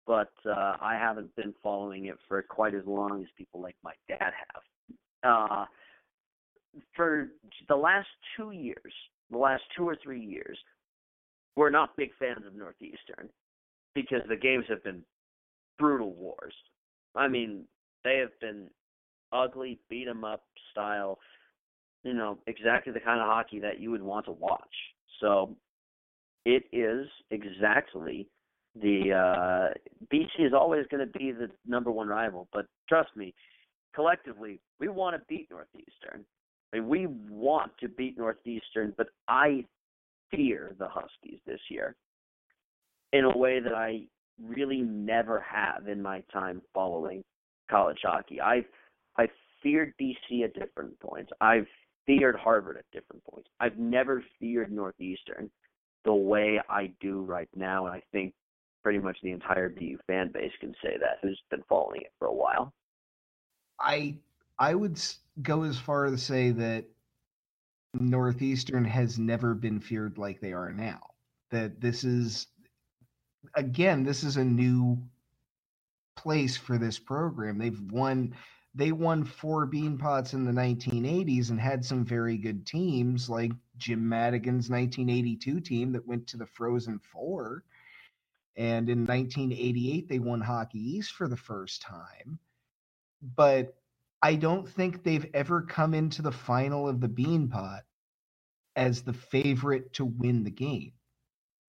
but 0.07 0.31
uh, 0.47 0.77
I 0.81 0.97
haven't 0.99 1.35
been 1.35 1.53
following 1.63 2.07
it 2.07 2.17
for 2.29 2.41
quite 2.43 2.75
as 2.75 2.83
long 2.87 3.23
as 3.23 3.29
people 3.37 3.61
like 3.61 3.77
my 3.83 3.93
dad 4.09 4.33
have. 4.53 4.63
Uh, 5.25 5.65
for 6.95 7.31
the 7.69 7.77
last 7.77 8.07
two 8.37 8.53
years, 8.53 8.93
the 9.31 9.39
last 9.39 9.63
two 9.77 9.85
or 9.85 9.97
three 10.03 10.25
years, 10.25 10.57
we're 11.57 11.71
not 11.71 11.97
big 11.97 12.11
fans 12.19 12.47
of 12.47 12.55
Northeastern 12.55 13.29
because 13.95 14.21
the 14.29 14.37
games 14.37 14.65
have 14.69 14.85
been 14.85 15.03
brutal 15.79 16.13
wars. 16.15 16.55
I 17.15 17.29
mean, 17.29 17.65
they 18.05 18.19
have 18.19 18.39
been 18.41 18.69
ugly, 19.33 19.79
beat 19.89 20.09
'em 20.09 20.25
up 20.25 20.45
style. 20.71 21.19
You 22.05 22.15
know, 22.15 22.39
exactly 22.47 22.93
the 22.93 23.01
kind 23.01 23.21
of 23.21 23.27
hockey 23.27 23.59
that 23.61 23.81
you 23.81 23.91
would 23.91 24.03
want 24.03 24.27
to 24.27 24.33
watch. 24.33 24.95
So, 25.21 25.57
it 26.45 26.65
is 26.73 27.09
exactly 27.31 28.29
the 28.81 29.13
uh, 29.13 29.75
BC 30.13 30.47
is 30.47 30.53
always 30.53 30.87
going 30.91 31.05
to 31.05 31.19
be 31.19 31.33
the 31.33 31.51
number 31.67 31.91
one 31.91 32.09
rival, 32.09 32.49
but 32.53 32.67
trust 32.89 33.11
me, 33.17 33.35
collectively, 33.95 34.61
we 34.79 34.89
want 34.89 35.17
to 35.17 35.23
beat 35.29 35.49
Northeastern. 35.51 36.25
I 36.73 36.79
mean, 36.79 36.89
we 36.89 37.07
want 37.07 37.73
to 37.81 37.89
beat 37.89 38.19
Northeastern, 38.19 38.95
but 38.97 39.09
I 39.29 39.65
fear 40.31 40.75
the 40.79 40.89
Huskies 40.89 41.41
this 41.47 41.61
year 41.71 41.97
in 43.13 43.25
a 43.25 43.37
way 43.37 43.61
that 43.61 43.75
I 43.75 44.03
really 44.43 44.81
never 44.81 45.41
have 45.41 45.89
in 45.89 46.03
my 46.03 46.23
time 46.33 46.63
following 46.75 47.25
college 47.71 47.99
hockey. 48.03 48.41
I've 48.41 48.65
I've 49.17 49.31
feared 49.63 49.95
BC 50.01 50.45
at 50.45 50.55
different 50.55 50.99
points. 51.01 51.31
I've 51.41 51.67
feared 52.07 52.37
Harvard 52.37 52.77
at 52.77 52.85
different 52.93 53.25
points. 53.25 53.49
I've 53.61 53.79
never 53.79 54.23
feared 54.39 54.71
Northeastern 54.71 55.51
the 56.05 56.15
way 56.15 56.61
I 56.69 56.93
do 57.01 57.23
right 57.23 57.49
now, 57.57 57.87
and 57.87 57.95
I 57.95 58.03
think 58.13 58.33
pretty 58.83 59.01
much 59.01 59.17
the 59.23 59.33
entire 59.33 59.69
BU 59.69 59.99
fan 60.07 60.31
base 60.33 60.53
can 60.61 60.73
say 60.83 60.97
that 61.01 61.19
who's 61.21 61.41
been 61.51 61.65
following 61.69 62.03
it 62.03 62.13
for 62.19 62.29
a 62.29 62.33
while. 62.33 62.73
I 63.81 64.17
I 64.59 64.75
would 64.75 65.01
go 65.43 65.65
as 65.65 65.79
far 65.79 66.07
to 66.07 66.17
say 66.17 66.51
that 66.53 66.85
Northeastern 67.95 68.85
has 68.85 69.19
never 69.19 69.55
been 69.55 69.81
feared 69.81 70.19
like 70.19 70.41
they 70.41 70.53
are 70.53 70.73
now. 70.73 71.01
That 71.51 71.81
this 71.81 72.05
is 72.05 72.47
again, 73.55 74.05
this 74.05 74.23
is 74.25 74.37
a 74.37 74.45
new 74.45 74.99
place 76.17 76.57
for 76.57 76.79
this 76.79 76.99
program. 76.99 77.59
They've 77.59 77.81
won 77.91 78.35
they 78.75 78.93
won 78.93 79.25
four 79.25 79.67
Beanpots 79.67 80.35
in 80.35 80.45
the 80.45 80.53
1980s 80.53 81.49
and 81.49 81.59
had 81.59 81.83
some 81.83 82.05
very 82.05 82.37
good 82.37 82.67
teams 82.67 83.31
like 83.31 83.53
Jim 83.79 84.07
Madigan's 84.07 84.69
1982 84.69 85.61
team 85.61 85.93
that 85.93 86.07
went 86.07 86.27
to 86.29 86.37
the 86.37 86.47
Frozen 86.47 86.99
Four 86.99 87.65
and 88.57 88.89
in 88.89 89.01
1988, 89.05 90.09
they 90.09 90.19
won 90.19 90.41
Hockey 90.41 90.79
East 90.79 91.13
for 91.13 91.29
the 91.29 91.37
first 91.37 91.83
time. 91.83 92.39
But 93.37 93.75
I 94.23 94.35
don't 94.37 94.69
think 94.69 95.03
they've 95.03 95.27
ever 95.35 95.63
come 95.63 95.93
into 95.93 96.23
the 96.23 96.33
final 96.33 96.89
of 96.89 97.01
the 97.01 97.09
Beanpot 97.09 97.83
as 98.75 99.03
the 99.03 99.13
favorite 99.13 99.93
to 99.95 100.05
win 100.07 100.45
the 100.45 100.51
game. 100.51 100.93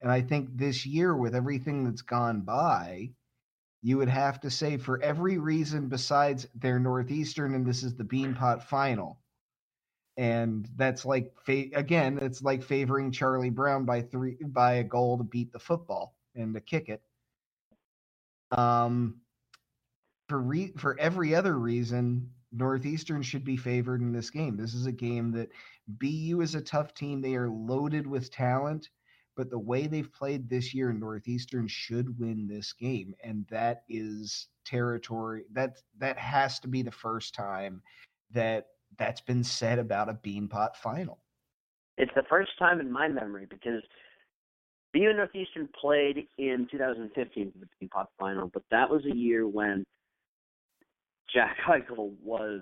And 0.01 0.11
I 0.11 0.21
think 0.21 0.49
this 0.55 0.85
year, 0.85 1.15
with 1.15 1.35
everything 1.35 1.83
that's 1.83 2.01
gone 2.03 2.41
by, 2.41 3.11
you 3.81 3.97
would 3.97 4.09
have 4.09 4.39
to 4.41 4.49
say 4.49 4.77
for 4.77 5.01
every 5.01 5.37
reason 5.37 5.87
besides 5.87 6.47
their 6.55 6.79
Northeastern 6.79 7.53
and 7.53 7.65
this 7.65 7.83
is 7.83 7.95
the 7.95 8.03
Beanpot 8.03 8.63
final. 8.63 9.19
And 10.17 10.67
that's 10.75 11.05
like 11.05 11.33
again, 11.47 12.17
it's 12.21 12.41
like 12.41 12.63
favoring 12.63 13.11
Charlie 13.11 13.51
Brown 13.51 13.85
by 13.85 14.01
three 14.01 14.37
by 14.43 14.73
a 14.73 14.83
goal 14.83 15.17
to 15.17 15.23
beat 15.23 15.53
the 15.53 15.59
football 15.59 16.15
and 16.35 16.55
to 16.55 16.59
kick 16.59 16.89
it. 16.89 17.01
Um, 18.51 19.21
for 20.27 20.39
re- 20.39 20.73
for 20.77 20.99
every 20.99 21.35
other 21.35 21.57
reason, 21.57 22.31
Northeastern 22.51 23.21
should 23.21 23.43
be 23.43 23.57
favored 23.57 24.01
in 24.01 24.11
this 24.11 24.29
game. 24.29 24.57
This 24.57 24.73
is 24.73 24.85
a 24.85 24.91
game 24.91 25.31
that 25.33 25.49
BU 25.87 26.41
is 26.41 26.55
a 26.55 26.61
tough 26.61 26.93
team. 26.93 27.21
They 27.21 27.35
are 27.35 27.49
loaded 27.49 28.07
with 28.07 28.31
talent, 28.31 28.89
but 29.37 29.51
the 29.51 29.59
way 29.59 29.85
they've 29.85 30.11
played 30.11 30.49
this 30.49 30.73
year, 30.73 30.91
Northeastern 30.91 31.67
should 31.67 32.19
win 32.19 32.47
this 32.47 32.73
game, 32.73 33.13
and 33.23 33.45
that 33.51 33.83
is 33.87 34.47
territory 34.65 35.43
that 35.53 35.77
that 35.99 36.17
has 36.17 36.59
to 36.59 36.67
be 36.67 36.81
the 36.81 36.91
first 36.91 37.33
time 37.33 37.81
that 38.31 38.65
that's 38.97 39.21
been 39.21 39.43
said 39.43 39.79
about 39.79 40.09
a 40.09 40.13
Beanpot 40.13 40.75
final. 40.75 41.19
It's 41.97 42.11
the 42.15 42.23
first 42.27 42.51
time 42.59 42.81
in 42.81 42.91
my 42.91 43.07
memory 43.07 43.45
because 43.49 43.83
BU 44.93 45.13
Northeastern 45.13 45.69
played 45.79 46.27
in 46.37 46.67
2015 46.71 47.43
in 47.43 47.53
the 47.59 47.87
Beanpot 47.87 48.07
final, 48.19 48.49
but 48.51 48.63
that 48.71 48.89
was 48.89 49.05
a 49.05 49.15
year 49.15 49.47
when 49.47 49.85
Jack 51.31 51.57
Eichel 51.67 52.11
was 52.23 52.61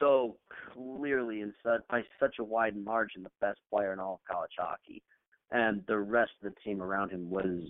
so 0.00 0.36
clearly 0.72 1.42
and 1.42 1.52
by 1.90 2.02
such 2.18 2.36
a 2.40 2.44
wide 2.44 2.76
margin 2.76 3.22
the 3.22 3.30
best 3.40 3.60
player 3.70 3.92
in 3.92 4.00
all 4.00 4.14
of 4.14 4.20
college 4.34 4.50
hockey, 4.58 5.02
and 5.50 5.82
the 5.86 5.98
rest 5.98 6.32
of 6.42 6.52
the 6.52 6.60
team 6.60 6.82
around 6.82 7.10
him 7.10 7.30
was 7.30 7.60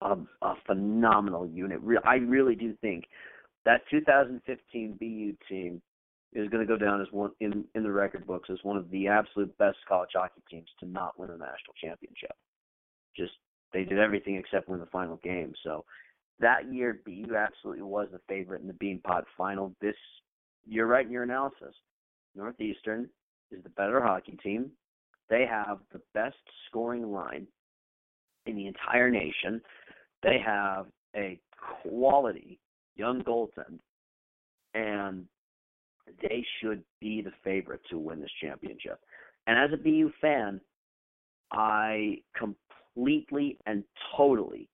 a, 0.00 0.16
a 0.42 0.54
phenomenal 0.66 1.46
unit. 1.46 1.80
I 2.04 2.16
really 2.16 2.54
do 2.54 2.74
think 2.80 3.04
that 3.64 3.82
2015 3.90 4.96
BU 4.98 5.36
team 5.48 5.80
is 6.32 6.48
going 6.48 6.66
to 6.66 6.70
go 6.70 6.82
down 6.82 7.00
as 7.00 7.08
one 7.10 7.30
in 7.40 7.64
in 7.74 7.82
the 7.82 7.92
record 7.92 8.26
books 8.26 8.48
as 8.50 8.58
one 8.62 8.76
of 8.76 8.90
the 8.90 9.06
absolute 9.06 9.56
best 9.58 9.78
college 9.88 10.10
hockey 10.14 10.42
teams 10.50 10.68
to 10.80 10.86
not 10.86 11.18
win 11.18 11.30
a 11.30 11.36
national 11.36 11.74
championship 11.80 12.34
just 13.16 13.32
they 13.72 13.84
did 13.84 13.98
everything 13.98 14.36
except 14.36 14.68
win 14.68 14.80
the 14.80 14.86
final 14.86 15.16
game. 15.16 15.52
So 15.62 15.84
that 16.40 16.72
year, 16.72 17.00
BU 17.04 17.34
absolutely 17.36 17.82
was 17.82 18.08
the 18.12 18.20
favorite 18.28 18.62
in 18.62 18.66
the 18.66 18.74
Beanpot 18.74 19.24
final. 19.36 19.74
This, 19.80 19.96
you're 20.66 20.86
right 20.86 21.06
in 21.06 21.12
your 21.12 21.22
analysis. 21.22 21.74
Northeastern 22.34 23.08
is 23.50 23.62
the 23.62 23.70
better 23.70 24.00
hockey 24.00 24.38
team. 24.42 24.70
They 25.30 25.46
have 25.48 25.78
the 25.92 26.00
best 26.14 26.36
scoring 26.68 27.10
line 27.10 27.46
in 28.46 28.56
the 28.56 28.66
entire 28.66 29.10
nation. 29.10 29.60
They 30.22 30.38
have 30.44 30.86
a 31.16 31.38
quality 31.82 32.58
young 32.96 33.22
goaltend, 33.22 33.78
and 34.74 35.26
they 36.20 36.44
should 36.60 36.82
be 37.00 37.22
the 37.22 37.32
favorite 37.44 37.80
to 37.90 37.98
win 37.98 38.20
this 38.20 38.30
championship. 38.40 39.00
And 39.46 39.58
as 39.58 39.72
a 39.72 39.82
BU 39.82 40.12
fan, 40.20 40.60
I 41.50 42.18
completely 42.36 43.58
and 43.66 43.84
totally 44.16 44.68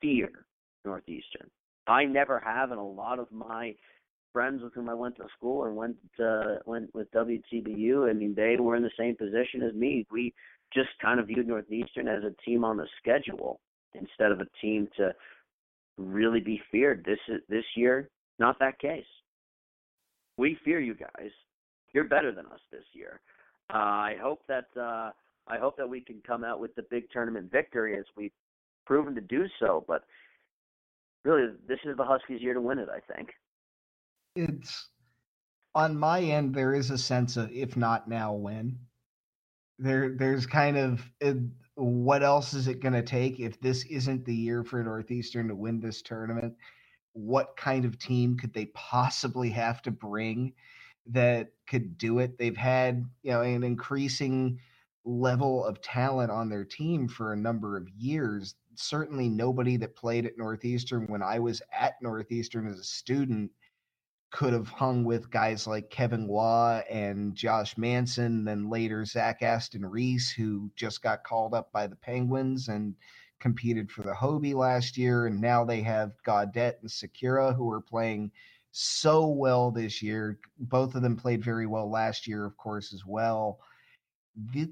fear 0.00 0.30
Northeastern. 0.84 1.50
I 1.86 2.04
never 2.04 2.38
have, 2.38 2.70
and 2.70 2.78
a 2.78 2.82
lot 2.82 3.18
of 3.18 3.30
my 3.32 3.74
friends 4.32 4.62
with 4.62 4.74
whom 4.74 4.88
I 4.88 4.94
went 4.94 5.16
to 5.16 5.26
school 5.36 5.64
and 5.64 5.76
went 5.76 5.96
uh, 6.22 6.56
went 6.66 6.94
with 6.94 7.10
WTBU. 7.12 8.08
I 8.08 8.12
mean, 8.12 8.34
they 8.34 8.56
were 8.58 8.76
in 8.76 8.82
the 8.82 8.90
same 8.98 9.16
position 9.16 9.62
as 9.62 9.74
me. 9.74 10.06
We 10.10 10.34
just 10.72 10.90
kind 11.00 11.18
of 11.20 11.26
viewed 11.26 11.48
Northeastern 11.48 12.08
as 12.08 12.22
a 12.24 12.34
team 12.44 12.64
on 12.64 12.76
the 12.76 12.86
schedule 13.00 13.60
instead 13.94 14.32
of 14.32 14.40
a 14.40 14.46
team 14.60 14.88
to 14.96 15.12
really 15.96 16.40
be 16.40 16.60
feared. 16.70 17.04
This 17.04 17.18
is 17.28 17.40
this 17.48 17.64
year, 17.76 18.08
not 18.38 18.58
that 18.60 18.78
case. 18.78 19.04
We 20.36 20.56
fear 20.64 20.80
you 20.80 20.94
guys. 20.94 21.30
You're 21.92 22.04
better 22.04 22.32
than 22.32 22.46
us 22.46 22.60
this 22.70 22.84
year. 22.92 23.20
Uh, 23.72 23.76
I 23.76 24.16
hope 24.20 24.42
that 24.48 24.66
uh, 24.76 25.10
I 25.48 25.58
hope 25.58 25.76
that 25.78 25.88
we 25.88 26.00
can 26.00 26.22
come 26.26 26.44
out 26.44 26.60
with 26.60 26.74
the 26.74 26.84
big 26.90 27.10
tournament 27.10 27.50
victory 27.50 27.98
as 27.98 28.04
we've 28.16 28.32
proven 28.86 29.14
to 29.14 29.20
do 29.20 29.46
so. 29.58 29.84
But 29.88 30.04
really, 31.24 31.52
this 31.66 31.78
is 31.84 31.96
the 31.96 32.04
Huskies' 32.04 32.40
year 32.40 32.54
to 32.54 32.60
win 32.60 32.78
it. 32.78 32.88
I 32.88 33.00
think 33.14 33.30
it's 34.38 34.88
on 35.74 35.98
my 35.98 36.20
end. 36.20 36.54
There 36.54 36.74
is 36.74 36.90
a 36.90 36.98
sense 36.98 37.36
of 37.36 37.50
if 37.52 37.76
not 37.76 38.08
now, 38.08 38.32
when. 38.32 38.78
There, 39.78 40.14
there's 40.16 40.46
kind 40.46 40.76
of 40.76 41.02
it, 41.20 41.36
what 41.74 42.22
else 42.22 42.54
is 42.54 42.66
it 42.66 42.80
going 42.80 42.94
to 42.94 43.02
take 43.02 43.38
if 43.38 43.60
this 43.60 43.84
isn't 43.84 44.24
the 44.24 44.34
year 44.34 44.64
for 44.64 44.82
Northeastern 44.82 45.48
to 45.48 45.54
win 45.54 45.80
this 45.80 46.02
tournament? 46.02 46.54
What 47.12 47.56
kind 47.56 47.84
of 47.84 47.98
team 47.98 48.36
could 48.36 48.52
they 48.52 48.66
possibly 48.66 49.50
have 49.50 49.82
to 49.82 49.90
bring 49.90 50.52
that 51.06 51.48
could 51.68 51.98
do 51.98 52.18
it? 52.18 52.38
They've 52.38 52.56
had, 52.56 53.04
you 53.22 53.32
know, 53.32 53.42
an 53.42 53.64
increasing 53.64 54.58
level 55.04 55.64
of 55.64 55.80
talent 55.80 56.30
on 56.30 56.48
their 56.48 56.64
team 56.64 57.08
for 57.08 57.32
a 57.32 57.36
number 57.36 57.76
of 57.76 57.88
years. 57.96 58.54
Certainly 58.74 59.28
nobody 59.28 59.76
that 59.78 59.96
played 59.96 60.26
at 60.26 60.38
Northeastern 60.38 61.06
when 61.06 61.22
I 61.22 61.38
was 61.38 61.62
at 61.72 61.94
Northeastern 62.02 62.68
as 62.68 62.78
a 62.78 62.84
student 62.84 63.50
could 64.30 64.52
have 64.52 64.68
hung 64.68 65.04
with 65.04 65.30
guys 65.30 65.66
like 65.66 65.90
Kevin 65.90 66.28
Waugh 66.28 66.82
and 66.90 67.34
Josh 67.34 67.78
Manson, 67.78 68.44
then 68.44 68.68
later 68.68 69.04
Zach 69.04 69.42
Aston 69.42 69.86
Reese, 69.86 70.30
who 70.30 70.70
just 70.76 71.02
got 71.02 71.24
called 71.24 71.54
up 71.54 71.72
by 71.72 71.86
the 71.86 71.96
Penguins 71.96 72.68
and 72.68 72.94
competed 73.40 73.90
for 73.90 74.02
the 74.02 74.14
Hobey 74.14 74.52
last 74.52 74.98
year. 74.98 75.26
And 75.26 75.40
now 75.40 75.64
they 75.64 75.80
have 75.82 76.12
Gaudette 76.26 76.80
and 76.82 76.90
Sikura, 76.90 77.54
who 77.56 77.70
are 77.70 77.80
playing 77.80 78.30
so 78.70 79.28
well 79.28 79.70
this 79.70 80.02
year. 80.02 80.38
Both 80.58 80.94
of 80.94 81.02
them 81.02 81.16
played 81.16 81.42
very 81.42 81.66
well 81.66 81.90
last 81.90 82.26
year, 82.26 82.44
of 82.44 82.56
course, 82.56 82.92
as 82.92 83.06
well. 83.06 83.60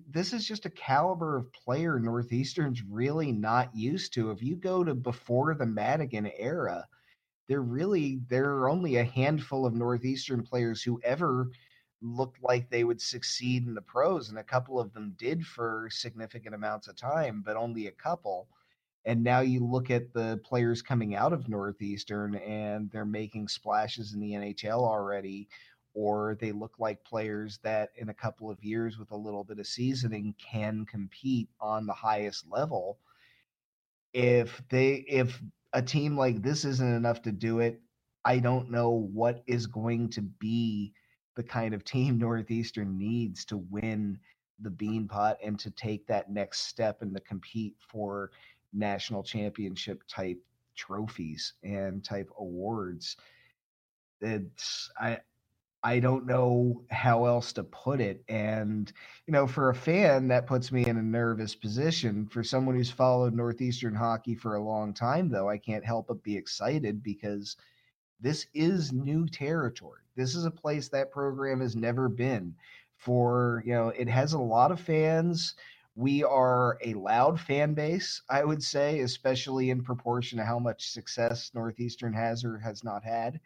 This 0.08 0.32
is 0.32 0.46
just 0.46 0.66
a 0.66 0.70
caliber 0.70 1.36
of 1.36 1.52
player 1.52 1.98
Northeastern's 1.98 2.82
really 2.82 3.32
not 3.32 3.74
used 3.74 4.12
to. 4.14 4.30
If 4.30 4.42
you 4.42 4.54
go 4.54 4.84
to 4.84 4.94
before 4.94 5.54
the 5.54 5.66
Madigan 5.66 6.30
era, 6.38 6.86
there 7.48 7.62
really 7.62 8.20
there 8.28 8.50
are 8.56 8.68
only 8.68 8.96
a 8.96 9.04
handful 9.04 9.66
of 9.66 9.74
northeastern 9.74 10.42
players 10.42 10.82
who 10.82 11.00
ever 11.04 11.50
looked 12.02 12.42
like 12.42 12.68
they 12.68 12.84
would 12.84 13.00
succeed 13.00 13.66
in 13.66 13.74
the 13.74 13.82
pros 13.82 14.28
and 14.28 14.38
a 14.38 14.44
couple 14.44 14.78
of 14.78 14.92
them 14.92 15.14
did 15.16 15.44
for 15.46 15.88
significant 15.90 16.54
amounts 16.54 16.88
of 16.88 16.96
time 16.96 17.42
but 17.44 17.56
only 17.56 17.86
a 17.86 17.92
couple. 17.92 18.48
And 19.04 19.22
now 19.22 19.40
you 19.40 19.64
look 19.64 19.90
at 19.90 20.12
the 20.12 20.40
players 20.44 20.82
coming 20.82 21.14
out 21.14 21.32
of 21.32 21.48
northeastern 21.48 22.34
and 22.36 22.90
they're 22.90 23.04
making 23.04 23.48
splashes 23.48 24.12
in 24.12 24.20
the 24.20 24.32
NHL 24.32 24.80
already 24.80 25.48
or 25.94 26.36
they 26.40 26.52
look 26.52 26.74
like 26.78 27.02
players 27.04 27.58
that 27.62 27.90
in 27.96 28.10
a 28.10 28.14
couple 28.14 28.50
of 28.50 28.62
years 28.62 28.98
with 28.98 29.12
a 29.12 29.16
little 29.16 29.44
bit 29.44 29.58
of 29.58 29.66
seasoning 29.66 30.34
can 30.38 30.84
compete 30.84 31.48
on 31.58 31.86
the 31.86 31.94
highest 31.94 32.44
level. 32.50 32.98
If 34.12 34.62
they 34.68 34.96
if 35.08 35.40
a 35.72 35.82
team 35.82 36.16
like 36.16 36.42
this 36.42 36.64
isn't 36.64 36.94
enough 36.94 37.22
to 37.22 37.32
do 37.32 37.60
it, 37.60 37.80
I 38.24 38.38
don't 38.38 38.70
know 38.70 38.90
what 38.90 39.42
is 39.46 39.66
going 39.66 40.10
to 40.10 40.22
be 40.22 40.92
the 41.36 41.42
kind 41.42 41.74
of 41.74 41.84
team 41.84 42.18
Northeastern 42.18 42.98
needs 42.98 43.44
to 43.46 43.58
win 43.58 44.18
the 44.60 44.70
Beanpot 44.70 45.36
and 45.44 45.58
to 45.58 45.70
take 45.70 46.06
that 46.06 46.30
next 46.30 46.62
step 46.62 47.02
and 47.02 47.14
to 47.14 47.20
compete 47.20 47.74
for 47.78 48.30
national 48.72 49.22
championship 49.22 50.02
type 50.08 50.38
trophies 50.74 51.54
and 51.62 52.02
type 52.04 52.30
awards. 52.38 53.16
It's 54.20 54.90
I 54.98 55.20
I 55.86 56.00
don't 56.00 56.26
know 56.26 56.82
how 56.90 57.26
else 57.26 57.52
to 57.52 57.62
put 57.62 58.00
it. 58.00 58.24
And, 58.28 58.92
you 59.24 59.32
know, 59.32 59.46
for 59.46 59.70
a 59.70 59.74
fan, 59.74 60.26
that 60.26 60.48
puts 60.48 60.72
me 60.72 60.84
in 60.84 60.96
a 60.96 61.02
nervous 61.02 61.54
position. 61.54 62.26
For 62.26 62.42
someone 62.42 62.74
who's 62.74 62.90
followed 62.90 63.34
Northeastern 63.34 63.94
hockey 63.94 64.34
for 64.34 64.56
a 64.56 64.62
long 64.62 64.92
time, 64.92 65.28
though, 65.28 65.48
I 65.48 65.58
can't 65.58 65.84
help 65.84 66.08
but 66.08 66.24
be 66.24 66.36
excited 66.36 67.04
because 67.04 67.54
this 68.20 68.48
is 68.52 68.92
new 68.92 69.28
territory. 69.28 70.00
This 70.16 70.34
is 70.34 70.44
a 70.44 70.50
place 70.50 70.88
that 70.88 71.12
program 71.12 71.60
has 71.60 71.76
never 71.76 72.08
been. 72.08 72.56
For, 72.96 73.62
you 73.64 73.72
know, 73.72 73.90
it 73.90 74.08
has 74.08 74.32
a 74.32 74.40
lot 74.40 74.72
of 74.72 74.80
fans. 74.80 75.54
We 75.94 76.24
are 76.24 76.78
a 76.84 76.94
loud 76.94 77.38
fan 77.38 77.74
base, 77.74 78.22
I 78.28 78.42
would 78.42 78.64
say, 78.64 79.02
especially 79.02 79.70
in 79.70 79.84
proportion 79.84 80.38
to 80.38 80.44
how 80.44 80.58
much 80.58 80.90
success 80.90 81.52
Northeastern 81.54 82.12
has 82.12 82.44
or 82.44 82.58
has 82.58 82.82
not 82.82 83.04
had 83.04 83.38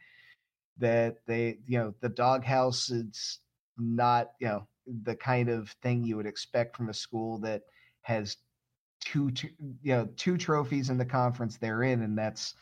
that 0.81 1.19
they 1.27 1.59
you 1.67 1.79
know 1.79 1.95
the 2.01 2.09
doghouse 2.09 2.91
is 2.91 3.39
not 3.79 4.33
you 4.41 4.49
know 4.49 4.67
the 5.05 5.15
kind 5.15 5.49
of 5.49 5.71
thing 5.83 6.05
you 6.05 6.17
would 6.17 6.27
expect 6.27 6.77
from 6.77 6.89
a 6.89 6.95
school 6.95 7.39
that 7.39 7.63
has 8.03 8.37
two, 9.01 9.31
two 9.31 9.49
you 9.83 9.95
know 9.95 10.09
two 10.17 10.37
trophies 10.37 10.91
in 10.91 10.99
the 10.99 11.05
conference 11.05 11.57
they're 11.57 11.83
in 11.83 12.03
and 12.03 12.19
that's 12.19 12.55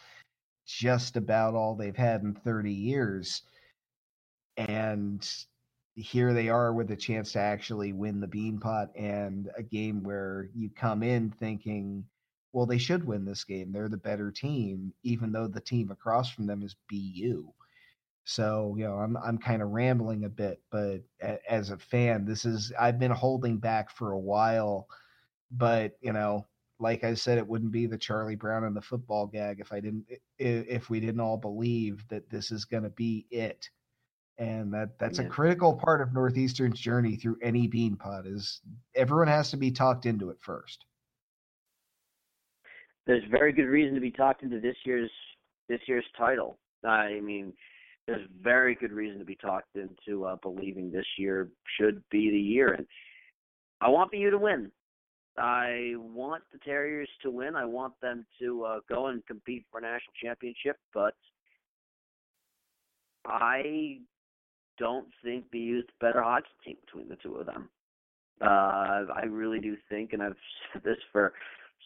just 0.69 1.17
about 1.17 1.55
all 1.55 1.75
they've 1.75 1.97
had 1.97 2.23
in 2.23 2.35
30 2.35 2.71
years. 2.71 3.43
And 4.59 5.27
here 5.95 6.35
they 6.35 6.51
are 6.51 6.73
with 6.73 6.91
a 6.91 6.97
chance 6.97 7.33
to 7.33 7.41
actually 7.41 7.93
win 7.93 8.21
the 8.21 8.29
beanpot 8.29 8.89
and 8.95 9.51
a 9.57 9.63
game 9.63 10.03
where 10.03 10.51
you 10.55 10.71
come 10.71 11.03
in 11.03 11.31
thinking 11.31 12.05
well 12.53 12.67
they 12.67 12.79
should 12.79 13.05
win 13.05 13.25
this 13.25 13.45
game. 13.45 13.73
They're 13.73 13.89
the 13.89 13.97
better 13.97 14.31
team 14.31 14.93
even 15.03 15.33
though 15.33 15.49
the 15.49 15.61
team 15.61 15.91
across 15.91 16.31
from 16.31 16.47
them 16.47 16.63
is 16.63 16.77
bu 16.89 17.49
so, 18.29 18.75
you 18.77 18.85
know, 18.85 18.97
I'm 18.97 19.17
I'm 19.17 19.39
kind 19.39 19.63
of 19.63 19.71
rambling 19.71 20.25
a 20.25 20.29
bit, 20.29 20.61
but 20.71 21.01
a, 21.23 21.39
as 21.51 21.71
a 21.71 21.79
fan, 21.79 22.27
this 22.27 22.45
is 22.45 22.71
I've 22.79 22.99
been 22.99 23.11
holding 23.11 23.57
back 23.57 23.91
for 23.91 24.13
a 24.13 24.19
while, 24.19 24.87
but 25.51 25.97
you 26.03 26.13
know, 26.13 26.47
like 26.79 27.05
I 27.05 27.15
said, 27.15 27.39
it 27.39 27.49
wouldn't 27.49 27.73
be 27.73 27.87
the 27.87 27.97
Charlie 27.97 28.37
Brown 28.37 28.65
and 28.65 28.77
the 28.77 28.83
football 28.83 29.27
gag 29.27 29.61
if 29.61 29.73
I 29.73 29.81
didn't 29.81 30.05
if 30.39 30.91
we 30.91 31.01
didn't 31.01 31.23
all 31.23 31.39
believe 31.39 32.07
that 32.09 32.29
this 32.29 32.51
is 32.51 32.67
going 32.67 32.83
to 32.83 32.91
be 32.91 33.27
it. 33.31 33.67
And 34.37 34.75
that 34.75 34.99
that's 34.99 35.19
yeah. 35.19 35.25
a 35.25 35.29
critical 35.31 35.73
part 35.73 36.03
of 36.03 36.13
Northeastern's 36.13 36.79
journey 36.79 37.17
through 37.17 37.39
any 37.43 37.67
bean 37.67 37.97
beanpot 37.97 38.27
is 38.27 38.61
everyone 38.95 39.29
has 39.29 39.51
to 39.53 39.57
be 39.57 39.71
talked 39.71 40.05
into 40.05 40.29
it 40.29 40.37
first. 40.43 40.85
There's 43.07 43.25
very 43.31 43.55
good 43.55 43.69
reason 43.69 43.95
to 43.95 44.03
be 44.03 44.11
talked 44.11 44.43
into 44.43 44.61
this 44.61 44.77
year's 44.85 45.11
this 45.71 45.81
year's 45.87 46.05
title. 46.19 46.59
I 46.85 47.21
mean, 47.21 47.55
there's 48.09 48.27
very 48.43 48.75
good 48.75 48.91
reason 48.91 49.19
to 49.19 49.25
be 49.25 49.37
talked 49.37 49.77
into 49.77 50.25
uh, 50.25 50.37
believing 50.43 50.91
this 50.91 51.05
year 51.19 51.49
should 51.79 52.03
be 52.11 52.31
the 52.31 52.41
year. 52.41 52.73
And 52.73 52.87
I 53.83 53.91
want 53.91 54.11
BU 54.11 54.31
to 54.31 54.39
win. 54.39 54.73
I 55.37 55.93
want 55.97 56.43
the 56.51 56.59
Terriers 56.59 57.09
to 57.23 57.31
win. 57.31 57.55
I 57.55 57.67
want 57.67 57.93
them 58.01 58.25
to 58.41 58.65
uh, 58.65 58.81
go 58.89 59.09
and 59.09 59.25
compete 59.27 59.67
for 59.71 59.79
a 59.79 59.83
national 59.83 60.15
championship, 60.21 60.79
but 60.95 61.15
I 63.27 63.99
don't 64.79 65.09
think 65.23 65.51
BU 65.53 65.81
is 65.81 65.85
the 65.87 66.07
better 66.07 66.23
hockey 66.23 66.47
team 66.65 66.77
between 66.87 67.11
the 67.11 67.17
two 67.17 67.35
of 67.37 67.47
them. 67.47 67.69
Uh, 68.41 69.05
I 69.15 69.25
really 69.29 69.61
do 69.61 69.77
think, 69.91 70.15
and 70.15 70.23
I've 70.23 70.37
said 70.73 70.83
this 70.83 70.97
for 71.13 71.35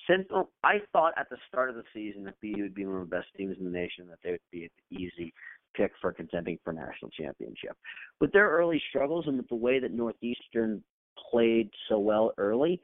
since 0.08 0.26
well, 0.30 0.50
I 0.62 0.78
thought 0.92 1.14
at 1.18 1.28
the 1.30 1.36
start 1.48 1.68
of 1.68 1.74
the 1.74 1.84
season 1.92 2.24
that 2.24 2.40
BU 2.40 2.62
would 2.62 2.74
be 2.74 2.86
one 2.86 3.02
of 3.02 3.10
the 3.10 3.16
best 3.16 3.28
teams 3.36 3.56
in 3.58 3.64
the 3.64 3.70
nation, 3.70 4.06
that 4.08 4.18
they 4.22 4.30
would 4.30 4.40
be 4.52 4.70
easy 4.90 5.34
pick 5.74 5.92
for 6.00 6.12
contending 6.12 6.58
for 6.64 6.72
national 6.72 7.10
championship. 7.10 7.76
With 8.20 8.32
their 8.32 8.48
early 8.48 8.82
struggles 8.88 9.26
and 9.26 9.36
with 9.36 9.48
the 9.48 9.54
way 9.54 9.78
that 9.78 9.92
Northeastern 9.92 10.82
played 11.30 11.70
so 11.88 11.98
well 11.98 12.32
early, 12.38 12.80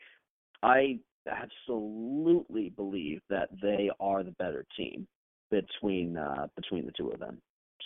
I 0.62 0.98
absolutely 1.30 2.70
believe 2.70 3.20
that 3.28 3.48
they 3.62 3.90
are 4.00 4.22
the 4.22 4.32
better 4.32 4.64
team 4.76 5.06
between 5.50 6.16
uh, 6.16 6.46
between 6.56 6.86
the 6.86 6.92
two 6.92 7.10
of 7.10 7.20
them. 7.20 7.40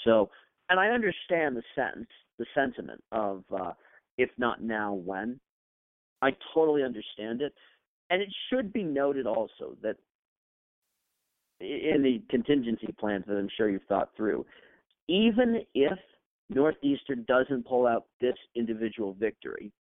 So, 0.04 0.30
and 0.68 0.80
I 0.80 0.88
understand 0.88 1.56
the 1.56 1.62
sense, 1.74 2.06
the 2.38 2.46
sentiment 2.54 3.02
of 3.12 3.44
uh, 3.54 3.72
if 4.18 4.30
not 4.38 4.62
now, 4.62 4.94
when. 4.94 5.40
I 6.20 6.30
totally 6.54 6.84
understand 6.84 7.42
it, 7.42 7.52
and 8.10 8.22
it 8.22 8.28
should 8.48 8.72
be 8.72 8.84
noted 8.84 9.26
also 9.26 9.76
that 9.82 9.96
in 11.60 12.02
the 12.02 12.22
contingency 12.30 12.94
plans 12.98 13.24
that 13.26 13.36
I'm 13.36 13.48
sure 13.56 13.68
you've 13.68 13.82
thought 13.88 14.10
through, 14.16 14.46
even 15.08 15.62
if 15.74 15.98
Northeastern 16.50 17.24
doesn't 17.26 17.66
pull 17.66 17.86
out 17.86 18.06
this 18.20 18.36
individual 18.54 19.14
victory, 19.14 19.72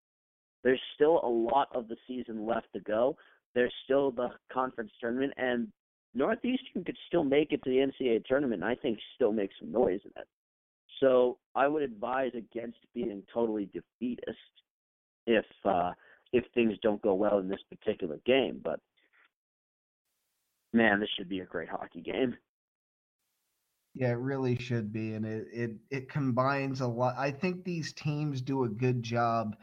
there's 0.63 0.81
still 0.95 1.19
a 1.23 1.27
lot 1.27 1.67
of 1.73 1.87
the 1.87 1.97
season 2.07 2.45
left 2.45 2.67
to 2.73 2.79
go. 2.81 3.15
There's 3.55 3.73
still 3.83 4.11
the 4.11 4.29
conference 4.51 4.91
tournament, 4.99 5.33
and 5.37 5.67
Northeastern 6.13 6.83
could 6.83 6.97
still 7.07 7.23
make 7.23 7.51
it 7.51 7.61
to 7.63 7.69
the 7.69 7.77
NCAA 7.77 8.25
tournament. 8.25 8.63
And 8.63 8.71
I 8.71 8.75
think 8.75 8.99
still 9.15 9.31
make 9.31 9.51
some 9.59 9.71
noise 9.71 10.01
in 10.03 10.11
it. 10.15 10.27
So 10.99 11.37
I 11.55 11.67
would 11.67 11.83
advise 11.83 12.31
against 12.35 12.77
being 12.93 13.23
totally 13.33 13.69
defeatist 13.73 14.37
if 15.25 15.45
uh, 15.65 15.91
if 16.31 16.45
things 16.53 16.73
don't 16.81 17.01
go 17.01 17.13
well 17.13 17.39
in 17.39 17.49
this 17.49 17.61
particular 17.69 18.19
game. 18.25 18.61
But 18.63 18.79
man, 20.73 20.99
this 20.99 21.09
should 21.17 21.29
be 21.29 21.39
a 21.39 21.45
great 21.45 21.69
hockey 21.69 22.01
game. 22.01 22.35
Yeah, 23.93 24.09
it 24.11 24.19
really 24.19 24.55
should 24.57 24.93
be, 24.93 25.13
and 25.13 25.25
it 25.25 25.47
it 25.51 25.71
it 25.89 26.09
combines 26.09 26.79
a 26.81 26.87
lot. 26.87 27.15
I 27.17 27.31
think 27.31 27.63
these 27.63 27.91
teams 27.93 28.41
do 28.41 28.63
a 28.63 28.69
good 28.69 29.03
job 29.03 29.55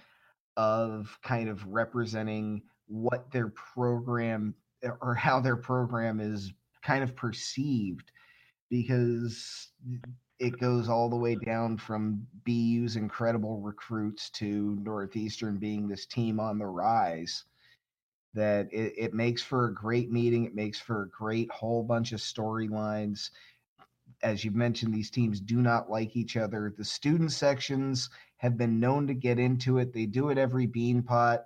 of 0.57 1.19
kind 1.23 1.49
of 1.49 1.67
representing 1.67 2.63
what 2.89 3.31
their 3.33 3.49
program 3.49 4.55
or 5.01 5.15
how 5.15 5.41
their 5.41 5.57
program 5.57 6.21
is 6.21 6.53
kind 6.83 7.05
of 7.05 7.17
perceived 7.17 8.13
because 8.71 9.71
it 10.41 10.59
goes 10.61 10.89
all 10.89 11.11
the 11.11 11.17
way 11.17 11.37
down 11.37 11.77
from 11.79 12.27
BU's 12.47 12.97
incredible 12.97 13.61
recruits 13.61 14.31
to 14.31 14.79
Northeastern 14.83 15.59
being 15.59 15.89
this 15.89 16.07
team 16.07 16.41
on 16.41 16.59
the 16.59 16.67
rise. 16.67 17.45
That 18.35 18.69
it, 18.73 18.95
it 18.97 19.15
makes 19.15 19.43
for 19.43 19.67
a 19.67 19.75
great 19.75 20.11
meeting. 20.11 20.45
It 20.45 20.55
makes 20.55 20.79
for 20.79 21.03
a 21.03 21.09
great 21.09 21.51
whole 21.51 21.83
bunch 21.83 22.13
of 22.13 22.21
storylines 22.21 23.31
as 24.23 24.45
you've 24.45 24.55
mentioned, 24.55 24.93
these 24.95 25.11
teams 25.11 25.41
do 25.41 25.61
not 25.63 25.91
like 25.91 26.17
each 26.17 26.37
other. 26.37 26.75
The 26.77 26.85
student 26.85 27.33
sections 27.33 28.11
have 28.39 28.57
been 28.57 28.81
known 28.81 29.07
to 29.07 29.15
get 29.15 29.39
into 29.39 29.79
it. 29.79 29.93
They 29.93 30.07
do 30.07 30.31
it 30.31 30.39
every 30.39 30.67
Beanpot. 30.67 31.41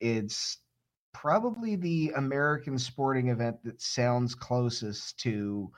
It's 0.00 0.58
probably 1.12 1.76
the 1.76 2.12
American 2.16 2.78
sporting 2.78 3.28
event 3.28 3.56
that 3.64 3.80
sounds 3.80 4.34
closest 4.34 5.18
to 5.20 5.70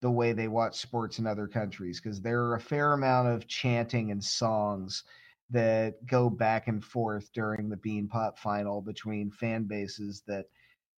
the 0.00 0.10
way 0.10 0.32
they 0.32 0.48
watch 0.48 0.78
sports 0.78 1.18
in 1.18 1.26
other 1.26 1.46
countries 1.46 2.00
because 2.00 2.20
there 2.20 2.42
are 2.44 2.54
a 2.54 2.60
fair 2.60 2.92
amount 2.92 3.28
of 3.28 3.48
chanting 3.48 4.10
and 4.10 4.22
songs 4.22 5.04
that 5.50 6.04
go 6.06 6.28
back 6.28 6.68
and 6.68 6.84
forth 6.84 7.32
during 7.32 7.68
the 7.68 7.76
Beanpot 7.76 8.36
final 8.36 8.82
between 8.82 9.30
fan 9.30 9.64
bases 9.64 10.22
that 10.26 10.46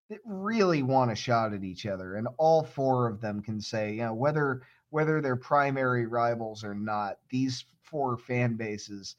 that 0.09 0.21
really 0.25 0.83
want 0.83 1.11
a 1.11 1.15
shot 1.15 1.53
at 1.53 1.65
each 1.65 1.87
other 1.87 2.17
and 2.17 2.29
all 2.39 2.65
four 2.65 3.09
of 3.09 3.21
them 3.21 3.43
can 3.43 3.61
say 3.61 3.93
you 3.93 4.03
know 4.03 4.15
whether 4.15 4.63
whether 4.91 5.21
they're 5.21 5.37
primary 5.37 6.07
rivals 6.07 6.65
or 6.65 6.75
not, 6.75 7.19
these 7.31 7.65
four 7.83 8.17
fan 8.17 8.57
bases 8.57 9.17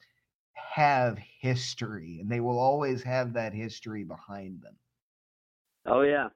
have 0.54 1.18
history 1.40 2.20
and 2.20 2.30
they 2.30 2.40
will 2.40 2.60
always 2.60 3.04
have 3.04 3.34
that 3.34 3.54
history 3.54 4.04
behind 4.04 4.62
them. 4.62 4.76
Oh, 5.86 6.02
yeah. 6.02 6.30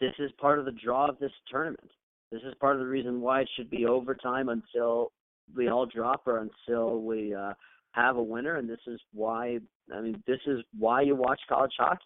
This 0.00 0.14
is 0.18 0.30
part 0.40 0.58
of 0.58 0.64
the 0.64 0.72
draw 0.72 1.08
of 1.08 1.18
this 1.18 1.32
tournament. 1.50 1.90
This 2.32 2.42
is 2.42 2.54
part 2.60 2.76
of 2.76 2.80
the 2.80 2.86
reason 2.86 3.20
why 3.20 3.42
it 3.42 3.50
should 3.56 3.70
be 3.70 3.86
overtime 3.86 4.48
until 4.48 5.12
we 5.54 5.68
all 5.68 5.84
drop 5.84 6.22
or 6.26 6.38
until 6.38 7.02
we 7.02 7.34
uh, 7.34 7.52
have 7.92 8.16
a 8.16 8.22
winner. 8.22 8.56
And 8.56 8.68
this 8.68 8.80
is 8.86 9.00
why, 9.12 9.58
I 9.92 10.00
mean, 10.00 10.22
this 10.26 10.40
is 10.46 10.60
why 10.78 11.02
you 11.02 11.16
watch 11.16 11.40
college 11.48 11.72
hockey. 11.76 12.04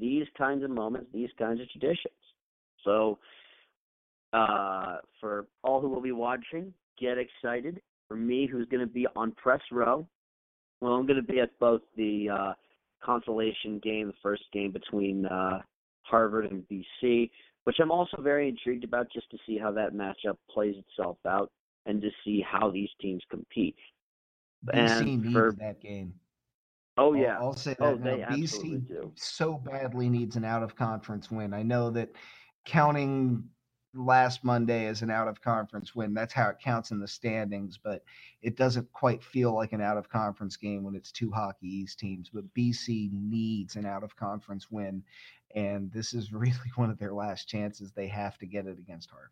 These 0.00 0.26
kinds 0.36 0.64
of 0.64 0.70
moments, 0.70 1.08
these 1.12 1.30
kinds 1.38 1.60
of 1.60 1.70
traditions. 1.70 2.14
So, 2.84 3.18
uh, 4.32 4.98
for 5.20 5.46
all 5.62 5.80
who 5.80 5.88
will 5.88 6.00
be 6.00 6.12
watching, 6.12 6.72
get 6.98 7.18
excited. 7.18 7.80
For 8.08 8.16
me, 8.16 8.46
who's 8.50 8.68
going 8.68 8.80
to 8.80 8.92
be 8.92 9.06
on 9.16 9.32
press 9.32 9.60
row, 9.70 10.06
well, 10.80 10.92
I'm 10.94 11.06
going 11.06 11.20
to 11.24 11.32
be 11.32 11.40
at 11.40 11.50
both 11.58 11.80
the 11.96 12.28
uh, 12.28 12.52
consolation 13.02 13.80
game, 13.82 14.08
the 14.08 14.14
first 14.22 14.42
game 14.52 14.72
between 14.72 15.26
uh, 15.26 15.60
Harvard 16.02 16.50
and 16.50 16.64
BC, 16.68 17.30
which 17.64 17.76
I'm 17.80 17.90
also 17.90 18.20
very 18.20 18.48
intrigued 18.48 18.84
about 18.84 19.06
just 19.12 19.30
to 19.30 19.38
see 19.46 19.58
how 19.58 19.70
that 19.72 19.94
matchup 19.94 20.36
plays 20.50 20.74
itself 20.76 21.18
out 21.26 21.50
and 21.86 22.00
to 22.02 22.10
see 22.24 22.44
how 22.46 22.70
these 22.70 22.88
teams 23.00 23.22
compete. 23.30 23.76
BC 24.66 24.74
and 24.74 25.06
needs 25.06 25.32
for, 25.32 25.54
that 25.58 25.80
game. 25.80 26.14
Oh 26.98 27.14
yeah, 27.14 27.38
I'll, 27.38 27.48
I'll 27.48 27.56
say 27.56 27.74
oh, 27.80 27.96
that 27.96 28.12
oh, 28.12 28.16
now. 28.16 28.28
BC 28.28 28.86
do. 28.86 29.12
so 29.14 29.54
badly 29.54 30.08
needs 30.08 30.36
an 30.36 30.44
out 30.44 30.62
of 30.62 30.76
conference 30.76 31.30
win. 31.30 31.54
I 31.54 31.62
know 31.62 31.90
that 31.90 32.10
counting 32.64 33.44
last 33.94 34.44
Monday 34.44 34.86
as 34.86 35.02
an 35.02 35.10
out 35.10 35.28
of 35.28 35.40
conference 35.40 35.94
win. 35.94 36.14
That's 36.14 36.32
how 36.32 36.48
it 36.48 36.58
counts 36.62 36.90
in 36.90 37.00
the 37.00 37.08
standings, 37.08 37.78
but 37.82 38.02
it 38.40 38.56
doesn't 38.56 38.90
quite 38.92 39.22
feel 39.22 39.54
like 39.54 39.72
an 39.72 39.80
out 39.80 39.96
of 39.96 40.08
conference 40.08 40.56
game 40.56 40.82
when 40.82 40.94
it's 40.94 41.12
two 41.12 41.30
Hockey 41.30 41.68
East 41.68 41.98
teams. 41.98 42.30
But 42.32 42.52
BC 42.54 43.10
needs 43.12 43.76
an 43.76 43.86
out 43.86 44.02
of 44.02 44.16
conference 44.16 44.70
win, 44.70 45.02
and 45.54 45.90
this 45.92 46.14
is 46.14 46.32
really 46.32 46.72
one 46.76 46.90
of 46.90 46.98
their 46.98 47.12
last 47.12 47.48
chances. 47.48 47.92
They 47.92 48.08
have 48.08 48.38
to 48.38 48.46
get 48.46 48.66
it 48.66 48.78
against 48.78 49.10
Harvard. 49.10 49.30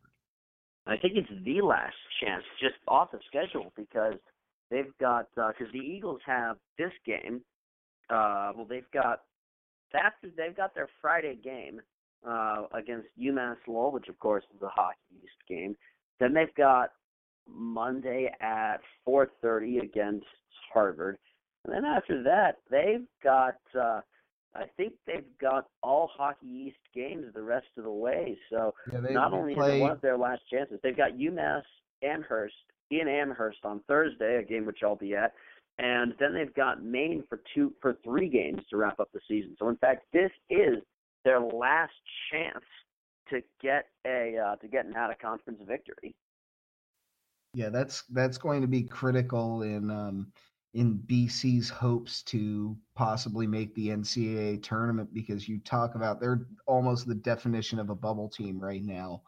I 0.87 0.97
think 0.97 1.15
it's 1.17 1.45
the 1.45 1.61
last 1.61 1.97
chance, 2.23 2.43
just 2.59 2.75
off 2.89 3.11
the 3.13 3.21
schedule, 3.29 3.73
because 3.77 4.19
they've 4.71 4.97
got 5.01 5.27
because 5.35 5.55
uh, 5.61 5.73
the 5.73 5.79
Eagles 5.79 6.21
have 6.27 6.57
this 6.79 6.93
game. 7.05 7.43
Uh, 8.09 8.53
well, 8.57 8.67
they've 8.69 8.91
got 8.93 9.21
after 9.95 10.29
they've 10.37 10.57
got 10.57 10.75
their 10.75 10.89
Friday 11.01 11.39
game 11.43 11.81
uh, 12.27 12.65
against 12.73 13.09
UMass 13.21 13.57
Lowell, 13.67 13.93
which 13.93 14.09
of 14.09 14.19
course 14.19 14.45
is 14.55 14.63
a 14.63 14.69
Hockey 14.69 14.99
East 15.23 15.49
game. 15.49 15.77
Then 16.19 16.35
they've 16.35 16.55
got 16.57 16.91
Monday 17.49 18.31
at 18.41 18.79
4:30 19.09 19.83
against 19.83 20.27
Harvard, 20.73 21.19
and 21.65 21.75
then 21.75 21.85
after 21.85 22.23
that 22.23 22.59
they've 22.71 23.07
got 23.23 23.57
uh, 23.79 24.01
I 24.55 24.65
think 24.77 24.95
they've 25.07 25.39
got 25.41 25.69
all 25.83 26.11
Hockey 26.17 26.47
East 26.47 26.79
games 26.95 27.27
the 27.35 27.43
rest 27.43 27.67
of 27.77 27.85
the 27.85 27.91
way. 27.91 28.37
So 28.51 28.75
yeah, 28.93 29.01
not 29.11 29.33
only 29.33 29.55
play... 29.55 29.77
is 29.77 29.79
it 29.79 29.83
one 29.83 29.91
of 29.93 30.01
their 30.01 30.19
last 30.19 30.43
chances, 30.51 30.79
they've 30.83 30.97
got 30.97 31.13
UMass 31.13 31.63
Amherst 32.03 32.55
in 32.91 33.09
Amherst 33.09 33.65
on 33.65 33.81
Thursday, 33.89 34.37
a 34.37 34.43
game 34.43 34.67
which 34.67 34.81
I'll 34.83 34.97
be 34.97 35.15
at, 35.15 35.33
and 35.79 36.15
then 36.19 36.35
they've 36.35 36.55
got 36.55 36.85
Maine 36.85 37.25
for 37.29 37.41
two 37.55 37.73
for 37.81 37.97
three 38.05 38.29
games 38.29 38.63
to 38.71 38.77
wrap 38.77 39.01
up 39.01 39.09
the 39.13 39.21
season. 39.27 39.57
So 39.59 39.69
in 39.69 39.77
fact, 39.77 40.05
this 40.13 40.31
is 40.51 40.77
their 41.25 41.41
last 41.41 41.93
chance 42.31 42.65
to 43.31 43.41
get 43.63 43.87
a 44.07 44.37
uh, 44.37 44.57
to 44.57 44.69
get 44.69 44.87
an 44.87 44.97
out 44.97 45.11
of 45.11 45.19
conference 45.19 45.61
victory. 45.67 46.15
Yeah, 47.55 47.69
that's 47.71 48.03
that's 48.11 48.39
going 48.39 48.61
to 48.61 48.69
be 48.69 48.83
critical 48.83 49.63
in 49.63 49.91
um, 49.91 50.33
in 50.75 50.99
BC's 51.07 51.69
hopes 51.69 52.23
to 52.25 52.77
possibly 52.95 53.47
make 53.47 53.75
the 53.75 53.89
NCAA 53.89 54.63
tournament 54.63 55.13
because 55.13 55.49
you 55.49 55.59
talk 55.61 55.95
about 55.95 56.21
they're 56.21 56.47
almost 56.67 57.07
the 57.07 57.15
definition 57.15 57.79
of 57.79 57.91
a 57.91 57.95
bubble 57.95 58.29
team 58.29 58.61
right 58.61 58.85
now. 58.85 59.23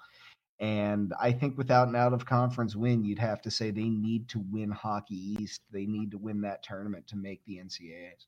And 0.62 1.12
I 1.20 1.32
think 1.32 1.58
without 1.58 1.88
an 1.88 1.96
out 1.96 2.12
of 2.12 2.24
conference 2.24 2.76
win, 2.76 3.04
you'd 3.04 3.18
have 3.18 3.42
to 3.42 3.50
say 3.50 3.72
they 3.72 3.88
need 3.88 4.28
to 4.28 4.38
win 4.52 4.70
Hockey 4.70 5.36
East. 5.40 5.60
They 5.72 5.86
need 5.86 6.12
to 6.12 6.18
win 6.18 6.40
that 6.42 6.62
tournament 6.62 7.04
to 7.08 7.16
make 7.16 7.44
the 7.44 7.56
NCAAs. 7.56 8.26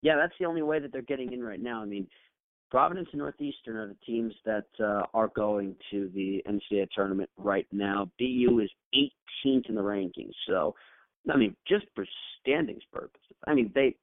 Yeah, 0.00 0.14
that's 0.16 0.32
the 0.38 0.46
only 0.46 0.62
way 0.62 0.78
that 0.78 0.92
they're 0.92 1.02
getting 1.02 1.32
in 1.32 1.42
right 1.42 1.60
now. 1.60 1.82
I 1.82 1.86
mean, 1.86 2.06
Providence 2.70 3.08
and 3.10 3.18
Northeastern 3.18 3.76
are 3.76 3.88
the 3.88 3.96
teams 4.06 4.32
that 4.44 4.66
uh, 4.78 5.02
are 5.12 5.26
going 5.34 5.74
to 5.90 6.08
the 6.14 6.40
NCAA 6.48 6.86
tournament 6.94 7.28
right 7.36 7.66
now. 7.72 8.08
BU 8.20 8.60
is 8.60 8.70
18th 9.44 9.68
in 9.68 9.74
the 9.74 9.82
rankings, 9.82 10.34
so 10.46 10.76
I 11.28 11.36
mean, 11.36 11.56
just 11.66 11.84
for 11.96 12.06
standings 12.40 12.82
purposes, 12.92 13.36
I 13.48 13.54
mean 13.54 13.72
they 13.74 13.96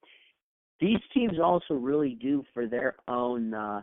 these 0.81 0.99
teams 1.13 1.39
also 1.41 1.75
really 1.75 2.17
do 2.21 2.43
for 2.53 2.67
their 2.67 2.97
own 3.07 3.53
uh, 3.53 3.81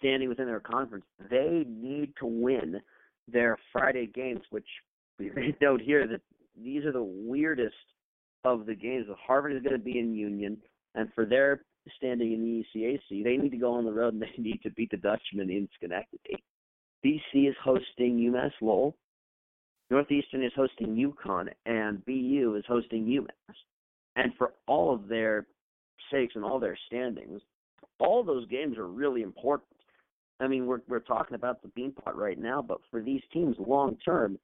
standing 0.00 0.28
within 0.28 0.46
their 0.46 0.60
conference. 0.60 1.04
They 1.30 1.64
need 1.68 2.12
to 2.18 2.26
win 2.26 2.80
their 3.28 3.56
Friday 3.72 4.10
games, 4.12 4.40
which 4.50 4.66
we 5.18 5.30
note 5.60 5.80
here 5.80 6.06
that 6.08 6.20
these 6.60 6.84
are 6.84 6.92
the 6.92 7.02
weirdest 7.02 7.74
of 8.44 8.66
the 8.66 8.74
games. 8.74 9.06
Harvard 9.26 9.54
is 9.54 9.62
going 9.62 9.78
to 9.78 9.78
be 9.78 9.98
in 9.98 10.14
Union, 10.14 10.56
and 10.94 11.08
for 11.14 11.24
their 11.24 11.62
standing 11.96 12.32
in 12.32 12.64
the 12.74 12.80
ECAC, 12.80 13.24
they 13.24 13.36
need 13.36 13.50
to 13.50 13.56
go 13.56 13.72
on 13.72 13.84
the 13.84 13.92
road 13.92 14.14
and 14.14 14.22
they 14.22 14.42
need 14.42 14.60
to 14.62 14.70
beat 14.70 14.90
the 14.90 14.96
Dutchmen 14.96 15.50
in 15.50 15.68
Schenectady. 15.76 16.42
BC 17.04 17.48
is 17.48 17.56
hosting 17.62 18.18
UMass 18.18 18.52
Lowell. 18.60 18.96
Northeastern 19.90 20.44
is 20.44 20.52
hosting 20.54 20.94
UConn, 20.94 21.48
and 21.66 22.04
BU 22.04 22.54
is 22.56 22.64
hosting 22.68 23.06
UMass. 23.06 23.54
And 24.16 24.32
for 24.36 24.52
all 24.68 24.94
of 24.94 25.08
their 25.08 25.46
sakes 26.12 26.34
and 26.36 26.44
all 26.44 26.60
their 26.60 26.78
standings, 26.86 27.40
all 27.98 28.22
those 28.22 28.46
games 28.48 28.78
are 28.78 28.86
really 28.86 29.22
important. 29.22 29.79
I 30.40 30.48
mean, 30.48 30.66
we're 30.66 30.80
we're 30.88 31.00
talking 31.00 31.34
about 31.34 31.62
the 31.62 31.68
Beanpot 31.68 32.14
right 32.14 32.38
now, 32.38 32.62
but 32.62 32.78
for 32.90 33.02
these 33.02 33.22
teams 33.32 33.56
long 33.58 33.96
term, 34.04 34.38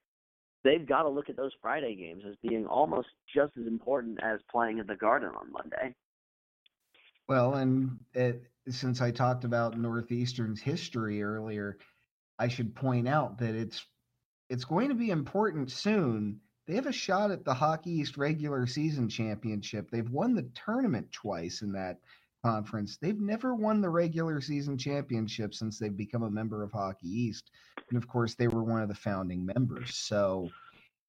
they've 0.63 0.87
got 0.87 1.03
to 1.03 1.09
look 1.09 1.31
at 1.31 1.37
those 1.37 1.53
Friday 1.63 1.97
games 1.97 2.23
as 2.29 2.37
being 2.43 2.67
almost 2.67 3.09
just 3.35 3.53
as 3.59 3.67
important 3.67 4.19
as 4.23 4.41
playing 4.51 4.79
in 4.79 4.87
the 4.87 4.97
Garden 4.97 5.31
on 5.31 5.51
Monday. 5.53 5.95
Well, 7.29 7.55
and 7.55 7.99
it, 8.15 8.43
since 8.69 9.01
I 9.01 9.11
talked 9.11 9.45
about 9.45 9.79
Northeastern's 9.79 10.61
history 10.61 11.23
earlier, 11.23 11.79
I 12.39 12.49
should 12.49 12.75
point 12.75 13.09
out 13.09 13.39
that 13.39 13.55
it's 13.55 13.85
it's 14.49 14.65
going 14.65 14.91
to 14.91 14.95
be 14.95 15.11
important 15.11 15.71
soon. 15.71 16.41
They 16.67 16.75
have 16.75 16.87
a 16.87 16.93
shot 16.93 17.31
at 17.31 17.45
the 17.45 17.55
Hockey 17.55 17.93
East 17.93 18.17
regular 18.17 18.67
season 18.67 19.09
championship. 19.09 19.91
They've 19.91 20.09
won 20.09 20.35
the 20.35 20.51
tournament 20.67 21.13
twice 21.13 21.63
in 21.63 21.73
that 21.73 22.01
conference. 22.47 22.97
They've 22.97 23.21
never 23.21 23.55
won 23.55 23.81
the 23.81 23.91
regular 23.91 24.41
season 24.41 24.79
championship 24.79 25.53
since 25.53 25.79
they've 25.79 25.97
become 25.97 26.23
a 26.23 26.31
member 26.31 26.63
of 26.63 26.71
Hockey 26.71 27.09
East. 27.09 27.51
And 27.89 27.99
of 27.99 28.07
course, 28.07 28.35
they 28.35 28.47
were 28.47 28.63
one 28.63 28.83
of 28.83 28.89
the 28.89 28.95
founding 28.95 29.45
members. 29.45 29.97
So 29.97 30.49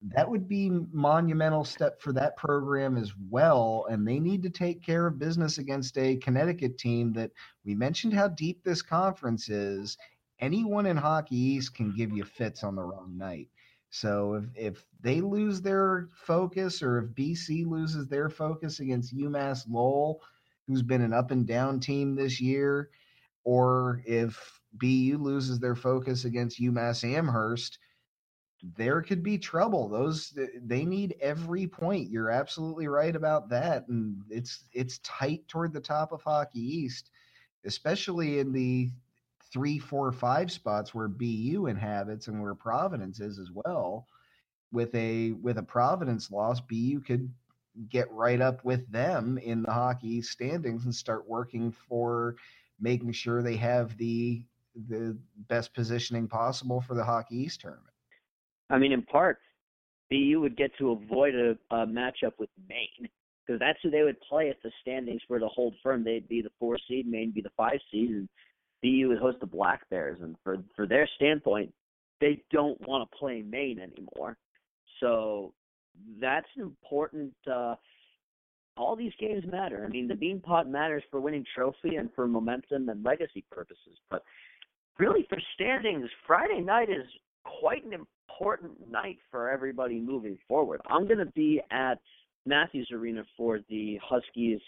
that 0.01 0.29
would 0.29 0.47
be 0.47 0.69
monumental 0.91 1.63
step 1.63 2.01
for 2.01 2.13
that 2.13 2.37
program 2.37 2.97
as 2.97 3.13
well 3.29 3.87
and 3.89 4.07
they 4.07 4.19
need 4.19 4.43
to 4.43 4.49
take 4.49 4.83
care 4.85 5.07
of 5.07 5.17
business 5.17 5.57
against 5.57 5.97
a 5.97 6.17
connecticut 6.17 6.77
team 6.77 7.11
that 7.13 7.31
we 7.65 7.73
mentioned 7.73 8.13
how 8.13 8.27
deep 8.27 8.63
this 8.63 8.83
conference 8.83 9.49
is 9.49 9.97
anyone 10.39 10.85
in 10.85 10.95
hockey 10.95 11.35
east 11.35 11.73
can 11.73 11.91
give 11.95 12.11
you 12.11 12.23
fits 12.23 12.63
on 12.63 12.75
the 12.75 12.83
wrong 12.83 13.17
night 13.17 13.49
so 13.89 14.35
if, 14.35 14.75
if 14.75 14.85
they 15.01 15.19
lose 15.19 15.61
their 15.61 16.09
focus 16.13 16.83
or 16.83 16.99
if 16.99 17.05
bc 17.15 17.65
loses 17.65 18.07
their 18.07 18.29
focus 18.29 18.79
against 18.79 19.17
umass 19.17 19.65
lowell 19.67 20.21
who's 20.67 20.83
been 20.83 21.01
an 21.01 21.13
up 21.13 21.31
and 21.31 21.47
down 21.47 21.79
team 21.79 22.15
this 22.15 22.39
year 22.41 22.89
or 23.43 24.01
if 24.05 24.61
bu 24.73 25.17
loses 25.19 25.59
their 25.59 25.75
focus 25.75 26.25
against 26.25 26.61
umass 26.61 27.03
amherst 27.03 27.79
there 28.75 29.01
could 29.01 29.21
be 29.21 29.37
trouble. 29.37 29.87
Those 29.87 30.33
they 30.61 30.83
need 30.83 31.15
every 31.21 31.67
point. 31.67 32.09
You're 32.09 32.31
absolutely 32.31 32.87
right 32.87 33.15
about 33.15 33.49
that, 33.49 33.87
and 33.87 34.21
it's 34.29 34.65
it's 34.73 34.99
tight 35.03 35.47
toward 35.47 35.73
the 35.73 35.79
top 35.79 36.11
of 36.11 36.23
Hockey 36.23 36.59
East, 36.59 37.11
especially 37.65 38.39
in 38.39 38.51
the 38.51 38.89
three, 39.51 39.77
four, 39.79 40.11
five 40.11 40.51
spots 40.51 40.93
where 40.93 41.07
BU 41.07 41.67
inhabits 41.67 42.27
and 42.27 42.41
where 42.41 42.55
Providence 42.55 43.19
is 43.19 43.39
as 43.39 43.51
well. 43.51 44.07
With 44.71 44.93
a 44.95 45.31
with 45.33 45.59
a 45.59 45.63
Providence 45.63 46.31
loss, 46.31 46.59
BU 46.59 47.01
could 47.01 47.31
get 47.89 48.11
right 48.11 48.41
up 48.41 48.63
with 48.63 48.89
them 48.91 49.37
in 49.37 49.61
the 49.61 49.71
Hockey 49.71 50.21
standings 50.21 50.85
and 50.85 50.93
start 50.93 51.27
working 51.27 51.71
for 51.71 52.35
making 52.79 53.11
sure 53.11 53.41
they 53.41 53.57
have 53.57 53.97
the 53.97 54.43
the 54.89 55.17
best 55.49 55.73
positioning 55.73 56.27
possible 56.27 56.81
for 56.81 56.93
the 56.93 57.03
Hockey 57.03 57.37
East 57.37 57.61
tournament. 57.61 57.89
I 58.69 58.77
mean, 58.77 58.91
in 58.91 59.01
part, 59.01 59.39
BU 60.11 60.39
would 60.41 60.55
get 60.55 60.71
to 60.77 60.91
avoid 60.91 61.33
a, 61.33 61.57
a 61.75 61.87
matchup 61.87 62.33
with 62.37 62.49
Maine 62.69 63.09
because 63.45 63.59
that's 63.59 63.79
who 63.81 63.89
they 63.89 64.03
would 64.03 64.19
play 64.21 64.49
if 64.49 64.57
the 64.61 64.71
standings 64.81 65.21
were 65.29 65.39
to 65.39 65.47
hold 65.47 65.73
firm. 65.81 66.03
They'd 66.03 66.27
be 66.27 66.41
the 66.41 66.51
four 66.59 66.77
seed, 66.87 67.07
Maine 67.07 67.31
be 67.31 67.41
the 67.41 67.49
five 67.57 67.79
seed, 67.91 68.09
and 68.09 68.29
BU 68.83 69.07
would 69.09 69.19
host 69.19 69.39
the 69.39 69.45
Black 69.47 69.89
Bears. 69.89 70.19
And 70.21 70.35
for 70.43 70.57
for 70.75 70.85
their 70.85 71.09
standpoint, 71.15 71.73
they 72.21 72.43
don't 72.51 72.79
want 72.87 73.09
to 73.09 73.17
play 73.17 73.41
Maine 73.41 73.79
anymore. 73.79 74.37
So 74.99 75.53
that's 76.19 76.47
important. 76.57 77.33
Uh, 77.51 77.75
all 78.77 78.95
these 78.95 79.13
games 79.19 79.43
matter. 79.51 79.83
I 79.85 79.89
mean, 79.89 80.07
the 80.07 80.13
Beanpot 80.13 80.67
matters 80.67 81.03
for 81.09 81.19
winning 81.19 81.45
trophy 81.55 81.95
and 81.95 82.09
for 82.15 82.27
momentum 82.27 82.89
and 82.89 83.03
legacy 83.03 83.43
purposes, 83.51 83.97
but 84.09 84.23
really 84.99 85.25
for 85.29 85.39
standings, 85.55 86.09
Friday 86.25 86.61
night 86.61 86.89
is 86.89 87.05
quite 87.43 87.83
an 87.85 87.93
important 87.93 88.73
night 88.89 89.17
for 89.31 89.49
everybody 89.49 89.99
moving 89.99 90.37
forward. 90.47 90.81
I'm 90.89 91.05
going 91.05 91.19
to 91.19 91.25
be 91.25 91.61
at 91.71 91.99
Matthews 92.45 92.89
Arena 92.93 93.23
for 93.35 93.59
the 93.69 93.99
Huskies 94.03 94.59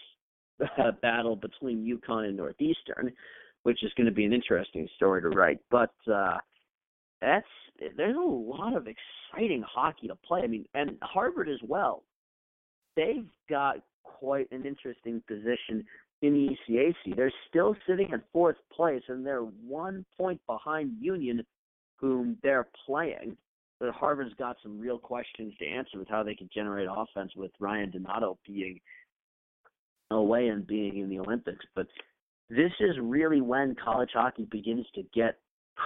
uh, 0.60 0.92
battle 1.02 1.36
between 1.36 1.86
UConn 1.86 2.28
and 2.28 2.36
Northeastern, 2.36 3.12
which 3.62 3.82
is 3.82 3.92
going 3.96 4.06
to 4.06 4.12
be 4.12 4.24
an 4.24 4.32
interesting 4.32 4.88
story 4.96 5.22
to 5.22 5.28
write. 5.28 5.60
But 5.70 5.94
uh, 6.12 6.38
that's 7.20 7.46
there's 7.96 8.16
a 8.16 8.20
lot 8.20 8.76
of 8.76 8.86
exciting 8.86 9.62
hockey 9.66 10.08
to 10.08 10.14
play. 10.14 10.42
I 10.42 10.46
mean, 10.46 10.66
and 10.74 10.96
Harvard 11.02 11.48
as 11.48 11.60
well. 11.66 12.02
They've 12.96 13.28
got 13.48 13.76
quite 14.02 14.50
an 14.52 14.66
interesting 14.66 15.22
position 15.26 15.84
in 16.22 16.34
the 16.34 16.56
ECAC. 16.74 17.16
They're 17.16 17.32
still 17.48 17.76
sitting 17.86 18.12
at 18.12 18.20
fourth 18.32 18.56
place, 18.74 19.02
and 19.08 19.24
they're 19.24 19.42
one 19.42 20.04
point 20.18 20.40
behind 20.46 20.92
Union, 21.00 21.44
whom 21.96 22.36
they're 22.42 22.68
playing 22.84 23.36
but 23.80 23.94
Harvard's 23.94 24.34
got 24.34 24.58
some 24.62 24.78
real 24.78 24.98
questions 24.98 25.54
to 25.58 25.66
answer 25.66 25.98
with 25.98 26.08
how 26.08 26.22
they 26.22 26.34
can 26.34 26.50
generate 26.52 26.86
offense 26.94 27.32
with 27.34 27.50
Ryan 27.58 27.90
Donato 27.90 28.38
being 28.46 28.78
away 30.10 30.48
and 30.48 30.66
being 30.66 30.98
in 30.98 31.08
the 31.08 31.18
Olympics. 31.18 31.64
But 31.74 31.86
this 32.50 32.72
is 32.78 32.96
really 33.00 33.40
when 33.40 33.74
college 33.82 34.10
hockey 34.12 34.46
begins 34.50 34.86
to 34.94 35.02
get 35.14 35.38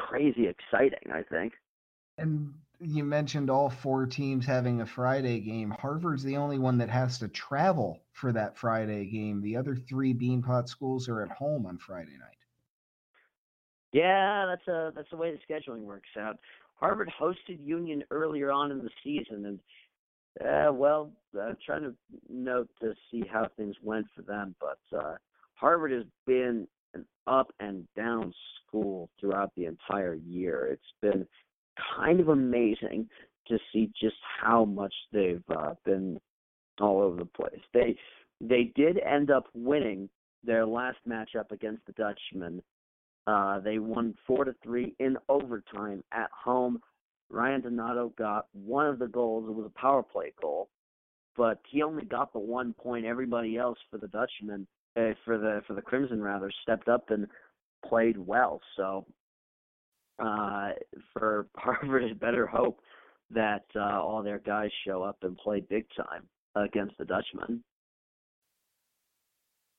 crazy 0.09 0.47
exciting, 0.47 1.13
I 1.13 1.23
think. 1.23 1.55
And 2.19 2.55
you 2.81 3.05
mentioned 3.05 3.51
all 3.51 3.71
four 3.71 4.07
teams 4.07 4.47
having 4.47 4.81
a 4.81 4.87
Friday 4.87 5.41
game. 5.41 5.71
Harvard's 5.71 6.23
the 6.23 6.37
only 6.37 6.59
one 6.59 6.79
that 6.79 6.91
has 6.91 7.19
to 7.19 7.29
travel 7.29 8.03
for 8.13 8.33
that 8.33 8.57
Friday 8.57 9.07
game. 9.07 9.41
The 9.41 9.57
other 9.57 9.77
three 9.77 10.15
Beanpot 10.15 10.69
schools 10.69 11.09
are 11.09 11.23
at 11.23 11.31
home 11.31 11.67
on 11.67 11.79
Friday 11.79 12.13
night. 12.13 12.37
Yeah, 13.93 14.47
that's 14.47 14.67
a 14.67 14.93
that's 14.95 15.11
the 15.11 15.17
way 15.17 15.33
the 15.33 15.55
scheduling 15.55 15.83
works 15.83 16.09
out. 16.19 16.37
Harvard 16.75 17.11
hosted 17.21 17.65
Union 17.65 18.03
earlier 18.11 18.51
on 18.51 18.73
in 18.73 18.79
the 18.79 18.91
season, 19.05 19.47
and 19.47 19.59
uh, 20.41 20.73
well, 20.73 21.13
I'm 21.41 21.57
trying 21.65 21.83
to 21.83 21.95
note 22.29 22.69
to 22.81 22.95
see 23.11 23.23
how 23.33 23.49
things 23.57 23.77
went 23.83 24.07
for 24.15 24.23
them. 24.23 24.57
But 24.61 24.99
uh, 24.99 25.15
Harvard 25.55 25.93
has 25.93 26.05
been 26.27 26.67
an 26.95 27.05
up 27.29 27.53
and 27.61 27.87
down 27.97 28.35
school 28.75 29.11
throughout 29.21 29.53
the 29.57 29.67
entire 29.67 30.15
year. 30.15 30.69
It's 30.73 30.83
been 31.03 31.27
kind 31.97 32.21
of 32.21 32.29
amazing 32.29 33.09
to 33.49 33.59
see 33.73 33.91
just 34.01 34.17
how 34.41 34.65
much 34.65 34.95
they've 35.13 35.43
uh, 35.55 35.75
been 35.85 36.19
all 36.81 37.01
over 37.01 37.17
the 37.17 37.25
place. 37.25 37.61
They 37.73 37.97
they 38.41 38.73
did 38.75 38.99
end 38.99 39.31
up 39.31 39.45
winning 39.55 40.09
their 40.43 40.67
last 40.67 40.99
matchup 41.09 41.51
against 41.53 41.87
the 41.87 41.93
Dutchmen 41.93 42.63
uh, 43.27 43.61
they 43.61 43.79
won 43.79 44.15
four 44.27 44.45
to 44.45 44.55
three 44.63 44.95
in 44.99 45.17
overtime 45.29 46.03
at 46.13 46.31
home. 46.31 46.81
Ryan 47.31 47.63
Donato 47.63 48.13
got 48.19 48.47
one 48.53 48.87
of 48.87 48.99
the 48.99 49.09
goals. 49.09 49.49
It 49.49 49.55
was 49.55 49.67
a 49.67 49.81
power 49.81 50.03
play 50.03 50.33
goal, 50.41 50.69
but 51.37 51.61
he 51.71 51.83
only 51.83 52.05
got 52.05 52.33
the 52.33 52.39
one 52.39 52.75
point. 52.75 53.07
Everybody 53.07 53.57
else 53.57 53.79
for 53.91 53.99
the 53.99 54.09
Dutchman, 54.09 54.67
uh, 54.97 55.15
for 55.25 55.39
the 55.39 55.63
for 55.67 55.73
the 55.73 55.83
Crimson 55.83 56.23
rather, 56.23 56.53
stepped 56.63 56.89
up 56.89 57.11
and 57.11 57.27
played 57.89 58.19
well. 58.19 58.61
So 58.77 59.07
uh, 60.19 60.71
for 61.13 61.47
Harvard, 61.57 62.05
it 62.05 62.21
better 62.21 62.47
hope 62.47 62.81
that 63.31 63.65
uh, 63.75 64.03
all 64.03 64.23
their 64.23 64.41
guys 64.41 64.71
show 64.87 65.03
up 65.03 65.19
and 65.23 65.37
play 65.37 65.61
big 65.69 65.87
time 65.97 66.29
against 66.55 66.97
the 66.99 67.05
Dutchman 67.05 67.63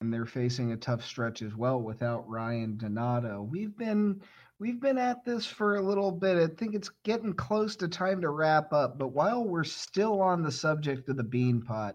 and 0.01 0.13
they're 0.13 0.25
facing 0.25 0.71
a 0.71 0.77
tough 0.77 1.03
stretch 1.03 1.41
as 1.41 1.55
well 1.55 1.81
without 1.81 2.29
Ryan 2.29 2.77
Donato. 2.77 3.41
We've 3.41 3.75
been 3.75 4.21
we've 4.59 4.79
been 4.79 4.97
at 4.97 5.23
this 5.25 5.45
for 5.45 5.77
a 5.77 5.81
little 5.81 6.11
bit. 6.11 6.37
I 6.37 6.47
think 6.53 6.75
it's 6.75 6.91
getting 7.03 7.33
close 7.33 7.75
to 7.77 7.87
time 7.87 8.21
to 8.21 8.29
wrap 8.29 8.71
up. 8.73 8.99
But 8.99 9.09
while 9.09 9.43
we're 9.43 9.63
still 9.63 10.21
on 10.21 10.43
the 10.43 10.51
subject 10.51 11.09
of 11.09 11.17
the 11.17 11.23
Beanpot, 11.23 11.93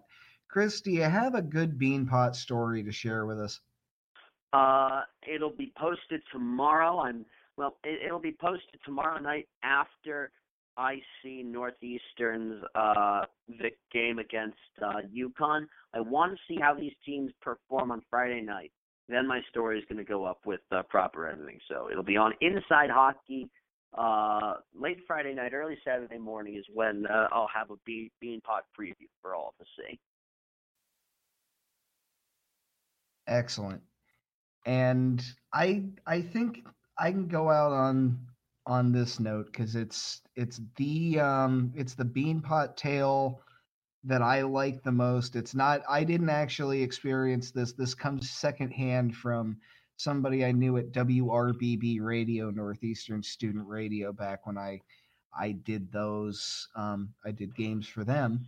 Chris, 0.49 0.81
do 0.81 0.91
you 0.91 1.03
have 1.03 1.35
a 1.35 1.41
good 1.41 1.77
Beanpot 1.79 2.35
story 2.35 2.83
to 2.83 2.91
share 2.91 3.25
with 3.25 3.39
us? 3.39 3.61
Uh, 4.53 5.01
it'll 5.27 5.55
be 5.55 5.71
posted 5.77 6.21
tomorrow. 6.31 6.99
I'm 6.99 7.25
well. 7.57 7.77
It, 7.83 8.01
it'll 8.05 8.19
be 8.19 8.35
posted 8.39 8.79
tomorrow 8.85 9.19
night 9.19 9.47
after 9.63 10.31
I 10.77 11.01
see 11.21 11.43
Northeastern's 11.43 12.63
uh, 12.75 13.25
Vic 13.49 13.77
game 13.93 14.19
against 14.19 14.57
uh, 14.81 15.01
UConn. 15.15 15.67
I 15.93 16.01
want 16.01 16.33
to 16.33 16.37
see 16.47 16.59
how 16.59 16.73
these 16.73 16.93
teams 17.05 17.31
perform 17.41 17.91
on 17.91 18.01
Friday 18.09 18.41
night. 18.41 18.71
Then 19.09 19.27
my 19.27 19.41
story 19.49 19.77
is 19.77 19.85
going 19.89 19.97
to 19.97 20.09
go 20.09 20.25
up 20.25 20.39
with 20.45 20.61
uh, 20.71 20.83
proper 20.83 21.27
editing. 21.27 21.59
So 21.69 21.89
it'll 21.91 22.03
be 22.03 22.17
on 22.17 22.33
Inside 22.41 22.89
Hockey 22.89 23.49
uh, 23.97 24.53
late 24.73 24.99
Friday 25.05 25.33
night, 25.33 25.53
early 25.53 25.77
Saturday 25.83 26.17
morning 26.17 26.55
is 26.55 26.65
when 26.73 27.05
uh, 27.07 27.27
I'll 27.31 27.49
have 27.53 27.71
a 27.71 27.75
bean, 27.85 28.09
Beanpot 28.23 28.61
preview 28.79 29.07
for 29.21 29.35
all 29.35 29.53
to 29.59 29.65
see. 29.77 29.99
Excellent. 33.27 33.81
And 34.65 35.23
I 35.53 35.83
I 36.05 36.21
think 36.21 36.65
I 36.97 37.11
can 37.11 37.27
go 37.27 37.49
out 37.49 37.71
on 37.71 38.19
on 38.67 38.91
this 38.91 39.19
note 39.19 39.47
because 39.47 39.75
it's 39.75 40.21
it's 40.35 40.61
the 40.77 41.19
um 41.19 41.73
it's 41.75 41.95
the 41.95 42.05
beanpot 42.05 42.75
tale 42.75 43.41
that 44.03 44.21
I 44.21 44.41
like 44.41 44.83
the 44.83 44.91
most. 44.91 45.35
It's 45.35 45.55
not 45.55 45.81
I 45.89 46.03
didn't 46.03 46.29
actually 46.29 46.81
experience 46.81 47.51
this. 47.51 47.73
This 47.73 47.93
comes 47.93 48.29
secondhand 48.29 49.15
from 49.15 49.57
somebody 49.97 50.43
I 50.43 50.51
knew 50.51 50.77
at 50.77 50.91
WRBB 50.91 52.01
Radio, 52.01 52.49
Northeastern 52.49 53.21
Student 53.21 53.67
Radio, 53.67 54.11
back 54.11 54.45
when 54.47 54.57
I 54.57 54.81
I 55.37 55.51
did 55.51 55.91
those 55.91 56.67
um, 56.75 57.13
I 57.25 57.31
did 57.31 57.55
games 57.55 57.87
for 57.87 58.03
them. 58.03 58.47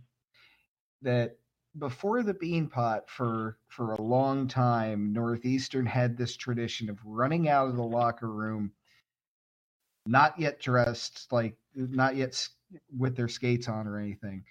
That 1.02 1.36
before 1.78 2.22
the 2.22 2.34
Beanpot 2.34 3.08
for 3.08 3.58
for 3.68 3.92
a 3.92 4.02
long 4.02 4.48
time, 4.48 5.12
Northeastern 5.12 5.86
had 5.86 6.16
this 6.16 6.36
tradition 6.36 6.88
of 6.90 6.98
running 7.04 7.48
out 7.48 7.68
of 7.68 7.76
the 7.76 7.82
locker 7.82 8.30
room 8.30 8.72
not 10.06 10.38
yet 10.38 10.60
dressed, 10.60 11.26
like 11.32 11.56
not 11.74 12.16
yet 12.16 12.48
with 12.96 13.16
their 13.16 13.28
skates 13.28 13.68
on 13.68 13.86
or 13.86 13.98
anything, 13.98 14.44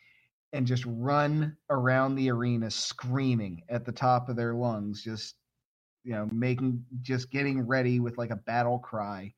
and 0.52 0.68
just 0.68 0.84
run 0.86 1.56
around 1.70 2.16
the 2.16 2.30
arena 2.32 2.70
screaming 2.72 3.64
at 3.70 3.86
the 3.86 3.92
top 3.92 4.30
of 4.30 4.36
their 4.36 4.54
lungs, 4.54 5.04
just 5.04 5.36
you 6.04 6.14
know, 6.14 6.28
making 6.32 6.84
just 7.02 7.32
getting 7.32 7.62
ready 7.66 8.00
with 8.00 8.18
like 8.18 8.32
a 8.32 8.36
battle 8.36 8.80
cry, 8.80 9.34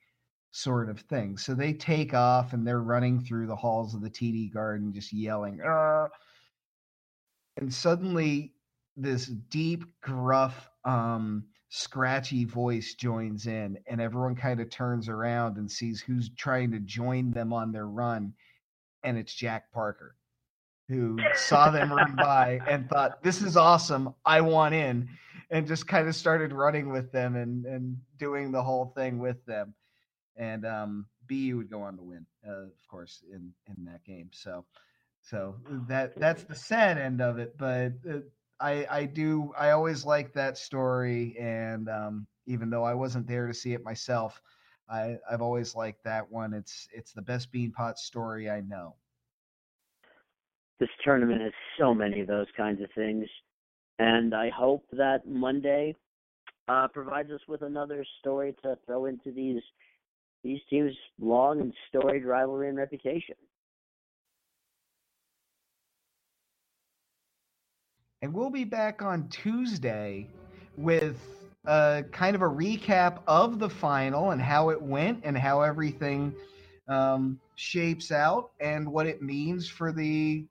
sort 0.52 0.90
of 0.90 1.00
thing. 1.02 1.38
So 1.38 1.54
they 1.54 1.74
take 1.74 2.14
off 2.14 2.54
and 2.54 2.66
they're 2.66 2.82
running 2.82 3.22
through 3.22 3.48
the 3.48 3.56
halls 3.56 3.94
of 3.94 4.02
the 4.02 4.10
TD 4.10 4.54
Garden, 4.54 4.94
just 4.94 5.14
yelling! 5.14 5.62
And 7.58 7.74
suddenly 7.74 8.54
this 8.98 9.26
deep, 9.26 9.84
gruff, 10.02 10.70
um, 10.84 11.46
scratchy 11.70 12.46
voice 12.46 12.94
joins 12.94 13.48
in, 13.48 13.78
and 13.88 14.00
everyone 14.00 14.36
kind 14.36 14.60
of 14.60 14.70
turns 14.70 15.10
around 15.10 15.58
and 15.58 15.70
sees 15.70 16.00
who's 16.02 16.30
trying 16.30 16.72
to 16.72 16.80
join 16.80 17.32
them 17.32 17.52
on 17.52 17.72
their 17.72 17.88
run, 17.88 18.34
and 19.04 19.18
it's 19.18 19.34
Jack 19.34 19.72
Parker, 19.74 20.16
who 20.88 21.18
saw 21.36 21.70
them 21.72 21.92
run 21.92 22.16
by 22.18 22.62
and 22.68 22.90
thought, 22.90 23.22
"This 23.24 23.42
is 23.42 23.58
awesome! 23.58 24.14
I 24.26 24.42
want 24.42 24.74
in," 24.76 25.10
and 25.50 25.68
just 25.68 25.88
kind 25.88 26.08
of 26.08 26.16
started 26.16 26.54
running 26.54 26.90
with 26.92 27.12
them 27.12 27.36
and 27.36 27.66
and 27.66 27.98
doing 28.18 28.52
the 28.52 28.64
whole 28.64 28.94
thing 28.96 29.20
with 29.20 29.44
them, 29.46 29.74
and 30.38 30.66
um, 30.66 31.06
BU 31.28 31.58
would 31.58 31.70
go 31.70 31.82
on 31.82 31.98
to 31.98 32.04
win, 32.04 32.26
uh, 32.48 32.64
of 32.64 32.88
course, 32.90 33.24
in 33.32 33.54
in 33.68 33.86
that 33.86 34.04
game. 34.06 34.30
So. 34.34 34.66
So 35.26 35.56
that 35.88 36.16
that's 36.20 36.44
the 36.44 36.54
sad 36.54 37.00
end 37.00 37.20
of 37.20 37.40
it, 37.40 37.58
but 37.58 37.94
uh, 38.08 38.20
I 38.60 38.86
I 38.90 39.06
do 39.06 39.52
I 39.58 39.72
always 39.72 40.06
like 40.06 40.34
that 40.34 40.56
story, 40.56 41.36
and 41.40 41.90
um, 41.90 42.28
even 42.46 42.70
though 42.70 42.84
I 42.84 42.94
wasn't 42.94 43.26
there 43.26 43.48
to 43.48 43.54
see 43.54 43.74
it 43.74 43.84
myself, 43.84 44.40
I 44.88 45.18
I've 45.30 45.42
always 45.42 45.74
liked 45.74 46.04
that 46.04 46.32
one. 46.32 46.54
It's 46.54 46.88
it's 46.94 47.12
the 47.12 47.24
best 47.24 47.52
Beanpot 47.52 47.98
story 47.98 48.52
I 48.52 48.62
know. 48.62 48.98
This 50.80 50.90
tournament 51.04 51.42
has 51.42 51.54
so 51.80 51.96
many 51.96 52.20
of 52.22 52.28
those 52.28 52.48
kinds 52.56 52.84
of 52.84 52.90
things, 52.94 53.26
and 53.98 54.36
I 54.36 54.50
hope 54.50 54.86
that 54.92 55.26
Monday 55.26 55.96
uh, 56.68 56.88
provides 56.90 57.32
us 57.32 57.42
with 57.48 57.64
another 57.64 58.06
story 58.20 58.54
to 58.62 58.78
throw 58.86 59.06
into 59.06 59.32
these 59.32 59.64
these 60.44 60.60
teams' 60.70 60.96
long 61.20 61.62
and 61.62 61.74
storied 61.90 62.26
rivalry 62.26 62.70
and 62.70 62.78
reputation. 62.78 63.36
And 68.26 68.34
we'll 68.34 68.50
be 68.50 68.64
back 68.64 69.04
on 69.04 69.28
Tuesday 69.28 70.28
with 70.78 71.22
a 71.66 72.04
kind 72.12 72.36
of 72.36 72.42
a 72.42 72.50
recap 72.50 73.20
of 73.28 73.60
the 73.60 73.70
final 73.70 74.32
and 74.32 74.42
how 74.42 74.72
it 74.72 74.82
went 74.82 75.20
and 75.24 75.38
how 75.38 75.62
everything 75.62 76.34
um, 76.88 77.40
shapes 77.54 78.12
out 78.12 78.50
and 78.60 78.92
what 78.92 79.06
it 79.06 79.22
means 79.22 79.70
for 79.70 79.92
the 79.92 80.44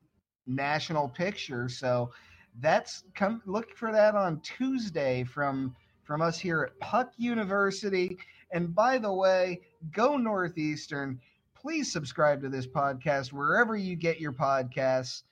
national 0.47 1.09
picture. 1.09 1.69
So 1.69 2.13
that's 2.61 3.03
come 3.17 3.43
look 3.45 3.77
for 3.77 3.91
that 3.91 4.15
on 4.15 4.41
Tuesday 4.43 5.25
from 5.25 5.75
from 6.05 6.23
us 6.23 6.39
here 6.39 6.63
at 6.63 6.79
Puck 6.79 7.11
University. 7.17 8.17
And 8.53 8.73
by 8.73 8.99
the 8.99 9.13
way, 9.13 9.63
go 9.91 10.17
Northeastern. 10.17 11.19
Please 11.61 11.91
subscribe 11.91 12.41
to 12.43 12.49
this 12.49 12.69
podcast 12.69 13.33
wherever 13.33 13.77
you 13.77 13.97
get 13.97 14.21
your 14.21 14.33
podcasts. 14.33 15.25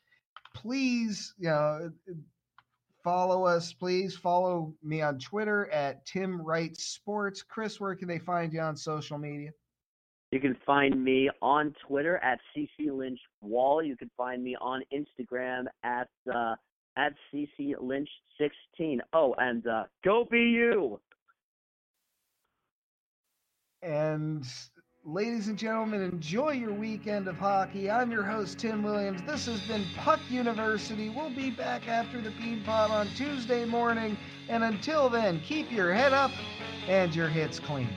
Please, 0.55 1.35
you 1.39 1.49
know, 1.49 1.91
follow 3.03 3.45
us, 3.45 3.73
please. 3.73 4.17
Follow 4.17 4.75
me 4.83 5.03
on 5.03 5.19
Twitter 5.19 5.71
at 5.71 6.05
Tim 6.07 6.41
Wright 6.41 6.77
Sports. 6.77 7.43
Chris, 7.43 7.81
where 7.81 7.95
can 7.95 8.09
they 8.09 8.19
find 8.19 8.53
you 8.53 8.61
on 8.61 8.77
social 8.77 9.19
media? 9.19 9.51
You 10.31 10.41
can 10.41 10.57
find 10.65 11.05
me 11.05 11.29
on 11.43 11.75
Twitter 11.87 12.17
at 12.19 12.39
CC 12.57 12.91
Lynch 12.91 13.21
Wall. 13.43 13.83
You 13.83 13.97
can 13.97 14.11
find 14.17 14.43
me 14.43 14.57
on 14.61 14.83
Instagram 14.93 15.65
at 15.85 16.09
uh, 16.35 16.55
at 16.97 17.13
CC 17.33 17.75
Lynch 17.79 18.09
16. 18.39 19.03
Oh, 19.13 19.35
and 19.39 19.67
uh, 19.67 19.85
go 20.05 20.27
you. 20.31 21.01
And 23.83 24.47
Ladies 25.05 25.49
and 25.49 25.59
gentlemen, 25.59 26.01
enjoy 26.01 26.53
your 26.53 26.73
weekend 26.73 27.27
of 27.27 27.35
hockey. 27.35 27.91
I'm 27.91 28.13
your 28.13 28.23
host, 28.23 28.61
Tim 28.61 28.85
Williams. 28.85 29.21
This 29.23 29.47
has 29.47 29.61
been 29.63 29.85
Puck 29.97 30.21
University. 30.31 31.09
We'll 31.09 31.35
be 31.35 31.51
back 31.51 31.89
after 31.89 32.21
the 32.21 32.31
Beanpot 32.31 32.89
on 32.89 33.09
Tuesday 33.17 33.65
morning. 33.65 34.17
And 34.49 34.63
until 34.63 35.09
then, 35.09 35.41
keep 35.41 35.73
your 35.73 35.93
head 35.93 36.13
up 36.13 36.31
and 36.87 37.13
your 37.17 37.27
hits 37.27 37.59
clean. 37.59 37.89